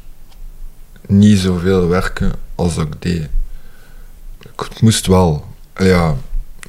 niet 1.07 1.39
zoveel 1.39 1.89
werken 1.89 2.33
als 2.55 2.77
ik 2.77 3.03
deed. 3.03 3.29
Ik 4.59 4.81
moest 4.81 5.07
wel. 5.07 5.45
Ja, 5.77 6.15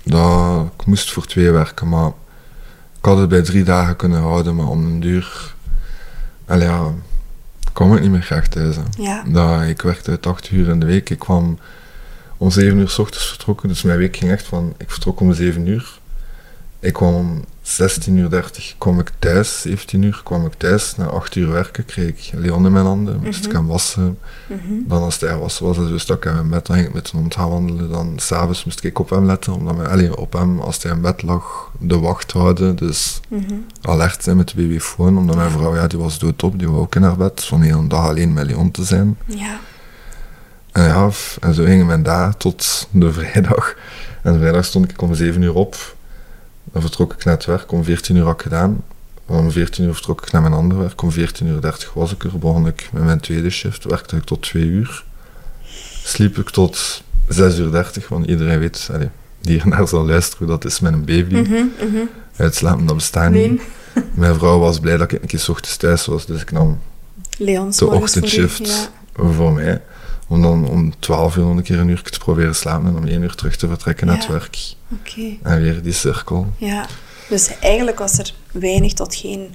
dat, 0.04 0.66
ik 0.78 0.86
moest 0.86 1.12
voor 1.12 1.26
twee 1.26 1.52
werken, 1.52 1.90
maar 1.90 2.12
ik 2.98 3.06
had 3.06 3.18
het 3.18 3.30
bij 3.30 3.42
drie 3.42 3.64
dagen 3.64 3.96
kunnen 3.96 4.22
houden, 4.22 4.56
maar 4.56 4.68
om 4.68 4.86
een 4.86 5.00
duur... 5.00 5.54
Ja, 6.48 6.92
kwam 7.74 7.96
ik 7.96 8.02
niet 8.02 8.12
meer 8.12 8.22
graag 8.22 8.48
thuis. 8.48 8.76
Ja. 8.98 9.24
Dat, 9.28 9.62
ik 9.62 9.82
werkte 9.82 10.12
uit 10.12 10.26
acht 10.26 10.52
uur 10.52 10.70
in 10.70 10.80
de 10.80 10.86
week. 10.86 11.10
Ik 11.10 11.20
kwam 11.20 11.60
om 12.38 12.52
zeven 12.52 12.78
uur 12.78 12.90
s 12.90 13.00
ochtends 13.00 13.28
vertrokken. 13.28 13.68
Dus 13.68 13.82
mijn 13.82 13.98
week 13.98 14.18
ging 14.18 14.32
echt 14.32 14.46
van... 14.46 14.74
Ik 14.78 14.92
vertrok 14.92 15.20
om 15.20 15.34
zeven 15.34 15.68
uur. 15.68 16.00
Ik 16.86 16.94
kwam 16.94 17.14
om 17.14 17.44
16.30 17.64 18.08
uur 18.14 18.76
kwam 18.78 19.00
ik 19.00 19.12
thuis. 19.20 19.62
17 19.62 20.02
uur 20.02 20.22
kwam 20.24 20.46
ik 20.46 20.54
thuis. 20.54 20.96
Na 20.96 21.06
acht 21.06 21.36
uur 21.36 21.52
werken 21.52 21.86
kreeg 21.86 22.08
ik 22.08 22.32
Leon 22.34 22.66
in 22.66 22.72
mijn 22.72 22.86
handen. 22.86 23.20
Moest 23.24 23.46
ik 23.46 23.52
hem 23.52 23.68
wassen. 23.68 24.18
Mhm. 24.48 24.60
Dan 24.88 25.02
als 25.02 25.20
hij 25.20 25.38
was, 25.38 25.60
was 25.60 25.78
hij 25.78 25.88
zo 25.88 25.98
stak 25.98 26.26
in 26.26 26.34
mijn 26.34 26.50
bed. 26.50 26.66
Dan 26.66 26.76
ging 26.76 26.88
ik 26.88 26.94
met 26.94 27.12
hem 27.12 27.22
om 27.22 27.32
gaan 27.32 27.50
wandelen. 27.50 27.90
Dan 27.90 28.14
s'avonds 28.16 28.66
moest 28.66 28.84
ik 28.84 29.00
op 29.00 29.10
hem 29.10 29.26
letten. 29.26 29.54
Omdat 29.54 29.76
wij, 29.76 29.88
allee, 29.88 30.18
op 30.18 30.34
hem, 30.34 30.60
als 30.60 30.84
hij 30.84 30.92
in 30.92 31.02
bed 31.02 31.22
lag, 31.24 31.72
de 31.80 32.00
wacht 32.00 32.32
houden. 32.32 32.76
Dus 32.76 33.20
Mhm. 33.30 33.54
alert 33.82 34.24
zijn 34.24 34.38
met 34.38 34.48
de 34.48 34.56
babyfoon. 34.56 35.18
Omdat 35.18 35.36
mijn 35.36 35.52
vrouw, 35.52 35.76
ja, 35.76 35.88
die 35.88 36.00
was 36.00 36.20
doodop. 36.20 36.60
Die 36.60 36.68
wou 36.70 36.80
ook 36.82 36.96
in 36.96 37.04
haar 37.04 37.18
bed. 37.18 37.44
Van 37.44 37.60
de 37.60 37.66
hele 37.66 37.88
dag 37.88 38.08
alleen 38.08 38.34
met 38.34 38.46
Leon 38.46 38.72
te 38.72 38.84
zijn. 38.84 39.18
Ja. 39.26 39.60
En 40.72 40.84
ja, 40.84 41.10
en 41.42 41.54
zo 41.54 41.64
gingen 41.64 41.86
mijn 41.86 42.04
daar 42.04 42.38
tot 42.38 42.88
de 42.92 43.14
vrijdag. 43.20 43.76
En 44.24 44.34
de 44.34 44.40
vrijdag 44.40 44.66
stond 44.66 44.92
ik 44.92 45.02
om 45.02 45.14
7 45.14 45.42
uur 45.42 45.54
op. 45.54 45.95
Dan 46.76 46.84
vertrok 46.84 47.14
ik 47.14 47.24
naar 47.26 47.34
het 47.34 47.46
werk. 47.46 47.72
Om 47.72 47.84
14 47.84 48.16
uur 48.16 48.24
had 48.24 48.34
ik 48.34 48.42
gedaan. 48.42 48.84
Om 49.26 49.52
14 49.52 49.86
uur 49.86 49.94
vertrok 49.94 50.22
ik 50.26 50.32
naar 50.32 50.42
mijn 50.42 50.54
andere 50.54 50.80
werk. 50.82 51.02
Om 51.02 51.12
14 51.12 51.48
uur 51.48 51.62
30 51.62 51.94
was 51.94 52.12
ik 52.12 52.24
er. 52.24 52.40
Begon 52.40 52.68
ik 52.68 52.90
met 52.94 53.04
mijn 53.04 53.20
tweede 53.20 53.50
shift. 53.50 53.84
Werkte 53.84 54.16
ik 54.16 54.24
tot 54.24 54.42
2 54.42 54.64
uur. 54.64 55.04
Sliep 56.04 56.38
ik 56.38 56.50
tot 56.50 57.04
6 57.28 57.58
uur 57.58 57.72
30. 57.72 58.08
Want 58.08 58.26
iedereen 58.26 58.60
weet, 58.60 58.90
allee, 58.94 59.10
die 59.42 59.62
hiernaar 59.62 59.88
zal 59.88 60.06
luisteren, 60.06 60.48
dat 60.48 60.66
is 60.66 60.80
met 60.80 60.94
een 60.94 61.06
baby. 61.06 61.36
Mhm, 61.36 61.54
mhm. 61.54 62.06
Uitslapen, 62.36 62.86
dat 62.86 62.96
bestaat 62.96 63.32
Nee. 63.32 63.50
niet. 63.50 63.62
Mijn 64.14 64.36
vrouw 64.36 64.60
was 64.60 64.80
blij 64.80 64.98
dat 64.98 65.12
ik 65.12 65.22
een 65.22 65.28
keer 65.28 65.46
ochtends 65.50 65.78
thuis 65.78 66.06
was. 66.06 66.26
Dus 66.26 66.42
ik 66.42 66.52
nam 66.52 66.80
Leons 67.38 67.78
de 67.78 67.86
morgens 67.86 68.14
voor 68.14 68.22
u, 68.22 68.26
ochtendshift 68.26 68.90
Ja. 69.16 69.32
voor 69.32 69.54
mij. 69.54 69.82
Om 70.28 70.42
dan 70.42 70.70
om 70.70 71.00
12 71.00 71.36
uur 71.36 71.44
nog 71.44 71.58
een 71.58 71.64
keer 71.64 71.80
een 71.80 71.90
uur 71.90 72.02
te 72.02 72.20
proberen 72.20 72.56
slapen 72.56 72.88
en 72.88 72.96
om 72.96 73.08
1 73.08 73.22
uur 73.22 73.36
terug 73.36 73.56
te 73.56 73.68
vertrekken 73.68 74.08
naar 74.08 74.18
het 74.18 74.28
werk. 74.28 74.76
Oké. 74.92 75.38
En 75.44 75.62
weer 75.62 75.84
die 75.84 75.94
cirkel. 75.94 76.48
Ja. 76.58 76.88
Dus 77.30 77.60
eigenlijk 77.60 78.00
was 78.00 78.18
er 78.18 78.34
weinig 78.52 78.94
tot 78.94 79.16
geen 79.16 79.54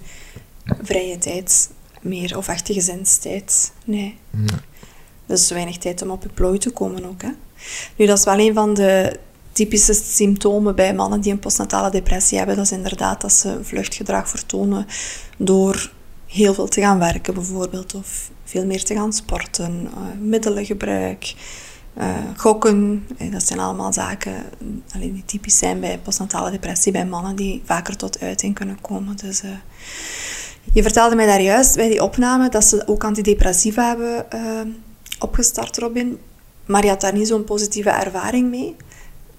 vrije 0.83 1.19
tijd 1.19 1.71
meer, 2.01 2.37
of 2.37 2.49
echte 2.49 2.73
gezinstijd. 2.73 3.73
Nee. 3.85 4.17
Nee. 4.31 4.59
Dus 5.27 5.51
weinig 5.51 5.79
tijd 5.79 6.03
om 6.03 6.11
op 6.11 6.23
je 6.23 6.29
plooi 6.29 6.59
te 6.59 6.71
komen 6.71 7.05
ook. 7.05 7.23
Hè? 7.23 7.31
Nu, 7.97 8.07
dat 8.07 8.19
is 8.19 8.25
wel 8.25 8.39
een 8.39 8.55
van 8.55 8.75
de 8.75 9.19
typische 9.53 9.95
symptomen 9.95 10.75
bij 10.75 10.95
mannen 10.95 11.21
die 11.21 11.33
een 11.33 11.39
postnatale 11.39 11.91
depressie 11.91 12.39
hebben. 12.39 12.57
Dat 12.57 12.65
is 12.65 12.73
inderdaad 12.73 13.21
dat 13.21 13.33
ze 13.33 13.59
vluchtgedrag 13.63 14.29
vertonen 14.29 14.87
door 15.37 15.91
heel 16.27 16.55
veel 16.55 16.69
te 16.69 16.81
gaan 16.81 16.99
werken 16.99 17.35
bijvoorbeeld. 17.35 17.95
Of 17.95 18.31
veel 18.51 18.67
meer 18.67 18.85
te 18.85 18.95
gaan 18.95 19.13
sporten, 19.13 19.89
eh, 19.95 20.01
middelengebruik, 20.21 21.35
eh, 21.95 22.17
gokken. 22.37 23.07
Eh, 23.19 23.33
Dat 23.33 23.47
zijn 23.47 23.59
allemaal 23.59 23.93
zaken 23.93 24.35
die 24.99 25.23
typisch 25.27 25.59
zijn 25.59 25.81
bij 25.81 25.99
postnatale 25.99 26.51
depressie 26.51 26.93
bij 26.93 27.07
mannen 27.07 27.37
die 27.37 27.63
vaker 27.65 27.97
tot 27.97 28.21
uiting 28.21 28.55
kunnen 28.55 28.81
komen. 28.81 29.17
Dus, 29.17 29.43
je 30.73 30.83
vertelde 30.83 31.15
mij 31.15 31.27
daar 31.27 31.41
juist 31.41 31.77
bij 31.77 31.89
die 31.89 32.03
opname 32.03 32.49
dat 32.49 32.65
ze 32.65 32.83
ook 32.87 33.05
antidepressiva 33.05 33.89
hebben 33.89 34.27
opgestart, 35.19 35.79
Robin. 35.79 36.19
Maar 36.67 36.83
je 36.83 36.89
had 36.89 37.01
daar 37.01 37.15
niet 37.15 37.29
zo'n 37.29 37.45
positieve 37.45 37.91
ervaring 37.91 38.51
mee. 38.51 38.77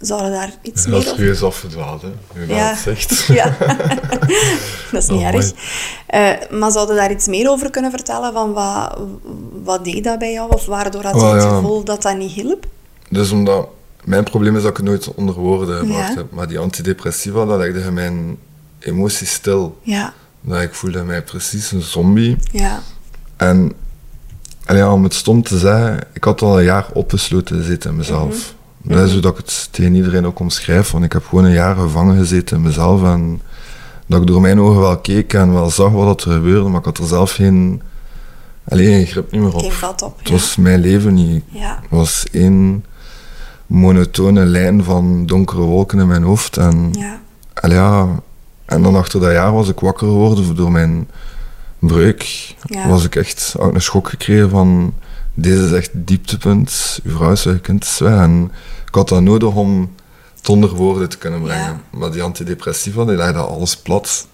Zouden 0.01 0.31
daar 0.31 0.53
iets 0.61 0.85
meer 0.87 0.95
over... 0.97 1.09
serieus 1.09 1.43
afgedwaald, 1.43 2.01
hè? 2.01 2.09
Dat 2.47 2.57
Ja. 2.57 2.69
het 2.69 2.79
zegt. 2.79 3.25
Ja, 3.39 3.55
dat 4.91 5.01
is 5.03 5.07
niet 5.07 5.19
Oh, 5.19 5.25
erg. 5.25 5.51
Eh, 6.07 6.29
maar 6.59 6.71
zouden 6.71 6.95
daar 6.95 7.11
iets 7.11 7.27
meer 7.27 7.49
over 7.49 7.69
kunnen 7.69 7.91
vertellen? 7.91 8.33
Van 8.33 8.53
wat, 8.53 8.99
wat 9.63 9.83
deed 9.83 10.03
dat 10.03 10.19
bij 10.19 10.31
jou? 10.31 10.51
Of 10.53 10.65
waardoor 10.65 11.03
had 11.03 11.13
je 11.15 11.19
Wel, 11.21 11.33
het 11.33 11.43
ja. 11.43 11.49
gevoel 11.55 11.83
dat 11.83 12.01
dat 12.01 12.17
niet 12.17 12.31
hielp? 12.31 12.65
Dus 13.09 13.31
omdat... 13.31 13.67
Mijn 14.03 14.23
probleem 14.23 14.55
is 14.55 14.61
dat 14.61 14.71
ik 14.71 14.77
het 14.77 14.85
nooit 14.85 15.13
onder 15.13 15.35
woorden 15.35 15.77
gebracht 15.79 16.07
Ja. 16.09 16.15
heb. 16.15 16.31
Maar 16.31 16.47
die 16.47 16.59
antidepressiva, 16.59 17.45
dat 17.45 17.57
legde 17.59 17.91
mijn 17.91 18.37
emoties 18.79 19.33
stil. 19.33 19.77
Ja, 19.81 20.13
Dat 20.41 20.61
ik 20.61 20.73
voelde 20.73 21.03
mij 21.03 21.21
precies 21.23 21.71
een 21.71 21.81
zombie. 21.81 22.37
ja, 22.51 22.79
En 23.37 23.73
ja, 24.67 24.93
om 24.93 25.03
het 25.03 25.13
stom 25.13 25.43
te 25.43 25.57
zeggen, 25.57 25.99
ik 26.13 26.23
had 26.23 26.41
al 26.41 26.57
een 26.57 26.63
jaar 26.63 26.85
opgesloten 26.93 27.63
zitten 27.63 27.89
in 27.89 27.95
mezelf. 27.97 28.53
Dat 28.83 29.05
is 29.07 29.11
hoe 29.11 29.21
dat 29.21 29.31
ik 29.31 29.37
het 29.37 29.67
tegen 29.71 29.95
iedereen 29.95 30.25
ook 30.25 30.39
omschrijf, 30.39 30.91
want 30.91 31.03
ik 31.03 31.13
heb 31.13 31.25
gewoon 31.27 31.45
een 31.45 31.51
jaar 31.51 31.75
gevangen 31.75 32.17
gezeten 32.17 32.57
in 32.57 32.63
mezelf 32.63 33.03
en 33.03 33.41
dat 34.07 34.21
ik 34.21 34.27
door 34.27 34.41
mijn 34.41 34.59
ogen 34.59 34.79
wel 34.81 34.97
keek 34.97 35.33
en 35.33 35.53
wel 35.53 35.69
zag 35.69 35.91
wat 35.91 36.23
er 36.23 36.31
gebeurde, 36.31 36.69
maar 36.69 36.79
ik 36.79 36.85
had 36.85 36.97
er 36.97 37.05
zelf 37.07 37.31
geen, 37.31 37.81
alleen 38.69 38.93
geen 38.93 39.05
grip 39.05 39.31
niet 39.31 39.41
meer 39.41 39.53
op. 39.53 39.59
geen 39.61 39.71
vat 39.71 40.01
op. 40.01 40.17
Het 40.19 40.27
Ja. 40.27 40.33
was 40.33 40.55
mijn 40.55 40.79
leven 40.79 41.13
niet. 41.13 41.43
ja, 41.47 41.79
Het 41.81 41.89
was 41.89 42.25
één 42.31 42.85
monotone 43.67 44.45
lijn 44.45 44.83
van 44.83 45.25
donkere 45.25 45.61
wolken 45.61 45.99
in 45.99 46.07
mijn 46.07 46.23
hoofd 46.23 46.57
en 46.57 46.89
ja, 46.91 47.19
Allee, 47.53 47.77
ja, 47.77 48.07
en 48.65 48.81
dan 48.83 48.95
achter 48.95 49.19
dat 49.19 49.31
jaar 49.31 49.53
was 49.53 49.69
ik 49.69 49.79
wakker 49.79 50.07
geworden 50.07 50.55
door 50.55 50.71
mijn 50.71 51.09
breuk. 51.79 52.53
Ja. 52.63 52.87
Was 52.87 53.03
ik 53.05 53.15
echt 53.15 53.55
een 53.57 53.81
schok 53.81 54.09
gekregen 54.09 54.49
van, 54.49 54.93
deze 55.33 55.65
is 55.65 55.71
echt 55.71 55.89
dieptepunt. 55.93 56.99
Uw 57.03 57.15
vrouw 57.15 57.31
is 57.31 57.43
weg, 57.43 57.61
kind 57.61 57.83
is 57.83 57.99
weg. 57.99 58.19
En 58.19 58.51
ik 58.87 58.95
had 58.95 59.09
dat 59.09 59.21
nodig 59.21 59.53
om 59.53 59.91
het 60.35 60.49
onder 60.49 60.69
woorden 60.69 61.09
te 61.09 61.17
kunnen 61.17 61.41
brengen. 61.41 61.81
Maar 61.89 62.11
die 62.11 62.23
antidepressiva, 62.23 63.05
die 63.05 63.15
legden 63.15 63.47
alles 63.47 63.77
plat. 63.77 64.27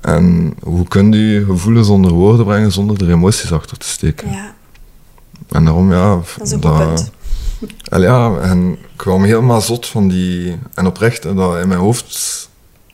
En 0.00 0.54
hoe 0.62 0.88
kun 0.88 1.12
je 1.12 1.44
gevoelens 1.44 1.88
onder 1.88 2.12
woorden 2.12 2.46
brengen 2.46 2.72
zonder 2.72 3.02
er 3.02 3.10
emoties 3.10 3.52
achter 3.52 3.78
te 3.78 3.88
steken? 3.88 4.30
ja. 4.30 4.54
En 5.48 5.64
daarom, 5.64 5.92
ja... 5.92 6.14
Dat 6.14 6.46
is 6.46 6.50
een 6.50 6.62
goed 6.62 6.78
punt. 6.78 7.10
Allee, 7.88 8.08
ja, 8.08 8.38
en 8.38 8.72
ik 8.72 8.96
kwam 8.96 9.24
helemaal 9.24 9.60
zot 9.60 9.86
van 9.86 10.08
die... 10.08 10.58
En 10.74 10.86
oprecht, 10.86 11.22
dat 11.22 11.58
in 11.58 11.68
mijn 11.68 11.80
hoofd 11.80 12.48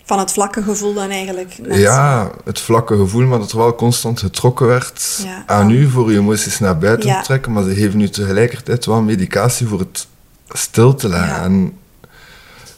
Van 0.05 0.19
het 0.19 0.33
vlakke 0.33 0.63
gevoel 0.63 0.95
dan 0.95 1.11
eigenlijk. 1.11 1.59
Ja, 1.71 2.31
het 2.45 2.61
vlakke 2.61 2.97
gevoel, 2.97 3.27
maar 3.27 3.39
dat 3.39 3.53
er 3.53 3.59
wel 3.59 3.75
constant 3.75 4.21
getrokken 4.21 4.67
werd 4.67 5.21
Ja. 5.25 5.43
aan 5.47 5.71
u 5.71 5.89
voor 5.91 6.13
je 6.13 6.19
emoties 6.19 6.59
naar 6.59 6.79
buiten 6.79 7.09
Ja. 7.09 7.19
te 7.21 7.25
trekken, 7.27 7.53
maar 7.53 7.63
ze 7.65 7.75
geven 7.75 8.01
u 8.01 8.09
tegelijkertijd 8.09 8.85
wel 8.87 9.03
medicatie 9.03 9.67
voor 9.67 9.79
het 9.79 10.07
stil 10.49 10.95
te 10.95 11.09
leggen. 11.09 11.29
Ja. 11.29 11.43
En 11.43 11.79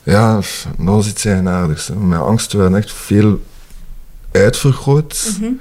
ja, 0.02 0.34
dat 0.34 0.44
was 0.76 1.06
iets 1.08 1.24
eigenaardigs. 1.24 1.86
hè. 1.88 1.94
Mijn 1.94 2.20
angsten 2.20 2.58
werden 2.58 2.78
echt 2.78 2.92
veel 2.92 3.40
uitvergroot, 4.32 5.30
Mhm. 5.40 5.52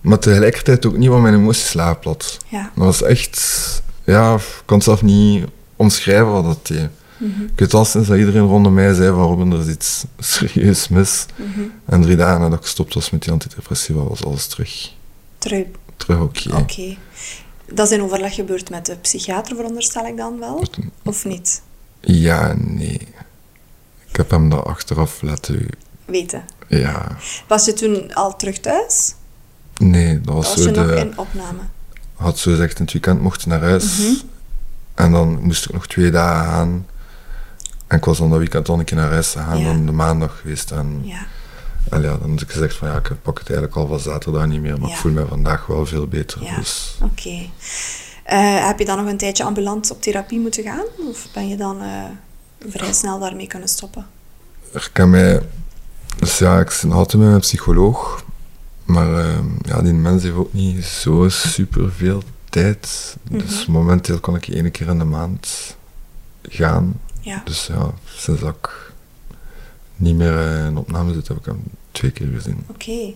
maar 0.00 0.18
tegelijkertijd 0.18 0.86
ook 0.86 0.96
niet, 0.96 1.08
want 1.08 1.22
mijn 1.22 1.34
emoties 1.34 1.72
lagen 1.72 1.98
plat. 1.98 2.38
Ja, 2.48 2.70
Dat 2.74 2.84
was 2.84 3.02
echt, 3.02 3.82
ja, 4.04 4.34
ik 4.34 4.62
kan 4.64 4.76
het 4.76 4.86
zelf 4.86 5.02
niet 5.02 5.44
omschrijven 5.76 6.32
wat 6.32 6.44
dat 6.44 6.66
deed. 6.66 6.88
Mhm. 7.22 7.42
Ik 7.42 7.58
weet 7.58 7.74
al 7.74 7.84
sinds 7.84 8.08
dat 8.08 8.18
iedereen 8.18 8.46
rondom 8.46 8.74
mij 8.74 8.94
zei 8.94 9.08
van 9.08 9.26
Robin, 9.26 9.52
er 9.52 9.60
is 9.60 9.66
iets 9.66 10.04
serieus 10.18 10.88
mis. 10.88 11.26
Mhm. 11.36 11.60
En 11.84 12.02
drie 12.02 12.16
dagen 12.16 12.40
nadat 12.40 12.58
ik 12.58 12.64
gestopt 12.64 12.94
was 12.94 13.10
met 13.10 13.22
die 13.22 13.32
antidepressiva, 13.32 14.00
was 14.00 14.24
alles 14.24 14.46
terug, 14.46 14.92
terug. 15.38 15.66
terug 15.96 16.20
oké. 16.20 16.56
Oké. 16.56 16.96
Dat 17.72 17.86
is 17.86 17.92
in 17.92 18.02
overleg 18.02 18.34
gebeurd 18.34 18.70
met 18.70 18.86
de 18.86 18.96
psychiater, 18.96 19.56
veronderstel 19.56 20.06
ik 20.06 20.16
dan 20.16 20.38
wel? 20.38 20.64
Of 21.02 21.24
niet? 21.24 21.62
Ja 22.00 22.54
nee. 22.58 23.08
Ik 24.08 24.16
heb 24.16 24.30
hem 24.30 24.48
dat 24.48 24.64
achteraf 24.64 25.22
laten... 25.22 25.66
Weten. 26.04 26.44
Ja, 26.68 27.16
Was 27.48 27.64
je 27.64 27.72
toen 27.72 28.14
al 28.14 28.36
terug 28.36 28.58
thuis? 28.60 29.14
nee, 29.78 30.20
dat 30.20 30.34
was, 30.34 30.46
Was 30.46 30.54
je 30.56 30.62
zo 30.62 30.70
nog 30.70 30.86
de... 30.86 30.96
in 30.96 31.18
opname? 31.18 31.60
Had 32.14 32.38
zo 32.38 32.50
gezegd, 32.50 32.78
in 32.78 32.84
het 32.84 32.92
weekend 32.92 33.20
mocht 33.20 33.42
je 33.42 33.48
naar 33.48 33.60
huis. 33.60 33.98
Mhm. 33.98 34.14
En 34.94 35.12
dan 35.12 35.42
moest 35.42 35.64
ik 35.64 35.72
nog 35.72 35.86
twee 35.86 36.10
dagen 36.10 36.50
gaan. 36.52 36.86
En 37.92 37.98
ik 37.98 38.04
was 38.04 38.18
dan 38.18 38.30
dat 38.30 38.38
weekend 38.38 38.68
een 38.68 38.84
keer 38.84 38.96
naar 38.96 39.10
huis 39.10 39.30
gegaan, 39.30 39.58
Ja. 39.58 39.64
dan 39.64 39.86
de 39.86 39.92
maandag 39.92 40.38
geweest. 40.40 40.70
En, 40.70 41.00
Ja. 41.04 41.26
en 41.90 42.02
ja, 42.02 42.16
dan 42.16 42.30
had 42.30 42.40
ik 42.40 42.50
gezegd 42.50 42.76
van 42.76 42.88
ja, 42.88 42.96
ik 42.96 43.22
pak 43.22 43.38
het 43.38 43.48
eigenlijk 43.50 43.78
al 43.78 43.86
van 43.86 44.00
zaterdag 44.00 44.46
niet 44.46 44.60
meer, 44.60 44.78
maar 44.80 44.88
Ja. 44.88 44.94
ik 44.94 45.00
voel 45.00 45.12
me 45.12 45.26
vandaag 45.26 45.66
wel 45.66 45.86
veel 45.86 46.06
beter. 46.06 46.40
Dus 46.56 46.98
Oké. 47.02 47.48
Eh, 48.24 48.66
heb 48.66 48.78
je 48.78 48.84
dan 48.84 48.96
nog 48.96 49.06
een 49.06 49.16
tijdje 49.16 49.44
ambulant 49.44 49.90
op 49.90 50.02
therapie 50.02 50.40
moeten 50.40 50.62
gaan? 50.62 50.84
Of 51.08 51.26
ben 51.34 51.48
je 51.48 51.56
dan 51.56 51.80
eh, 51.82 51.88
vrij 52.68 52.92
snel 52.92 53.18
daarmee 53.18 53.46
kunnen 53.46 53.68
stoppen? 53.68 54.06
er 54.72 54.88
kan 54.92 55.10
mij... 55.10 55.40
Dus 56.18 56.38
ja, 56.38 56.60
ik 56.60 56.70
zit 56.70 56.90
altijd 56.92 57.18
met 57.22 57.28
mijn 57.30 57.40
psycholoog. 57.40 58.24
Maar 58.84 59.18
ehm, 59.18 59.46
ja, 59.62 59.82
die 59.82 59.92
mens 59.92 60.22
heeft 60.22 60.34
ook 60.34 60.52
niet 60.52 60.84
zo 60.84 61.28
super 61.28 61.92
veel 61.92 62.22
tijd. 62.50 63.16
Dus 63.22 63.62
Mhm. 63.66 63.72
momenteel 63.72 64.20
kan 64.20 64.34
ik 64.34 64.48
één 64.48 64.70
keer 64.70 64.88
in 64.88 64.98
de 64.98 65.04
maand 65.04 65.76
gaan. 66.42 67.00
Ja. 67.22 67.42
Dus 67.44 67.66
ja, 67.66 67.90
sinds 68.04 68.40
dat 68.40 68.54
ik 68.60 68.92
niet 69.96 70.16
meer 70.16 70.38
eh, 70.38 70.66
in 70.66 70.76
opname 70.76 71.12
zit, 71.12 71.28
heb 71.28 71.36
ik 71.36 71.44
hem 71.44 71.62
twee 71.90 72.10
keer 72.10 72.28
gezien. 72.34 72.64
Oké. 72.66 73.12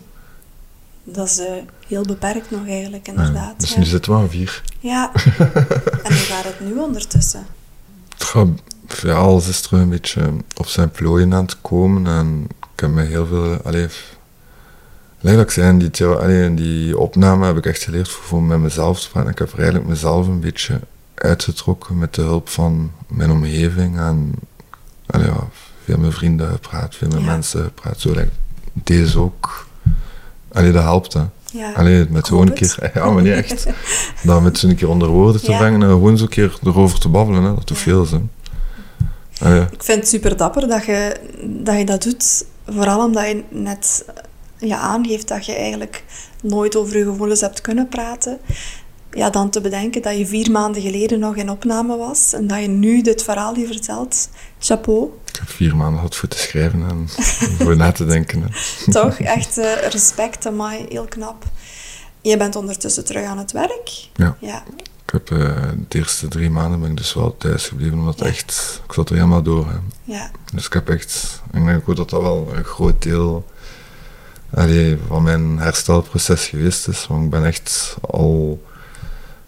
Dat 1.04 1.26
is 1.26 1.38
eh, 1.38 1.52
heel 1.86 2.02
beperkt 2.02 2.50
nog 2.50 2.66
eigenlijk, 2.66 3.06
Ja, 3.06 3.12
inderdaad. 3.12 3.60
dus 3.60 3.72
ja. 3.72 3.78
nu 3.78 3.84
zitten 3.84 4.12
we 4.12 4.18
aan 4.18 4.30
vier. 4.30 4.62
Ja. 4.78 5.12
en 6.04 6.12
hoe 6.12 6.26
gaat 6.26 6.44
het 6.44 6.60
nu 6.60 6.78
ondertussen? 6.78 7.46
Ja, 9.02 9.14
alles 9.14 9.48
is 9.48 9.60
terug 9.60 9.80
een 9.80 9.88
beetje 9.88 10.32
op 10.56 10.66
zijn 10.66 10.90
plooien 10.90 11.34
aan 11.34 11.44
het 11.44 11.60
komen. 11.60 12.06
En 12.06 12.46
ik 12.74 12.80
heb 12.80 12.90
me 12.90 13.02
heel 13.02 13.26
veel... 13.26 13.60
Allee, 13.64 13.88
zei, 15.46 15.68
in 15.68 15.78
die, 15.78 16.04
allee, 16.04 16.44
in 16.44 16.56
die 16.56 16.98
opname 16.98 17.46
heb 17.46 17.56
ik 17.56 17.66
echt 17.66 17.82
geleerd 17.82 18.08
voor 18.08 18.42
met 18.42 18.58
mezelf 18.58 19.00
te 19.00 19.10
praten. 19.10 19.30
Ik 19.30 19.38
heb 19.38 19.52
er 19.52 19.58
eigenlijk 19.58 19.88
mezelf 19.88 20.26
een 20.26 20.40
beetje 20.40 20.80
uitgetrokken 21.22 21.98
met 21.98 22.14
de 22.14 22.22
hulp 22.22 22.48
van 22.48 22.92
mijn 23.06 23.30
omgeving 23.30 23.98
en 23.98 24.34
allee, 25.06 25.26
ja, 25.26 25.46
veel 25.84 25.98
met 25.98 26.14
vrienden 26.14 26.48
gepraat, 26.50 26.94
veel 26.94 27.08
met 27.08 27.20
Ja. 27.20 27.26
mensen 27.26 27.62
gepraat. 27.64 28.00
Zo, 28.00 28.08
like, 28.10 28.28
deze 28.72 29.18
ook. 29.18 29.66
Allee, 30.52 30.72
dat 30.72 30.82
helpt, 30.82 31.12
hè. 31.12 31.22
Ja. 31.52 31.72
Allee, 31.72 32.06
met 32.10 32.26
gewoon 32.28 32.46
een 32.46 32.52
keer, 32.54 32.90
ja, 32.94 33.10
maar 33.10 33.22
niet 33.22 33.32
echt. 33.32 33.66
Dat 34.22 34.42
met 34.42 34.58
zo'n 34.58 34.74
keer 34.74 34.88
onder 34.88 35.08
woorden 35.08 35.40
te 35.40 35.56
brengen 35.56 35.82
en 35.82 35.88
gewoon 35.88 36.18
zo'n 36.18 36.28
keer 36.28 36.58
erover 36.64 36.98
te 37.00 37.08
babbelen, 37.08 37.42
hè. 37.42 37.54
dat 37.54 37.66
doet 37.68 37.76
Ja. 37.78 37.82
veel 37.82 38.04
zin. 38.04 38.30
Allee, 39.40 39.60
Ik 39.60 39.82
vind 39.82 39.98
het 39.98 40.08
super 40.08 40.36
dapper 40.36 40.68
dat 40.68 40.84
je 40.84 41.16
dat, 41.44 41.78
je 41.78 41.84
dat 41.84 42.02
doet. 42.02 42.44
Vooral 42.66 43.04
omdat 43.04 43.26
je 43.26 43.42
net 43.50 44.04
je 44.58 44.76
aangeeft 44.76 45.28
dat 45.28 45.46
je 45.46 45.54
eigenlijk 45.54 46.04
nooit 46.42 46.76
over 46.76 46.98
je 46.98 47.04
gevoelens 47.04 47.40
hebt 47.40 47.60
kunnen 47.60 47.88
praten. 47.88 48.38
Ja, 49.16 49.30
dan 49.30 49.50
te 49.50 49.60
bedenken 49.60 50.02
dat 50.02 50.18
je 50.18 50.26
vier 50.26 50.50
maanden 50.50 50.82
geleden 50.82 51.18
nog 51.18 51.36
in 51.36 51.50
opname 51.50 51.96
was 51.96 52.32
en 52.32 52.46
dat 52.46 52.60
je 52.60 52.68
nu 52.68 53.02
dit 53.02 53.22
verhaal 53.22 53.54
hier 53.54 53.66
vertelt. 53.66 54.28
Chapeau. 54.58 55.10
ik 55.24 55.36
heb 55.36 55.48
vier 55.48 55.76
maanden 55.76 55.96
gehad 55.96 56.16
voor 56.16 56.28
te 56.28 56.38
schrijven 56.38 56.88
en 56.88 57.08
voor 57.58 57.76
na 57.76 57.92
te 57.92 58.04
denken. 58.04 58.42
Hè. 58.42 58.48
Toch? 58.92 59.18
Echt 59.18 59.58
eh, 59.58 59.88
respect, 59.90 60.46
amai, 60.46 60.86
heel 60.88 61.04
knap. 61.04 61.44
Je 62.20 62.36
bent 62.36 62.56
ondertussen 62.56 63.04
terug 63.04 63.24
aan 63.24 63.38
het 63.38 63.52
werk. 63.52 63.90
Ja. 64.14 64.36
Ja, 64.40 64.62
Ik 65.04 65.12
heb 65.12 65.30
eh, 65.30 65.38
de 65.88 65.98
eerste 65.98 66.28
drie 66.28 66.50
maanden 66.50 66.80
ben 66.80 66.90
ik 66.90 66.96
dus 66.96 67.14
wel 67.14 67.36
thuis 67.36 67.66
gebleven, 67.68 67.98
omdat 67.98 68.18
Ja. 68.18 68.26
echt, 68.26 68.80
ik 68.86 68.92
zat 68.92 69.08
er 69.08 69.14
helemaal 69.14 69.42
door. 69.42 69.66
Hè. 69.68 69.76
ja, 70.04 70.30
Dus 70.54 70.66
ik 70.66 70.72
heb 70.72 70.88
echt, 70.90 71.42
ik 71.52 71.64
denk 71.64 71.88
ook 71.88 71.96
dat 71.96 72.10
dat 72.10 72.22
wel 72.22 72.48
een 72.54 72.64
groot 72.64 73.02
deel 73.02 73.46
allee, 74.54 74.98
van 75.08 75.22
mijn 75.22 75.58
herstelproces 75.58 76.46
geweest 76.46 76.88
is. 76.88 77.06
Want 77.06 77.24
ik 77.24 77.30
ben 77.30 77.44
echt 77.46 77.96
al, 78.00 78.62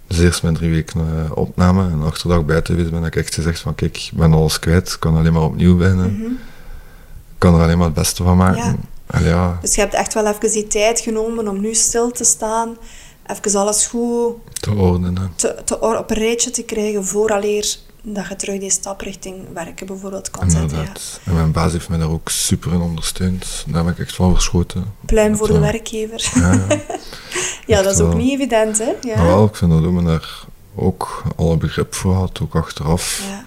dus 0.08 0.18
eerst 0.18 0.42
mijn 0.42 0.54
drie 0.54 0.70
weken 0.70 1.00
eh, 1.00 1.36
opname 1.36 1.82
en 1.90 2.02
achter 2.02 2.28
dat 2.28 2.40
ik 2.40 2.46
buiten 2.46 2.74
geweest 2.74 2.92
ben, 2.92 3.04
ik 3.04 3.16
echt 3.16 3.34
gezegd 3.34 3.60
van 3.60 3.74
kijk, 3.74 3.96
ik 3.96 4.10
ben 4.18 4.32
alles 4.32 4.58
kwijt, 4.58 4.88
ik 4.92 5.00
kan 5.00 5.16
alleen 5.16 5.32
maar 5.32 5.42
opnieuw 5.42 5.76
beginnen. 5.76 6.12
mhm. 6.12 6.24
Ik 7.32 7.44
kan 7.44 7.54
er 7.54 7.62
alleen 7.62 7.76
maar 7.78 7.86
het 7.86 7.94
beste 7.94 8.22
van 8.22 8.36
maken. 8.36 8.80
Ja, 9.22 9.58
Dus 9.60 9.74
je 9.74 9.80
hebt 9.80 9.94
echt 9.94 10.14
wel 10.14 10.26
even 10.26 10.50
die 10.50 10.66
tijd 10.66 11.00
genomen 11.00 11.48
om 11.48 11.60
nu 11.60 11.74
stil 11.74 12.10
te 12.10 12.24
staan. 12.24 12.76
Even 13.26 13.60
alles 13.60 13.86
goed 13.86 14.34
te 14.60 14.70
ordenen. 14.70 15.32
te, 15.36 15.56
te 15.64 15.80
or- 15.80 15.98
op 15.98 16.10
een 16.10 16.16
rijtje 16.16 16.50
te 16.50 16.62
krijgen 16.62 17.04
vooraleer 17.04 17.76
dat 18.14 18.28
je 18.28 18.36
terug 18.36 18.60
die 18.60 18.70
stap 18.70 19.00
richting 19.00 19.36
werken 19.54 19.86
bijvoorbeeld 19.86 20.30
kan 20.30 20.50
zetten. 20.50 20.78
Ja. 20.78 20.92
En 21.24 21.34
mijn 21.34 21.52
baas 21.52 21.72
heeft 21.72 21.88
mij 21.88 21.98
daar 21.98 22.10
ook 22.10 22.28
super 22.28 22.72
in 22.72 22.80
ondersteund. 22.80 23.64
Daar 23.66 23.84
ben 23.84 23.92
ik 23.92 23.98
echt 23.98 24.14
van 24.14 24.32
verschoten. 24.32 24.84
Pluim 25.06 25.28
Dat 25.28 25.38
voor 25.38 25.46
de 25.46 25.52
wel. 25.52 25.62
werkgever. 25.62 26.30
Ja, 26.34 26.52
ja. 26.68 26.80
Ja, 27.66 27.82
dat 27.82 27.94
is 27.94 28.00
ook 28.00 28.08
wel. 28.08 28.16
niet 28.16 28.32
evident, 28.32 28.78
hè? 28.78 28.92
Ja. 29.02 29.22
Wel, 29.22 29.44
ik 29.44 29.54
vind 29.54 29.70
dat 29.70 29.84
ook, 29.84 30.04
daar 30.04 30.44
ook 30.74 31.22
alle 31.36 31.56
begrip 31.56 31.94
voor 31.94 32.14
had, 32.14 32.40
ook 32.42 32.54
achteraf. 32.54 33.22
Ja. 33.28 33.46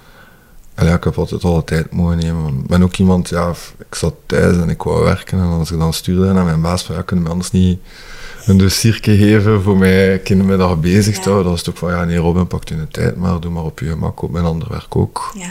En 0.74 0.86
ja, 0.86 0.96
ik 0.96 1.04
heb 1.04 1.18
altijd 1.18 1.44
alle 1.44 1.64
tijd 1.64 1.92
mogen 1.92 2.18
nemen. 2.18 2.58
Ik 2.60 2.68
ben 2.68 2.84
ook 2.84 2.96
iemand, 2.96 3.30
ja, 3.30 3.54
ik 3.78 3.96
zat 3.96 4.14
thuis 4.26 4.58
en 4.58 4.70
ik 4.70 4.82
wou 4.82 5.04
werken. 5.04 5.40
En 5.40 5.46
als 5.46 5.72
ik 5.72 5.80
dan 5.80 5.94
stuurde 5.94 6.34
naar 6.34 6.46
mijn 6.46 6.62
baas 6.62 6.84
van, 6.84 6.96
ja, 6.96 7.02
kunnen 7.02 7.26
we 7.26 7.32
anders 7.32 7.52
niet 7.52 7.80
een 8.46 8.58
dossiertje 8.58 9.18
geven 9.18 9.62
voor 9.62 9.78
mij 9.78 10.20
kindermiddag 10.20 10.80
bezig 10.80 11.16
te 11.16 11.22
Ja. 11.22 11.30
houden? 11.32 11.44
Dat 11.52 11.66
was 11.66 11.70
ook 11.70 11.78
van, 11.78 11.92
ja, 11.92 12.06
nee 12.06 12.18
Robin, 12.18 12.48
pak 12.48 12.68
je 12.68 12.76
de 12.76 12.88
tijd 12.88 13.16
maar, 13.16 13.40
doe 13.40 13.52
maar 13.52 13.64
op 13.64 13.80
je 13.80 13.86
gemak. 13.90 14.22
Op 14.22 14.32
mijn 14.32 14.46
ander 14.46 14.68
werk 14.70 14.96
ook. 14.96 15.32
ja. 15.38 15.50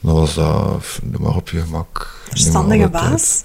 Dan 0.00 0.14
was 0.14 0.34
dat, 0.34 0.98
doe 1.02 1.20
maar 1.20 1.36
op 1.36 1.48
je 1.48 1.60
gemak. 1.60 2.20
Verstandige 2.28 2.88
baas. 2.88 3.42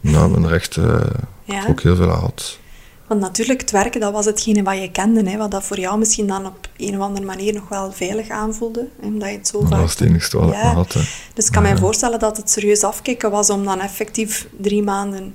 Nou, 0.00 0.44
eh, 0.46 1.00
Ja. 1.44 1.66
ook 1.68 1.80
heel 1.82 1.96
veel 1.96 2.10
aan 2.10 2.14
gehad. 2.18 2.58
Want 3.06 3.20
natuurlijk, 3.20 3.60
het 3.60 3.70
werken, 3.70 4.00
dat 4.00 4.12
was 4.12 4.24
hetgene 4.24 4.62
wat 4.62 4.78
je 4.80 4.90
kende. 4.90 5.30
Hè? 5.30 5.36
Wat 5.36 5.50
dat 5.50 5.64
voor 5.64 5.78
jou 5.78 5.98
misschien 5.98 6.26
dan 6.26 6.46
op 6.46 6.68
een 6.76 6.94
of 6.98 7.00
andere 7.06 7.26
manier 7.26 7.54
nog 7.54 7.68
wel 7.68 7.92
veilig 7.92 8.28
aanvoelde. 8.28 8.88
Hè? 9.00 9.06
Omdat 9.06 9.28
je 9.28 9.36
het 9.36 9.48
zo 9.48 9.60
Dat 9.60 9.68
vaak... 9.68 9.80
was 9.80 9.90
het 9.90 10.00
enige 10.00 10.38
wat 10.38 10.52
Ja. 10.54 10.72
had. 10.74 10.92
hè. 10.92 11.00
Dus 11.34 11.46
ik 11.46 11.52
kan 11.52 11.62
mij 11.62 11.76
voorstellen 11.76 12.18
dat 12.18 12.36
het 12.36 12.50
serieus 12.50 12.84
afkicken 12.84 13.30
was 13.30 13.50
om 13.50 13.64
dan 13.64 13.80
effectief 13.80 14.46
drie 14.60 14.82
maanden 14.82 15.34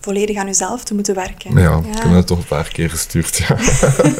volledig 0.00 0.36
aan 0.36 0.46
jezelf 0.46 0.84
te 0.84 0.94
moeten 0.94 1.14
werken. 1.14 1.58
Ja, 1.58 1.78
ik 1.78 2.02
heb 2.02 2.12
het 2.12 2.26
toch 2.26 2.38
een 2.38 2.44
paar 2.44 2.68
keer 2.68 2.90
gestuurd, 2.90 3.36
ja. 3.36 3.54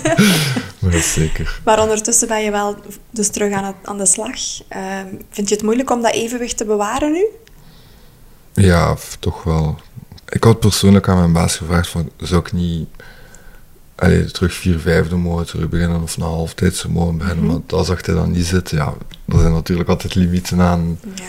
maar 0.78 0.90
dat 0.90 1.02
zeker. 1.02 1.60
Maar 1.64 1.80
ondertussen 1.80 2.28
ben 2.28 2.42
je 2.42 2.50
wel 2.50 2.76
dus 3.10 3.28
terug 3.28 3.52
aan, 3.52 3.64
het, 3.64 3.74
aan 3.84 3.98
de 3.98 4.06
slag. 4.06 4.36
Ehm, 4.68 5.06
vind 5.30 5.48
je 5.48 5.54
het 5.54 5.64
moeilijk 5.64 5.90
om 5.90 6.02
dat 6.02 6.12
evenwicht 6.12 6.56
te 6.56 6.64
bewaren 6.64 7.12
nu? 7.12 7.24
Ja, 8.52 8.96
toch 9.18 9.42
wel. 9.42 9.78
Ik 10.28 10.44
had 10.44 10.60
persoonlijk 10.60 11.08
aan 11.08 11.18
mijn 11.18 11.32
baas 11.32 11.56
gevraagd 11.56 11.88
van, 11.88 12.10
zou 12.16 12.40
ik 12.40 12.52
niet 12.52 12.88
allee, 13.94 14.24
terug 14.24 14.52
vier 14.54 14.78
vijfde 14.78 15.16
mogen 15.16 15.46
terug 15.46 15.68
beginnen 15.68 16.02
of 16.02 16.16
na 16.18 16.24
halftijdse 16.24 16.90
mogen 16.90 17.16
beginnen, 17.18 17.46
maar 17.46 17.58
dat 17.66 17.86
zag 17.86 18.06
hij 18.06 18.14
dan 18.14 18.30
niet 18.30 18.46
zitten. 18.46 18.76
Ja, 18.76 18.94
er 19.28 19.38
zijn 19.38 19.52
natuurlijk 19.52 19.88
altijd 19.88 20.14
limieten 20.14 20.60
aan, 20.60 20.98
Ja. 21.14 21.24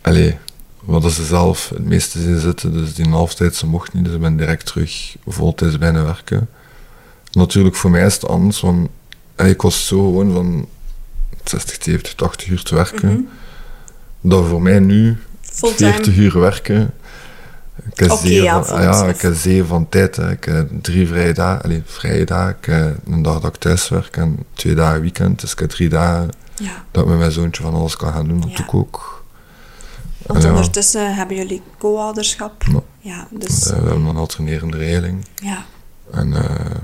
allee, 0.00 0.38
wat 0.80 1.12
ze 1.12 1.24
zelf 1.24 1.68
het 1.68 1.84
meeste 1.84 2.20
zien 2.20 2.38
zitten, 2.38 2.72
dus 2.72 2.94
die 2.94 3.08
halftijdse 3.08 3.66
mocht 3.66 3.92
niet, 3.92 4.04
dus 4.04 4.14
ik 4.14 4.20
ben 4.20 4.36
direct 4.36 4.66
terug 4.66 5.16
voltijds 5.26 5.78
bijna 5.78 6.02
werken. 6.02 6.48
Natuurlijk, 7.32 7.76
voor 7.76 7.90
mij 7.90 8.06
is 8.06 8.14
het 8.14 8.26
anders, 8.28 8.60
want 8.60 8.88
allee, 9.36 9.52
ik 9.52 9.62
was 9.62 9.86
zo 9.86 9.96
gewoon 10.04 10.32
van 10.32 10.66
60, 11.44 11.76
70, 11.82 12.14
80 12.14 12.48
uur 12.48 12.62
te 12.62 12.74
werken, 12.74 13.08
Mhm. 13.08 13.20
dat 14.20 14.46
voor 14.46 14.62
mij 14.62 14.78
nu 14.78 15.16
Fulltime. 15.40 15.92
40 15.92 16.16
uur 16.16 16.38
werken. 16.40 16.90
Ik 17.92 17.98
heb 17.98 18.10
zeven 18.10 18.42
ja, 18.42 18.64
van, 18.64 18.82
ja, 18.82 19.04
ik 19.06 19.20
heb 19.20 19.34
zeven 19.36 19.66
van 19.66 19.88
tijd. 19.88 20.16
hè. 20.16 20.30
Ik 20.30 20.44
heb 20.44 20.68
drie 20.82 21.06
vrije 21.06 21.32
dagen, 21.32 21.62
allee, 21.62 21.82
vrije 21.84 22.24
dagen. 22.24 22.56
Ik 22.60 22.64
heb 22.66 22.96
een 23.06 23.22
dag 23.22 23.40
dat 23.40 23.54
ik 23.54 23.60
thuis 23.60 23.88
werk 23.88 24.16
en 24.16 24.38
twee 24.54 24.74
dagen 24.74 25.00
weekend. 25.00 25.40
Dus 25.40 25.52
ik 25.52 25.58
heb 25.58 25.70
drie 25.70 25.88
dagen 25.88 26.28
Ja. 26.56 26.84
dat 26.90 27.02
ik 27.02 27.08
met 27.08 27.18
mijn 27.18 27.30
zoontje 27.32 27.62
van 27.62 27.74
alles 27.74 27.96
kan 27.96 28.12
gaan 28.12 28.28
doen. 28.28 28.40
Dat 28.40 28.50
Ja. 28.50 28.56
doe 28.56 28.64
ik 28.66 28.74
ook. 28.74 29.19
Want 30.32 30.42
Ja. 30.44 30.50
ondertussen 30.50 31.14
hebben 31.14 31.36
jullie 31.36 31.62
co-ouderschap. 31.78 32.62
Ja. 32.72 32.80
Ja, 32.98 33.26
dus 33.30 33.66
Eh, 33.70 33.78
we 33.82 33.88
hebben 33.88 34.06
een 34.06 34.16
alternerende 34.16 34.76
regeling. 34.76 35.24
ja, 35.34 35.64
En 36.12 36.32
eh, 36.34 36.76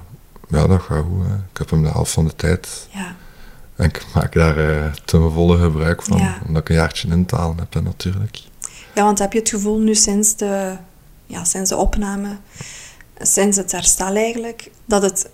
ja, 0.49 0.67
dat 0.67 0.81
gaat 0.83 1.05
goed. 1.05 1.27
Hè. 1.27 1.35
Ik 1.35 1.59
heb 1.59 1.71
hem 1.71 1.83
de 1.83 1.89
helft 1.89 2.13
van 2.13 2.25
de 2.25 2.35
tijd. 2.37 2.89
ja. 2.93 3.17
En 3.77 3.85
ik 3.85 4.07
maak 4.15 4.33
daar 4.33 4.59
eh, 4.85 4.93
ten 5.05 5.33
volle 5.33 5.59
gebruik 5.59 6.03
van. 6.03 6.19
Ja. 6.19 6.39
Omdat 6.47 6.63
ik 6.63 6.69
een 6.69 6.75
jaartje 6.75 7.09
in 7.09 7.27
te 7.27 7.37
halen 7.37 7.59
heb 7.59 7.73
hè, 7.75 7.83
natuurlijk. 7.83 8.41
Ja, 8.95 9.03
want 9.05 9.19
heb 9.19 9.33
je 9.33 9.39
het 9.39 9.49
gevoel 9.49 9.79
nu 9.79 9.95
sinds 9.95 10.37
de, 10.37 10.77
ja, 11.27 11.45
sinds 11.45 11.71
de 11.71 11.77
opname, 11.77 12.37
sinds 13.19 13.57
het 13.57 13.73
herstel 13.73 14.15
eigenlijk, 14.15 14.71
dat 14.85 15.03
het 15.03 15.31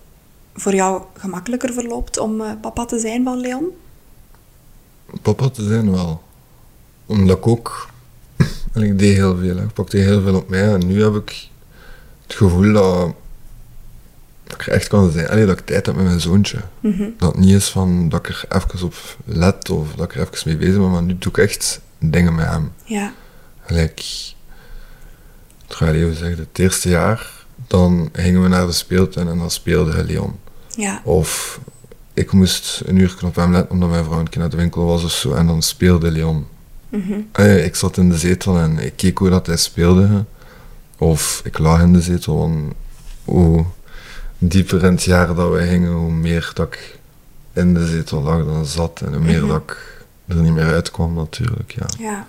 voor 0.55 0.75
jou 0.75 1.01
gemakkelijker 1.17 1.73
verloopt 1.73 2.17
om 2.17 2.59
papa 2.61 2.85
te 2.85 2.99
zijn 2.99 3.23
van 3.23 3.37
Leon? 3.37 3.65
Papa 5.21 5.49
te 5.49 5.63
zijn 5.67 5.91
wel. 5.91 6.21
Omdat 7.05 7.37
ik 7.37 7.47
ook... 7.47 7.89
En 8.73 8.81
ik 8.81 8.99
deed 8.99 9.15
heel 9.15 9.37
veel. 9.37 9.57
Ik 9.57 9.73
pakte 9.73 9.97
heel 9.97 10.21
veel 10.21 10.35
op 10.35 10.49
mij. 10.49 10.73
En 10.73 10.87
nu 10.87 11.03
heb 11.03 11.15
ik 11.15 11.47
het 12.27 12.35
gevoel 12.35 12.73
dat, 12.73 13.13
dat 14.43 14.53
ik 14.61 14.67
er 14.67 14.73
echt 14.73 14.87
kan 14.87 15.11
zijn. 15.11 15.27
Allee, 15.29 15.45
dat 15.45 15.59
ik 15.59 15.65
tijd 15.65 15.85
heb 15.85 15.95
met 15.95 16.05
mijn 16.05 16.19
zoontje. 16.19 16.57
Mhm. 16.79 17.03
Dat 17.17 17.31
het 17.31 17.39
niet 17.39 17.55
is 17.55 17.69
van 17.69 18.09
dat 18.09 18.19
ik 18.19 18.27
er 18.27 18.45
even 18.49 18.85
op 18.85 18.95
let 19.25 19.69
of 19.69 19.93
dat 19.95 20.05
ik 20.05 20.15
er 20.15 20.21
even 20.21 20.41
mee 20.45 20.57
bezig 20.57 20.77
ben. 20.77 20.91
Maar 20.91 21.03
nu 21.03 21.17
doe 21.19 21.31
ik 21.31 21.37
echt 21.37 21.81
dingen 21.99 22.35
met 22.35 22.45
hem. 22.45 22.71
Ja, 22.83 23.13
Gelijk, 23.65 23.99
ik 25.67 25.73
ga 25.75 25.91
even 25.91 26.15
zeggen, 26.15 26.37
het 26.51 26.59
eerste 26.59 26.89
jaar, 26.89 27.45
dan 27.67 28.09
gingen 28.13 28.41
we 28.41 28.47
naar 28.47 28.65
de 28.65 28.71
speeltuin 28.71 29.27
en 29.27 29.37
dan 29.37 29.51
speelde 29.51 30.03
Leon. 30.03 30.39
ja, 30.75 31.01
Of 31.03 31.59
ik 32.13 32.31
moest 32.31 32.81
een 32.85 32.97
uur 32.97 33.15
op 33.23 33.35
hem 33.35 33.51
letten 33.51 33.71
omdat 33.71 33.89
mijn 33.89 34.03
vrouw 34.03 34.19
een 34.19 34.29
keer 34.29 34.39
naar 34.41 34.49
de 34.49 34.57
winkel 34.57 34.85
was 34.85 35.03
of 35.03 35.11
zo 35.11 35.33
en 35.33 35.47
dan 35.47 35.61
speelde 35.61 36.11
Leon. 36.11 36.47
Eh, 37.31 37.65
ik 37.65 37.75
zat 37.75 37.97
in 37.97 38.09
de 38.09 38.17
zetel 38.17 38.57
en 38.57 38.79
ik 38.79 38.93
keek 38.95 39.17
hoe 39.17 39.29
dat 39.29 39.45
hij 39.47 39.57
speelde. 39.57 40.25
Of 40.97 41.41
ik 41.43 41.57
lag 41.57 41.81
in 41.81 41.93
de 41.93 42.01
zetel, 42.01 42.51
hoe 43.25 43.65
dieper 44.37 44.83
in 44.83 44.91
het 44.91 45.03
jaar 45.03 45.35
dat 45.35 45.49
wij 45.51 45.67
gingen, 45.67 45.91
hoe 45.91 46.11
meer 46.11 46.51
dat 46.53 46.67
ik 46.67 46.99
in 47.53 47.73
de 47.73 47.85
zetel 47.87 48.21
lag 48.21 48.45
dan 48.45 48.65
zat 48.65 49.01
en 49.05 49.13
hoe 49.13 49.23
meer 49.23 49.39
Mhm. 49.41 49.47
dat 49.47 49.61
ik 49.61 50.05
er 50.27 50.35
niet 50.35 50.53
meer 50.53 50.73
uitkwam 50.73 51.13
natuurlijk, 51.13 51.71
ja. 51.71 51.85
ja, 51.97 52.27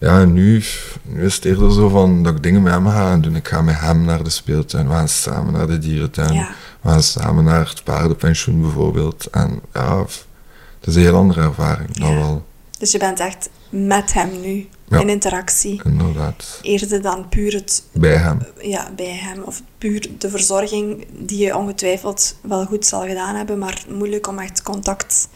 Ja, 0.00 0.20
en 0.20 0.32
nu, 0.32 0.62
nu 1.02 1.24
is 1.24 1.34
het 1.34 1.44
eerder 1.44 1.72
zo 1.72 1.88
van 1.88 2.22
dat 2.22 2.34
ik 2.36 2.42
dingen 2.42 2.62
met 2.62 2.72
hem 2.72 2.86
ga 2.86 3.16
doen. 3.16 3.36
Ik 3.36 3.48
ga 3.48 3.62
met 3.62 3.78
hem 3.80 4.04
naar 4.04 4.22
de 4.24 4.30
speeltuin, 4.30 4.88
we 4.88 4.94
gaan 4.94 5.08
samen 5.08 5.52
naar 5.52 5.66
de 5.66 5.78
dierentuin, 5.78 6.32
ja, 6.32 6.48
we 6.80 6.88
gaan 6.88 7.02
samen 7.02 7.44
naar 7.44 7.68
het 7.68 7.84
paardenpensioen 7.84 8.60
bijvoorbeeld. 8.62 9.26
En 9.30 9.60
ja, 9.74 9.98
het 9.98 10.86
is 10.88 10.94
een 10.94 11.02
heel 11.02 11.16
andere 11.16 11.40
ervaring, 11.40 11.88
dat 11.88 12.08
Ja. 12.08 12.14
wel, 12.14 12.46
Dus 12.78 12.92
je 12.92 12.98
bent 12.98 13.20
echt 13.20 13.48
met 13.70 14.12
hem 14.12 14.40
nu, 14.40 14.68
Ja. 14.88 14.98
in 15.00 15.08
interactie. 15.08 15.80
inderdaad. 15.84 16.58
Eerder 16.62 17.02
dan 17.02 17.28
puur 17.28 17.54
het 17.54 17.84
Bij 17.92 18.16
hem. 18.16 18.38
ja, 18.62 18.90
bij 18.96 19.16
hem, 19.16 19.42
of 19.42 19.62
puur 19.78 20.08
de 20.18 20.30
verzorging 20.30 21.06
die 21.18 21.38
je 21.44 21.56
ongetwijfeld 21.56 22.36
wel 22.42 22.64
goed 22.64 22.86
zal 22.86 23.06
gedaan 23.06 23.34
hebben, 23.36 23.58
maar 23.58 23.84
moeilijk 23.88 24.26
om 24.26 24.38
echt 24.38 24.62
contact 24.62 25.28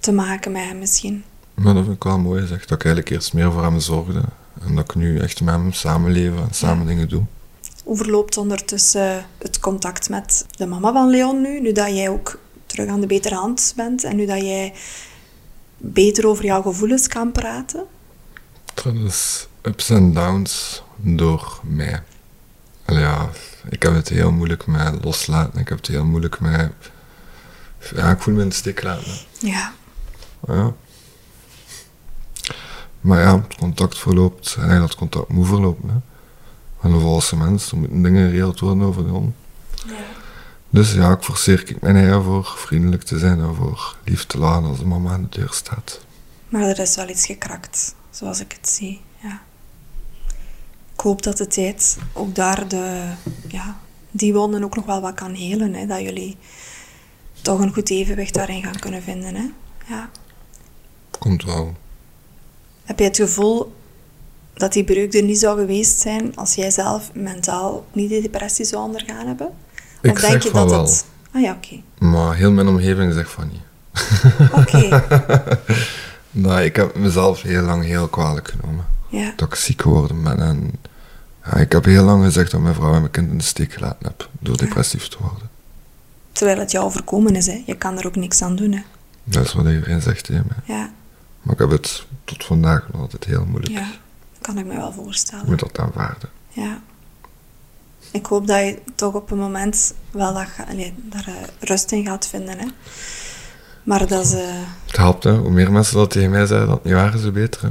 te 0.00 0.12
maken 0.12 0.52
met 0.52 0.62
hem 0.64 0.78
misschien. 0.78 1.24
Maar 1.54 1.74
dat 1.74 1.82
vind 1.84 1.96
ik 1.96 2.02
wel 2.02 2.18
mooi 2.18 2.40
gezegd, 2.40 2.68
dat 2.68 2.78
ik 2.78 2.84
eigenlijk 2.84 3.14
eerst 3.16 3.32
meer 3.32 3.52
voor 3.52 3.62
hem 3.62 3.80
zorgde. 3.80 4.20
En 4.66 4.74
dat 4.74 4.84
ik 4.84 4.94
nu 4.94 5.18
echt 5.18 5.40
met 5.40 5.54
hem 5.54 5.72
samenleven 5.72 6.36
en 6.38 6.48
samen 6.54 6.86
dingen 6.86 7.08
doe. 7.08 7.22
Hoe 7.84 7.96
verloopt 7.96 8.36
ondertussen 8.36 9.26
het 9.38 9.60
contact 9.60 10.08
met 10.08 10.46
de 10.50 10.66
mama 10.66 10.92
van 10.92 11.10
Leon 11.10 11.40
nu? 11.40 11.60
Nu 11.60 11.72
dat 11.72 11.88
jij 11.88 12.08
ook 12.08 12.38
terug 12.66 12.88
aan 12.88 13.00
de 13.00 13.06
betere 13.06 13.34
hand 13.34 13.72
bent 13.76 14.04
en 14.04 14.16
nu 14.16 14.26
dat 14.26 14.40
jij 14.40 14.72
beter 15.82 16.26
over 16.26 16.44
jouw 16.44 16.62
gevoelens 16.62 17.06
kan 17.06 17.32
praten? 17.32 17.84
Dat 18.74 18.94
is 18.94 19.46
ups 19.62 19.90
en 19.90 20.12
downs 20.14 20.82
door 20.96 21.60
mij. 21.62 22.02
Ja, 22.86 23.30
ik 23.70 23.82
heb 23.82 23.94
het 23.94 24.08
heel 24.08 24.32
moeilijk 24.32 24.66
met 24.66 25.04
loslaten. 25.04 25.60
Ik 25.60 25.68
heb 25.68 25.78
het 25.78 25.86
heel 25.86 26.04
moeilijk 26.04 26.40
met... 26.40 26.72
Ja, 27.94 28.10
ik 28.10 28.20
voel 28.20 28.34
me 28.34 28.42
in 28.42 28.48
de 28.48 28.54
steek 28.54 28.82
laten. 28.82 29.12
Ja. 29.38 29.72
Ja. 30.46 30.72
Maar 33.00 33.20
ja, 33.20 33.40
het 33.40 33.56
contact 33.56 33.98
verloopt, 33.98 34.56
en 34.60 34.80
dat 34.80 34.94
contact 34.94 35.28
moet 35.28 35.46
verlopen. 35.46 35.88
Hè. 35.88 35.94
En 36.80 36.94
een 36.94 37.00
volwassen 37.00 37.38
mens, 37.38 37.70
er 37.70 37.76
moeten 37.76 38.02
dingen 38.02 38.28
geregeld 38.28 38.60
worden 38.60 38.82
over 38.82 39.04
de 39.04 39.10
hond. 39.10 39.34
ja. 39.86 40.20
Dus 40.72 40.92
ja, 40.92 41.12
ik 41.12 41.22
forceer 41.22 41.60
ik 41.60 41.80
mijn 41.80 41.96
eigen 41.96 42.22
voor 42.22 42.44
vriendelijk 42.56 43.02
te 43.02 43.18
zijn 43.18 43.40
en 43.40 43.54
voor 43.54 43.96
lief 44.04 44.24
te 44.24 44.38
laten 44.38 44.68
als 44.68 44.78
de 44.78 44.86
mama 44.86 45.12
aan 45.12 45.28
de 45.30 45.38
deur 45.38 45.52
staat. 45.52 46.00
Maar 46.48 46.62
er 46.62 46.78
is 46.78 46.96
wel 46.96 47.08
iets 47.08 47.26
gekrakt, 47.26 47.94
zoals 48.10 48.40
ik 48.40 48.52
het 48.60 48.68
zie. 48.68 49.00
Ja. 49.22 49.42
Ik 50.94 51.00
hoop 51.00 51.22
dat 51.22 51.36
de 51.36 51.46
tijd 51.46 51.98
ook 52.12 52.34
daar 52.34 52.68
de, 52.68 53.12
ja, 53.48 53.80
die 54.10 54.32
wonden 54.32 54.64
ook 54.64 54.74
nog 54.74 54.86
wel 54.86 55.00
wat 55.00 55.14
kan 55.14 55.34
helen. 55.34 55.74
Hè? 55.74 55.86
Dat 55.86 56.00
jullie 56.00 56.36
toch 57.42 57.60
een 57.60 57.72
goed 57.72 57.90
evenwicht 57.90 58.34
daarin 58.34 58.62
gaan 58.62 58.78
kunnen 58.78 59.02
vinden. 59.02 59.34
Hè? 59.34 59.50
Ja. 59.88 60.10
Komt 61.18 61.44
wel. 61.44 61.74
Heb 62.84 62.98
je 62.98 63.04
het 63.04 63.16
gevoel 63.16 63.72
dat 64.54 64.72
die 64.72 64.84
breuk 64.84 65.14
er 65.14 65.22
niet 65.22 65.38
zou 65.38 65.58
geweest 65.58 66.00
zijn 66.00 66.36
als 66.36 66.54
jij 66.54 66.70
zelf 66.70 67.10
mentaal 67.14 67.86
niet 67.92 68.08
die 68.08 68.22
depressie 68.22 68.64
zou 68.64 68.82
ondergaan 68.82 69.26
hebben? 69.26 69.54
Ik 70.02 70.18
zeg 70.18 70.48
van 70.48 70.68
wel. 70.68 70.82
het... 70.84 71.04
Ah 71.32 71.40
ja, 71.42 71.52
oké. 71.52 72.06
Maar 72.06 72.34
heel 72.34 72.52
mijn 72.52 72.68
omgeving 72.68 73.12
zegt 73.12 73.30
van 73.30 73.48
niet. 73.52 73.60
Oké, 74.52 75.04
Nou, 76.30 76.60
ik 76.60 76.76
heb 76.76 76.94
mezelf 76.96 77.42
heel 77.42 77.62
lang 77.62 77.84
heel 77.84 78.08
kwalijk 78.08 78.48
genomen. 78.48 78.84
ja. 79.08 79.32
Dat 79.36 79.48
ik 79.48 79.54
ziek 79.54 79.82
geworden 79.82 80.22
ben. 80.22 80.38
En 80.40 80.70
ja, 81.44 81.52
ik 81.54 81.72
heb 81.72 81.84
heel 81.84 82.04
lang 82.04 82.24
gezegd 82.24 82.50
dat 82.50 82.60
mijn 82.60 82.74
vrouw 82.74 82.92
en 82.94 83.00
mijn 83.00 83.10
kind 83.12 83.30
in 83.30 83.38
de 83.38 83.44
steek 83.44 83.72
gelaten 83.72 84.06
heb 84.06 84.28
door 84.40 84.56
depressief 84.56 85.08
te 85.08 85.16
worden. 85.20 85.50
Terwijl 86.32 86.58
het 86.58 86.70
jou 86.70 86.84
overkomen 86.84 87.36
is, 87.36 87.46
hè. 87.46 87.62
je 87.66 87.74
kan 87.74 87.98
er 87.98 88.06
ook 88.06 88.16
niks 88.16 88.42
aan 88.42 88.56
doen. 88.56 88.72
Hè. 88.72 88.82
Dat 89.24 89.44
is 89.44 89.52
wat 89.52 89.66
iedereen 89.66 90.00
zegt 90.02 90.24
tegen 90.24 90.44
mij. 90.48 90.76
Ja, 90.76 90.90
Maar 91.42 91.52
ik 91.54 91.60
heb 91.60 91.70
het 91.70 92.04
tot 92.24 92.44
vandaag 92.44 92.86
nog 92.92 93.00
altijd 93.00 93.24
heel 93.24 93.44
moeilijk. 93.44 93.72
ja, 93.72 93.86
kan 94.40 94.58
ik 94.58 94.66
me 94.66 94.76
wel 94.76 94.92
voorstellen. 94.92 95.44
moet 95.46 95.60
dat 95.60 95.78
aanvaarden. 95.78 96.28
Ja. 96.48 96.80
Ik 98.12 98.26
hoop 98.26 98.46
dat 98.46 98.58
je 98.58 98.78
toch 98.94 99.14
op 99.14 99.30
een 99.30 99.38
moment 99.38 99.94
wel 100.10 100.34
dat 100.34 100.46
allee, 100.70 100.94
daar 100.96 101.24
eh, 101.26 101.34
rust 101.68 101.92
in 101.92 102.04
gaat 102.06 102.26
vinden. 102.28 102.58
Hè. 102.58 102.66
Maar, 103.82 104.06
dat 104.06 104.24
is, 104.24 104.32
eh, 104.32 104.40
Het 104.86 104.96
helpt, 104.96 105.24
hè. 105.24 105.32
Hoe 105.36 105.50
meer 105.50 105.72
mensen 105.72 105.96
dat 105.96 106.10
tegen 106.10 106.30
mij 106.30 106.46
zeiden 106.46 106.68
dat 106.68 106.76
het 106.76 106.86
niet 106.86 106.94
waar 106.94 107.14
is, 107.14 107.22
hoe 107.22 107.30
beter. 107.30 107.62
Hè. 107.62 107.68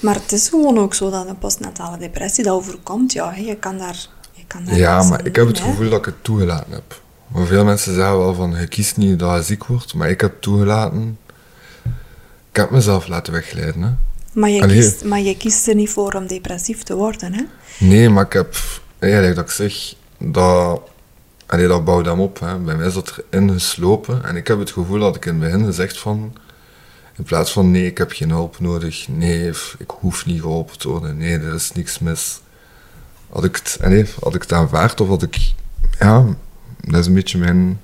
maar 0.00 0.14
het 0.14 0.32
is 0.32 0.48
gewoon 0.48 0.78
ook 0.78 0.94
zo 0.94 1.10
dat 1.10 1.28
een 1.28 1.38
postnatale 1.38 1.98
depressie 1.98 2.44
dat 2.44 2.54
overkomt. 2.54 3.12
Ja. 3.12 3.34
Je 3.34 3.56
kan 3.56 3.78
daar, 3.78 4.06
je 4.32 4.42
kan 4.46 4.64
daar 4.64 4.76
Ja, 4.76 5.02
maar 5.02 5.26
ik 5.26 5.36
heb 5.36 5.46
het 5.46 5.58
hè. 5.58 5.64
gevoel 5.64 5.90
dat 5.90 5.98
ik 5.98 6.04
het 6.04 6.24
toegelaten 6.24 6.72
heb. 6.72 7.00
Maar 7.26 7.46
veel 7.46 7.64
mensen 7.64 7.94
zeggen 7.94 8.18
wel 8.18 8.34
van, 8.34 8.50
je 8.60 8.66
kiest 8.66 8.96
niet 8.96 9.18
dat 9.18 9.36
je 9.36 9.42
ziek 9.42 9.64
wordt. 9.64 9.94
Maar 9.94 10.10
ik 10.10 10.20
heb 10.20 10.40
toegelaten. 10.40 11.18
Ik 12.50 12.56
heb 12.56 12.70
mezelf 12.70 13.08
laten 13.08 13.32
wegleiden, 13.32 13.82
hè. 13.82 13.90
Maar 14.32 14.50
je, 14.50 14.62
Allee. 14.62 14.76
kiest, 14.76 15.04
maar 15.04 15.20
je 15.20 15.36
kiest 15.36 15.68
er 15.68 15.74
niet 15.74 15.90
voor 15.90 16.12
om 16.12 16.26
depressief 16.26 16.82
te 16.82 16.94
worden. 16.94 17.34
Hè. 17.34 17.42
Nee, 17.78 18.08
maar 18.08 18.24
ik 18.24 18.32
heb, 18.32 18.56
eigenlijk 19.00 19.34
dat 19.34 19.44
ik 19.44 19.50
zeg, 19.50 19.94
dat, 20.18 20.80
allee, 21.46 21.68
dat 21.68 21.84
bouwt 21.84 22.06
hem 22.06 22.20
op. 22.20 22.40
Hè. 22.40 22.58
Bij 22.58 22.76
mij 22.76 22.86
is 22.86 22.94
dat 22.94 23.22
erin 23.30 23.52
geslopen. 23.52 24.24
En 24.24 24.36
ik 24.36 24.46
heb 24.46 24.58
het 24.58 24.70
gevoel 24.70 24.98
dat 24.98 25.16
ik 25.16 25.24
in 25.24 25.32
het 25.32 25.40
begin 25.40 25.64
gezegd 25.64 25.98
van, 25.98 26.32
in 27.16 27.26
plaats 27.26 27.52
van 27.52 27.70
nee, 27.70 27.86
ik 27.86 27.98
heb 27.98 28.12
geen 28.12 28.30
hulp 28.30 28.60
nodig, 28.60 29.08
nee, 29.08 29.48
ik 29.78 29.90
hoef 29.90 30.26
niet 30.26 30.40
geholpen 30.40 30.78
te 30.78 30.88
worden, 30.88 31.16
nee, 31.16 31.38
er 31.38 31.54
is 31.54 31.72
niks 31.72 31.98
mis. 31.98 32.40
Had 33.30 33.44
ik 33.44 33.56
het, 33.56 33.78
had 34.20 34.34
ik 34.34 34.42
het 34.42 34.52
aanvaard 34.52 35.00
of 35.00 35.08
had 35.08 35.22
ik, 35.22 35.52
ja, 35.98 36.24
dat 36.80 37.00
is 37.00 37.06
een 37.06 37.14
beetje 37.14 37.38
mijn 37.38 37.80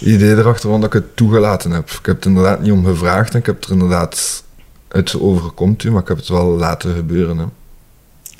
idee 0.00 0.36
erachter, 0.36 0.68
want 0.68 0.82
dat 0.82 0.94
ik 0.94 1.02
het 1.02 1.16
toegelaten 1.16 1.70
heb. 1.70 1.90
Ik 1.90 2.06
heb 2.06 2.16
het 2.16 2.24
inderdaad 2.24 2.60
niet 2.60 2.72
om 2.72 2.84
gevraagd 2.84 3.32
en 3.32 3.38
ik 3.38 3.46
heb 3.46 3.64
er 3.64 3.70
inderdaad, 3.70 4.44
het 4.88 5.20
overkomt 5.20 5.84
u, 5.84 5.90
maar 5.90 6.02
ik 6.02 6.08
heb 6.08 6.16
het 6.16 6.28
wel 6.28 6.46
laten 6.46 6.94
gebeuren. 6.94 7.38
Hè. 7.38 7.44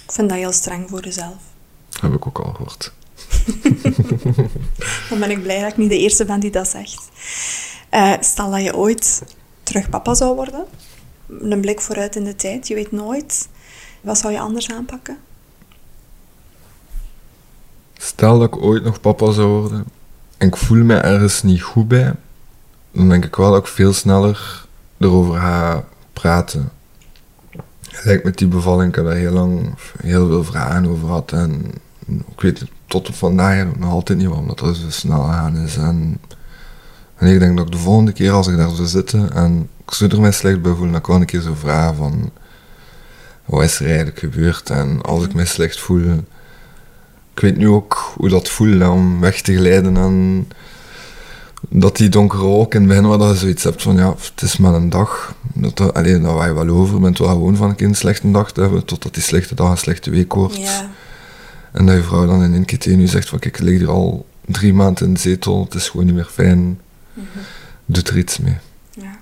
Ik 0.05 0.13
vind 0.13 0.29
dat 0.29 0.39
heel 0.39 0.53
streng 0.53 0.89
voor 0.89 1.05
jezelf. 1.05 1.37
Heb 2.01 2.15
ik 2.15 2.27
ook 2.27 2.39
al 2.39 2.53
gehoord. 2.53 2.93
Dan 5.09 5.19
ben 5.19 5.31
ik 5.31 5.43
blij 5.43 5.61
dat 5.61 5.71
ik 5.71 5.77
niet 5.77 5.91
de 5.91 5.99
eerste 5.99 6.25
ben 6.25 6.41
die 6.41 6.51
dat 6.51 6.69
zegt. 6.69 7.09
Eh, 7.89 8.13
stel 8.21 8.51
dat 8.51 8.63
je 8.63 8.77
ooit 8.77 9.23
terug 9.63 9.89
papa 9.89 10.15
zou 10.15 10.35
worden. 10.35 10.65
Een 11.41 11.61
blik 11.61 11.81
vooruit 11.81 12.17
in 12.17 12.25
de 12.25 12.37
tijd. 12.37 12.69
Je 12.69 12.75
weet 12.75 12.93
nooit. 12.93 13.49
Wat 14.01 14.19
zou 14.19 14.33
je 14.33 14.41
anders 14.41 14.71
aanpakken? 14.71 15.19
Stel 17.97 18.39
dat 18.39 18.49
ik 18.49 18.63
ooit 18.63 18.85
nog 18.85 19.01
papa 19.01 19.31
zou 19.31 19.49
worden 19.49 19.87
en 20.43 20.49
ik 20.49 20.57
voel 20.57 20.85
me 20.85 20.95
ergens 20.95 21.43
niet 21.43 21.63
goed 21.63 21.89
bij, 21.89 22.15
dan 22.93 23.09
denk 23.09 23.25
ik 23.25 23.37
wel 23.37 23.51
dat 23.51 23.61
ik 23.61 23.67
veel 23.67 23.93
sneller 23.93 24.67
erover 24.99 25.41
ga 25.41 25.85
praten. 26.13 26.73
Lijkt 28.05 28.25
met 28.25 28.39
die 28.39 28.49
bevalling, 28.49 28.97
ik 28.97 29.05
daar 29.05 29.15
heel 29.15 29.33
lang 29.33 29.75
heel 30.01 30.29
veel 30.29 30.45
vragen 30.45 30.87
over 30.87 31.07
gehad 31.07 31.33
en 31.33 31.65
ik 32.07 32.41
weet 32.41 32.59
het 32.59 32.71
tot 32.87 33.09
op 33.09 33.15
vandaag 33.15 33.67
nog 33.77 33.91
altijd 33.91 34.19
niet 34.19 34.27
waarom 34.27 34.49
dat 34.49 34.61
er 34.61 34.75
zo 34.75 34.91
snel 34.91 35.25
aan 35.25 35.57
is. 35.57 35.77
En, 35.77 36.19
en 37.17 37.33
ik 37.33 37.39
denk 37.39 37.57
dat 37.57 37.67
ik 37.67 37.73
de 37.73 37.79
volgende 37.79 38.13
keer 38.13 38.33
als 38.33 38.47
ik 38.47 38.57
daar 38.57 38.71
zou 38.71 38.89
zitten 38.89 39.33
en 39.33 39.69
ik 39.87 39.95
zou 39.95 40.11
er 40.11 40.21
mij 40.21 40.33
slecht 40.33 40.63
bij 40.63 40.73
voelen, 40.73 40.93
dan 40.93 41.01
kan 41.01 41.21
ik 41.21 41.27
keer 41.27 41.41
zo 41.41 41.55
vragen 41.55 41.97
van 41.97 42.31
wat 43.45 43.63
is 43.63 43.81
er 43.81 43.87
eigenlijk 43.87 44.19
gebeurd 44.19 44.71
en 44.71 45.03
als 45.03 45.25
ik 45.25 45.35
mij 45.35 45.47
slecht 45.47 45.81
voel, 45.81 46.25
ik 47.35 47.41
weet 47.41 47.57
nu 47.57 47.69
ook 47.69 48.13
hoe 48.17 48.29
dat 48.29 48.49
voelt 48.49 48.89
om 48.89 49.21
weg 49.21 49.41
te 49.41 49.57
glijden 49.57 49.97
en 49.97 50.49
dat 51.69 51.97
die 51.97 52.09
donkere 52.09 52.43
wolk 52.43 52.75
in 52.75 52.81
het 52.81 52.89
begin, 52.89 53.07
waar 53.07 53.19
dat 53.19 53.31
je 53.31 53.37
zoiets 53.37 53.63
hebt 53.65 53.83
van 53.83 53.97
ja, 53.97 54.15
het 54.35 54.43
is 54.43 54.57
maar 54.57 54.75
een 54.75 54.91
dag. 54.91 55.35
Dat, 55.55 55.77
dat, 55.77 55.95
allee, 55.95 56.21
dat 56.21 56.35
waar 56.35 56.49
je 56.49 56.55
wel 56.55 56.69
over 56.69 57.01
bent, 57.01 57.19
wel 57.19 57.29
gewoon 57.29 57.57
van 57.57 57.69
een 57.69 57.75
keer 57.75 57.87
een 57.87 57.95
slechte 57.95 58.31
dag 58.31 58.53
te 58.53 58.61
hebben, 58.61 58.85
totdat 58.85 59.15
die 59.15 59.23
slechte 59.23 59.55
dag 59.55 59.71
een 59.71 59.77
slechte 59.77 60.11
week 60.11 60.33
wordt. 60.33 60.57
Ja. 60.57 60.91
En 61.73 61.87
dat 61.87 61.97
je 61.97 62.03
vrouw 62.03 62.27
dan 62.27 62.43
in 62.43 62.55
één 62.55 62.65
keer 62.65 62.79
tegen 62.79 63.01
je 63.01 63.07
zegt 63.07 63.29
van 63.29 63.39
kijk, 63.39 63.57
ik 63.59 63.63
lig 63.63 63.79
hier 63.79 63.91
al 63.91 64.27
drie 64.47 64.75
maanden 64.75 65.07
in 65.07 65.15
de 65.15 65.21
zetel, 65.21 65.65
het 65.65 65.75
is 65.75 65.89
gewoon 65.89 66.07
niet 66.07 66.15
meer 66.15 66.25
fijn. 66.33 66.81
Doe 67.85 68.03
er 68.03 68.19
iets 68.19 68.39
mee. 68.39 68.57
ja. 68.91 69.21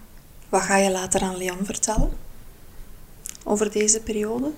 Wat 0.48 0.62
ga 0.62 0.76
je 0.76 0.90
later 0.90 1.20
aan 1.20 1.36
Leon 1.36 1.64
vertellen? 1.64 2.10
Over 3.44 3.70
deze 3.70 4.00
periode? 4.00 4.50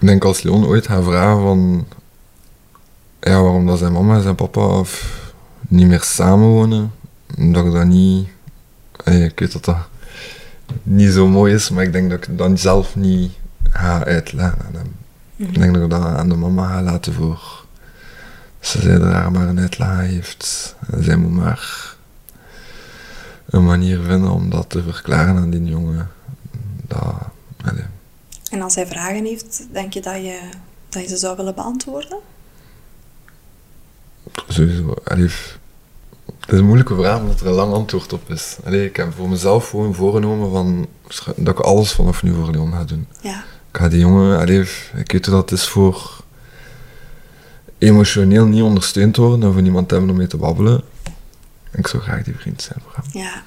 Ik 0.00 0.06
denk 0.06 0.24
als 0.24 0.42
Leon 0.42 0.66
ooit 0.66 0.86
gaat 0.86 1.04
vragen 1.04 1.42
van 1.42 1.86
ja, 3.20 3.42
waarom 3.42 3.66
dat 3.66 3.78
zijn 3.78 3.92
mama 3.92 4.16
en 4.16 4.22
zijn 4.22 4.34
papa 4.34 4.78
of 4.78 5.22
niet 5.74 5.86
meer 5.86 6.02
samenwonen, 6.02 6.92
dat 7.36 7.64
ik 7.66 7.72
dat 7.72 7.86
niet. 7.86 8.28
eh, 9.04 9.24
Ik 9.24 9.38
weet 9.38 9.52
dat 9.52 9.64
dat 9.64 9.76
niet 10.82 11.12
zo 11.12 11.28
mooi 11.28 11.54
is, 11.54 11.70
maar 11.70 11.82
ik 11.84 11.92
denk 11.92 12.10
dat 12.10 12.26
ik 12.26 12.38
dan 12.38 12.58
zelf 12.58 12.96
niet 12.96 13.32
ga 13.70 14.04
uitleggen 14.04 14.58
aan 14.66 14.74
hem. 14.74 14.94
Ik 15.36 15.58
denk 15.58 15.74
dat 15.74 15.82
ik 15.82 15.90
dat 15.90 16.02
aan 16.04 16.28
de 16.28 16.34
mama 16.34 16.68
ga 16.68 16.82
laten 16.82 17.12
voor. 17.12 17.64
Ze 18.60 18.80
zei 18.80 18.98
dat 18.98 19.12
haar 19.12 19.30
maar 19.30 19.48
een 19.48 19.60
uitleg 19.60 19.98
heeft. 19.98 20.74
En 20.90 21.04
zij 21.04 21.16
moet 21.16 21.30
maar 21.32 21.94
een 23.46 23.64
manier 23.64 24.00
vinden 24.00 24.30
om 24.30 24.50
dat 24.50 24.70
te 24.70 24.82
verklaren 24.82 25.36
aan 25.36 25.50
die 25.50 25.64
jongen. 25.64 26.10
Dat. 26.88 27.14
En 28.50 28.62
als 28.62 28.74
hij 28.74 28.86
vragen 28.86 29.24
heeft, 29.24 29.66
denk 29.72 29.92
je 29.92 30.00
dat 30.00 30.14
je, 30.16 30.40
dat 30.88 31.02
je 31.02 31.08
ze 31.08 31.16
zou 31.16 31.36
willen 31.36 31.54
beantwoorden? 31.54 32.18
Sowieso, 34.48 34.94
f- 35.28 35.58
het 36.44 36.52
is 36.52 36.58
een 36.58 36.64
moeilijke 36.64 36.94
vraag 36.94 37.20
omdat 37.20 37.40
er 37.40 37.46
een 37.46 37.52
lang 37.52 37.72
antwoord 37.72 38.12
op 38.12 38.30
is. 38.30 38.56
Allee, 38.64 38.86
ik 38.86 38.96
heb 38.96 39.14
voor 39.14 39.28
mezelf 39.28 39.68
gewoon 39.68 39.94
voorgenomen 39.94 40.50
van, 40.50 40.86
dat 41.36 41.58
ik 41.58 41.64
alles 41.64 41.92
vanaf 41.92 42.22
nu 42.22 42.34
voor 42.34 42.50
Leon 42.50 42.72
ga 42.72 42.84
doen. 42.84 43.06
Ja. 43.20 43.44
Ik 43.70 43.80
ga 43.80 43.88
die 43.88 43.98
jongen, 43.98 44.38
allee, 44.38 44.68
ik 44.94 45.12
weet 45.12 45.24
dat 45.24 45.52
is 45.52 45.68
voor 45.68 46.22
emotioneel 47.78 48.46
niet 48.46 48.62
ondersteund 48.62 49.16
worden 49.16 49.42
en 49.42 49.52
voor 49.52 49.62
niemand 49.62 49.90
hebben 49.90 50.10
om 50.10 50.16
mee 50.16 50.26
te 50.26 50.36
babbelen. 50.36 50.82
Ik 51.72 51.86
zou 51.86 52.02
graag 52.02 52.24
die 52.24 52.36
vriend 52.36 52.62
zijn 52.62 52.78
voor 52.82 52.92
hem. 52.94 53.22
Ja. 53.22 53.42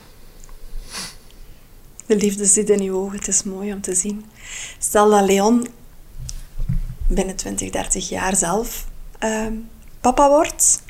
De 2.06 2.16
liefde 2.16 2.46
zit 2.46 2.70
in 2.70 2.84
je 2.84 2.92
ogen, 2.92 3.18
het 3.18 3.28
is 3.28 3.44
mooi 3.44 3.74
om 3.74 3.82
te 3.82 3.96
zien. 3.96 4.26
Stel 4.80 5.10
dat 5.10 5.26
Leon 5.26 5.68
binnen 7.08 7.36
20, 7.36 7.70
30 7.70 8.10
jaar 8.10 8.36
zelf 8.36 8.88
ehm, 9.20 9.54
papa 10.02 10.30
wordt. 10.30 10.82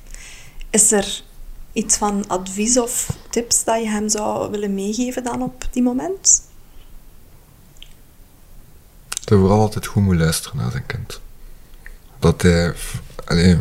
Is 0.69 0.91
er 0.91 1.25
iets 1.77 1.97
van 1.97 2.27
advies 2.27 2.79
of 2.79 3.17
tips 3.29 3.63
dat 3.63 3.81
je 3.81 3.89
hem 3.89 4.09
zou 4.09 4.51
willen 4.51 4.73
meegeven 4.73 5.23
dan 5.23 5.41
op 5.41 5.67
die 5.71 5.83
moment? 5.83 6.45
hij 9.23 9.37
vooral 9.37 9.59
altijd 9.59 9.85
goed 9.85 10.03
moet 10.03 10.15
luisteren 10.15 10.57
naar 10.57 10.71
zijn 10.71 10.85
kind. 10.85 11.21
Dat 12.19 12.41
hij, 12.41 12.73
allee, 13.25 13.59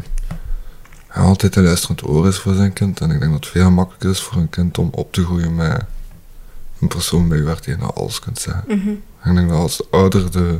hij 1.06 1.22
altijd 1.22 1.56
een 1.56 1.64
luisterend 1.64 2.04
oor 2.04 2.28
is 2.28 2.38
voor 2.38 2.54
zijn 2.54 2.72
kind. 2.72 3.00
En 3.00 3.10
ik 3.10 3.20
denk 3.20 3.32
dat 3.32 3.44
het 3.44 3.52
veel 3.52 3.70
makkelijker 3.70 4.10
is 4.10 4.20
voor 4.20 4.36
een 4.36 4.50
kind 4.50 4.78
om 4.78 4.88
op 4.92 5.12
te 5.12 5.24
groeien 5.24 5.54
met 5.54 5.84
een 6.80 6.88
persoon 6.88 7.28
bij 7.28 7.44
wie 7.44 7.56
je 7.62 7.76
nou 7.76 7.94
alles 7.94 8.18
kunt 8.18 8.38
zeggen. 8.38 8.64
Mhm. 8.66 8.90
Ik 9.30 9.34
denk 9.34 9.48
dat 9.48 9.58
als 9.58 9.90
ouder 9.90 10.30
de 10.30 10.58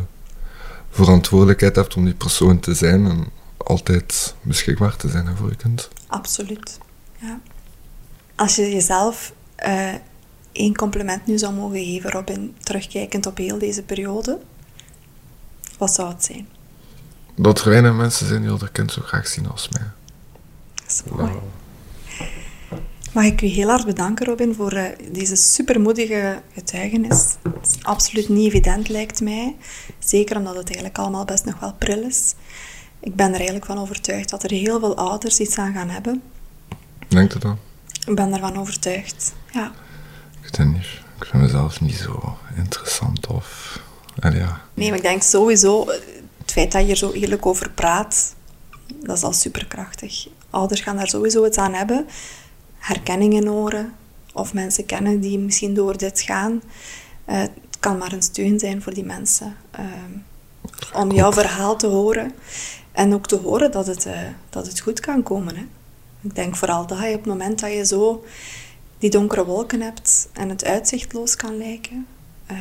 verantwoordelijkheid 0.90 1.76
hebt 1.76 1.94
om 1.94 2.04
die 2.04 2.14
persoon 2.14 2.61
te 2.61 2.74
zijn 2.74 3.07
en 3.07 3.24
altijd 3.57 4.34
beschikbaar 4.42 4.96
te 4.96 5.09
zijn 5.09 5.36
voor 5.36 5.48
je 5.48 5.57
kind. 5.57 5.88
Absoluut. 6.07 6.78
Ja. 7.21 7.41
Als 8.35 8.57
je 8.57 8.71
jezelf 8.71 9.33
eh, 9.55 9.95
één 10.53 10.77
compliment 10.77 11.27
nu 11.27 11.39
zou 11.39 11.55
mogen 11.55 11.85
geven, 11.85 12.11
Robin, 12.11 12.57
terugkijkend 12.61 13.27
op 13.27 13.37
heel 13.37 13.59
deze 13.59 13.83
periode, 13.83 14.39
wat 15.79 15.95
zou 15.95 16.09
het 16.09 16.25
zijn? 16.25 16.49
Dat 17.35 17.61
er 17.61 17.71
weinig 17.71 17.95
mensen 17.95 18.27
zijn 18.27 18.41
die 18.43 18.59
dat 18.59 18.73
kind 18.73 18.93
zo 18.93 19.03
graag 19.03 19.27
zien 19.27 19.49
als 19.49 19.69
mij. 19.69 19.83
Dat 20.75 20.87
is 20.91 21.03
mooi. 21.12 21.33
Mag 23.12 23.25
ik 23.25 23.43
u 23.43 23.47
heel 23.47 23.69
hard 23.69 23.87
bedanken, 23.87 24.27
Robin, 24.27 24.55
voor 24.55 24.73
eh, 24.73 25.12
deze 25.12 25.37
supermoedige 25.37 26.43
getuigenis. 26.53 27.37
Het 27.43 27.77
is 27.77 27.85
absoluut 27.85 28.29
niet 28.29 28.47
evident, 28.47 28.89
lijkt 28.89 29.21
mij. 29.21 29.57
Zeker 29.99 30.37
omdat 30.37 30.57
het 30.57 30.67
eigenlijk 30.67 30.99
allemaal 30.99 31.25
best 31.25 31.45
nog 31.45 31.59
wel 31.59 31.73
pril 31.73 32.03
is. 32.03 32.35
Ik 33.01 33.14
ben 33.14 33.29
er 33.29 33.35
eigenlijk 33.35 33.67
van 33.67 33.79
overtuigd 33.79 34.31
dat 34.31 34.43
er 34.43 34.51
heel 34.51 34.81
veel 34.81 34.97
ouders 34.97 35.41
iets 35.41 35.59
aan 35.59 35.73
gaan 35.73 35.89
hebben. 35.89 36.23
Denkt 37.09 37.34
u 37.34 37.38
dat? 37.38 37.57
Ik 38.07 38.14
ben 38.14 38.32
ervan 38.32 38.57
overtuigd. 38.59 39.34
Ja, 39.52 39.72
Ik 40.42 40.57
weet 40.57 40.66
niet. 40.66 40.86
Ik 41.20 41.24
vind 41.24 41.42
mezelf 41.42 41.80
niet 41.80 41.94
zo 41.96 42.38
interessant 42.57 43.26
of... 43.26 43.78
Ja. 44.32 44.61
Nee, 44.74 44.88
maar 44.88 44.96
ik 44.96 45.02
denk 45.02 45.22
sowieso, 45.22 45.86
het 46.38 46.52
feit 46.52 46.72
dat 46.72 46.84
je 46.84 46.90
er 46.90 46.96
zo 46.96 47.12
eerlijk 47.12 47.46
over 47.46 47.70
praat, 47.70 48.34
dat 49.04 49.16
is 49.16 49.22
al 49.22 49.32
superkrachtig. 49.32 50.26
Ouders 50.50 50.80
gaan 50.80 50.96
daar 50.96 51.09
sowieso 51.09 51.46
iets 51.46 51.59
aan 51.59 51.72
hebben. 51.74 52.07
Herkenningen 52.78 53.46
horen, 53.46 53.92
of 54.32 54.54
mensen 54.54 54.86
kennen 54.86 55.20
die 55.20 55.38
misschien 55.38 55.74
door 55.74 55.96
dit 55.96 56.20
gaan. 56.20 56.62
Eh, 57.24 57.40
het 57.40 57.50
kan 57.80 57.98
maar 57.98 58.12
een 58.12 58.22
steun 58.22 58.59
zijn 58.59 58.82
voor 58.82 58.94
die 58.94 59.04
mensen. 59.04 59.57
eh, 59.70 59.84
om 60.94 61.12
jouw 61.12 61.32
verhaal 61.32 61.76
te 61.76 61.86
horen. 61.86 62.32
En 62.92 63.14
ook 63.14 63.26
te 63.26 63.36
horen 63.36 63.70
dat 63.70 63.86
het, 63.86 64.07
eh, 64.07 64.18
dat 64.50 64.66
het 64.66 64.80
goed 64.80 65.00
kan 65.00 65.22
komen. 65.22 65.57
Hè. 65.57 65.66
Ik 66.27 66.35
denk 66.35 66.57
vooral 66.57 66.87
dat 66.87 66.99
je 66.99 67.07
op 67.07 67.12
het 67.12 67.27
moment 67.27 67.61
dat 67.61 67.72
je 67.72 67.87
zo 67.87 68.24
die 68.99 69.11
donkere 69.11 69.45
wolken 69.45 69.81
hebt 69.81 70.29
en 70.33 70.49
het 70.49 70.64
uitzichtloos 70.64 71.37
kan 71.37 71.57
lijken, 71.57 72.07
eh, 72.47 72.57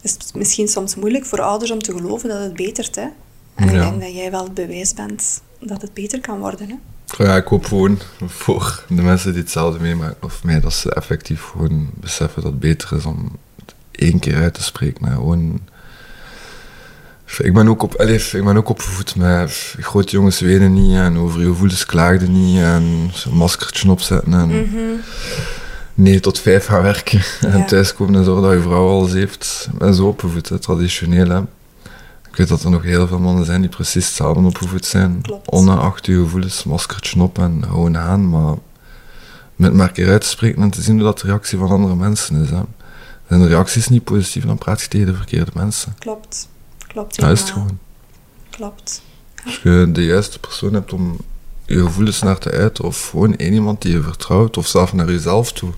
is 0.00 0.12
het 0.12 0.34
misschien 0.34 0.68
soms 0.68 0.94
moeilijk 0.94 1.26
voor 1.26 1.40
ouders 1.40 1.70
om 1.70 1.82
te 1.82 1.92
geloven 1.92 2.28
dat 2.28 2.40
het 2.40 2.54
betert. 2.54 2.94
Hè? 2.94 3.08
En 3.54 3.68
ik 3.68 3.80
denk 3.80 4.00
dat 4.00 4.14
jij 4.14 4.30
wel 4.30 4.44
het 4.44 4.54
bewijs 4.54 4.94
bent 4.94 5.42
dat 5.60 5.82
het 5.82 5.94
beter 5.94 6.20
kan 6.20 6.38
worden. 6.38 6.68
Hè? 6.68 6.74
Ja, 7.24 7.36
ik 7.36 7.46
hoop 7.46 7.64
gewoon 7.64 7.98
voor 8.26 8.84
de 8.88 9.02
mensen 9.02 9.32
die 9.32 9.42
hetzelfde 9.42 9.80
meemaken 9.80 10.22
of 10.22 10.44
mij, 10.44 10.60
dat 10.60 10.72
ze 10.72 10.94
effectief 10.94 11.42
gewoon 11.42 11.90
beseffen 11.94 12.42
dat 12.42 12.50
het 12.50 12.60
beter 12.60 12.96
is 12.96 13.04
om 13.04 13.36
het 13.56 13.74
één 13.90 14.18
keer 14.18 14.36
uit 14.36 14.54
te 14.54 14.62
spreken. 14.62 15.04
hè. 15.06 15.14
Gewoon... 15.14 15.60
Ik 17.38 17.54
ben 17.54 17.68
ook, 17.68 17.82
op, 17.82 17.94
allee, 17.94 18.20
ik 18.32 18.44
ben 18.44 18.56
ook 18.56 18.68
opgevoed 18.68 19.16
met 19.16 19.74
grote 19.80 20.10
jongens 20.12 20.40
wenen 20.40 20.72
niet 20.72 20.94
en 20.94 21.18
over 21.18 21.40
je 21.40 21.46
gevoelens 21.46 21.86
klaagden 21.86 22.32
niet 22.32 22.60
en 22.60 23.10
zo'n 23.12 23.36
maskertje 23.36 23.90
opzetten 23.90 24.34
en 24.34 24.68
nee 25.94 26.20
tot 26.20 26.38
vijf 26.38 26.66
gaan 26.66 26.82
werken 26.82 27.22
en 27.54 27.66
thuiskomen 27.66 28.14
en 28.14 28.24
zorgen 28.24 28.42
dat 28.42 28.52
je 28.52 28.60
vrouw 28.60 28.88
alles 28.88 29.12
heeft. 29.12 29.68
Ik 29.72 29.78
ben 29.78 29.94
zo 29.94 30.06
opgevoed, 30.06 30.48
hè, 30.48 30.58
traditioneel. 30.58 31.28
Hè. 31.28 31.40
Ik 32.30 32.36
weet 32.36 32.48
dat 32.48 32.62
er 32.62 32.70
nog 32.70 32.82
heel 32.82 33.06
veel 33.06 33.18
mannen 33.18 33.44
zijn 33.44 33.60
die 33.60 33.70
precies 33.70 34.06
hetzelfde 34.06 34.42
opgevoed 34.42 34.84
zijn. 34.86 35.20
Klopt. 35.22 35.50
Ongeacht 35.50 36.06
je 36.06 36.14
gevoelens, 36.14 36.64
maskertje 36.64 37.22
op 37.22 37.38
en 37.38 37.62
gewoon 37.64 37.98
aan. 37.98 38.28
Maar 38.28 38.54
met 39.56 39.72
maar 39.72 39.88
een 39.88 39.92
keer 39.92 40.10
uit 40.10 40.20
te 40.20 40.28
spreken 40.28 40.62
en 40.62 40.70
te 40.70 40.82
zien 40.82 40.94
hoe 40.94 41.04
dat 41.04 41.18
de 41.18 41.26
reactie 41.26 41.58
van 41.58 41.70
andere 41.70 41.94
mensen 41.94 42.42
is. 42.42 42.50
Hè. 42.50 42.60
Zijn 43.28 43.40
de 43.40 43.46
reacties 43.46 43.88
niet 43.88 44.04
positief, 44.04 44.44
dan 44.44 44.58
praat 44.58 44.80
je 44.80 44.88
tegen 44.88 45.06
de 45.06 45.14
verkeerde 45.14 45.50
mensen. 45.54 45.94
Klopt. 45.98 46.48
Klopt. 46.92 47.20
Dat 47.20 47.30
is 47.30 47.40
het 47.40 47.50
gewoon. 47.50 47.78
Klopt. 48.50 49.02
Als 49.44 49.60
je 49.62 49.88
de 49.92 50.04
juiste 50.04 50.38
persoon 50.38 50.74
hebt 50.74 50.92
om 50.92 51.16
je 51.66 51.82
gevoelens 51.82 52.22
naar 52.22 52.38
te 52.38 52.50
uiten, 52.50 52.84
of 52.84 53.08
gewoon 53.08 53.36
één 53.36 53.52
iemand 53.52 53.82
die 53.82 53.92
je 53.92 54.02
vertrouwt, 54.02 54.56
of 54.56 54.66
zelf 54.66 54.92
naar 54.92 55.10
jezelf 55.10 55.52
toe. 55.52 55.72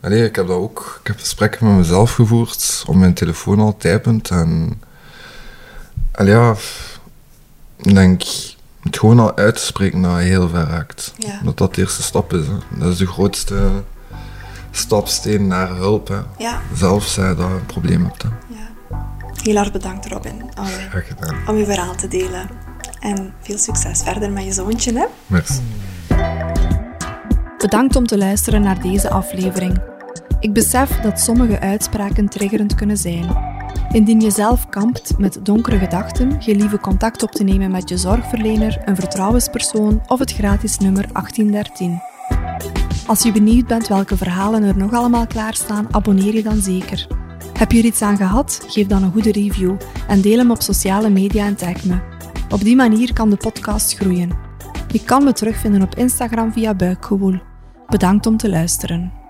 Allee, 0.00 0.24
ik 0.24 0.36
heb 0.36 0.46
dat 0.46 0.56
ook. 0.56 0.98
Ik 1.00 1.06
heb 1.06 1.18
gesprekken 1.18 1.66
met 1.66 1.76
mezelf 1.76 2.14
gevoerd, 2.14 2.84
op 2.86 2.94
mijn 2.94 3.14
telefoon 3.14 3.60
al 3.60 3.76
typend. 3.76 4.30
En. 4.30 4.82
Allee, 6.12 6.32
ja, 6.32 6.54
ik 7.76 7.94
denk. 7.94 8.22
Het 8.82 8.98
gewoon 8.98 9.20
al 9.20 9.36
uit 9.36 9.56
te 9.56 9.62
spreken 9.62 10.02
dat 10.02 10.18
je 10.18 10.22
heel 10.22 10.48
ver 10.48 10.66
raakt. 10.66 11.12
Ja. 11.18 11.40
Dat 11.44 11.58
dat 11.58 11.74
de 11.74 11.80
eerste 11.80 12.02
stap 12.02 12.32
is. 12.32 12.46
Hè. 12.46 12.78
Dat 12.78 12.92
is 12.92 12.98
de 12.98 13.06
grootste 13.06 13.70
stapsteen 14.70 15.46
naar 15.46 15.68
hulp. 15.68 16.08
Hè. 16.08 16.20
Ja. 16.38 16.60
Zelf 16.74 17.06
zij 17.06 17.34
dat 17.34 17.48
je 17.48 17.54
een 17.54 17.66
probleem 17.66 18.04
hebt. 18.04 18.22
Hè. 18.22 18.28
ja. 18.28 18.68
Heel 19.42 19.56
erg 19.56 19.72
bedankt, 19.72 20.06
Robin, 20.06 20.42
om, 20.58 20.66
om 21.46 21.56
je 21.56 21.64
verhaal 21.64 21.94
te 21.94 22.08
delen. 22.08 22.48
En 23.00 23.34
veel 23.40 23.58
succes 23.58 24.02
verder 24.02 24.30
met 24.30 24.44
je 24.44 24.52
zoontje. 24.52 24.92
Hè? 24.92 25.04
Merci. 25.26 25.60
Bedankt 27.58 27.96
om 27.96 28.06
te 28.06 28.18
luisteren 28.18 28.62
naar 28.62 28.82
deze 28.82 29.10
aflevering. 29.10 29.82
Ik 30.40 30.52
besef 30.52 31.00
dat 31.00 31.20
sommige 31.20 31.60
uitspraken 31.60 32.28
triggerend 32.28 32.74
kunnen 32.74 32.96
zijn. 32.96 33.54
Indien 33.92 34.20
je 34.20 34.30
zelf 34.30 34.68
kampt 34.68 35.18
met 35.18 35.38
donkere 35.42 35.78
gedachten, 35.78 36.30
gelieve 36.30 36.60
lieve 36.60 36.80
contact 36.80 37.22
op 37.22 37.30
te 37.30 37.44
nemen 37.44 37.70
met 37.70 37.88
je 37.88 37.96
zorgverlener, 37.96 38.82
een 38.84 38.96
vertrouwenspersoon 38.96 40.02
of 40.06 40.18
het 40.18 40.32
gratis 40.32 40.78
nummer 40.78 41.12
1813. 41.12 42.00
Als 43.06 43.22
je 43.22 43.32
benieuwd 43.32 43.66
bent 43.66 43.88
welke 43.88 44.16
verhalen 44.16 44.62
er 44.62 44.76
nog 44.76 44.92
allemaal 44.92 45.26
klaarstaan, 45.26 45.86
abonneer 45.90 46.34
je 46.34 46.42
dan 46.42 46.60
zeker. 46.60 47.06
Heb 47.56 47.72
je 47.72 47.78
er 47.78 47.84
iets 47.84 48.02
aan 48.02 48.16
gehad? 48.16 48.64
Geef 48.66 48.86
dan 48.86 49.02
een 49.02 49.12
goede 49.12 49.32
review 49.32 49.76
en 50.08 50.20
deel 50.20 50.38
hem 50.38 50.50
op 50.50 50.62
sociale 50.62 51.10
media 51.10 51.46
en 51.46 51.56
tag 51.56 51.84
me. 51.84 51.98
Op 52.50 52.60
die 52.60 52.76
manier 52.76 53.12
kan 53.12 53.30
de 53.30 53.36
podcast 53.36 53.96
groeien. 53.96 54.30
Je 54.92 55.04
kan 55.04 55.24
me 55.24 55.32
terugvinden 55.32 55.82
op 55.82 55.94
Instagram 55.94 56.52
via 56.52 56.74
Buikgewoel. 56.74 57.38
Bedankt 57.86 58.26
om 58.26 58.36
te 58.36 58.48
luisteren. 58.48 59.25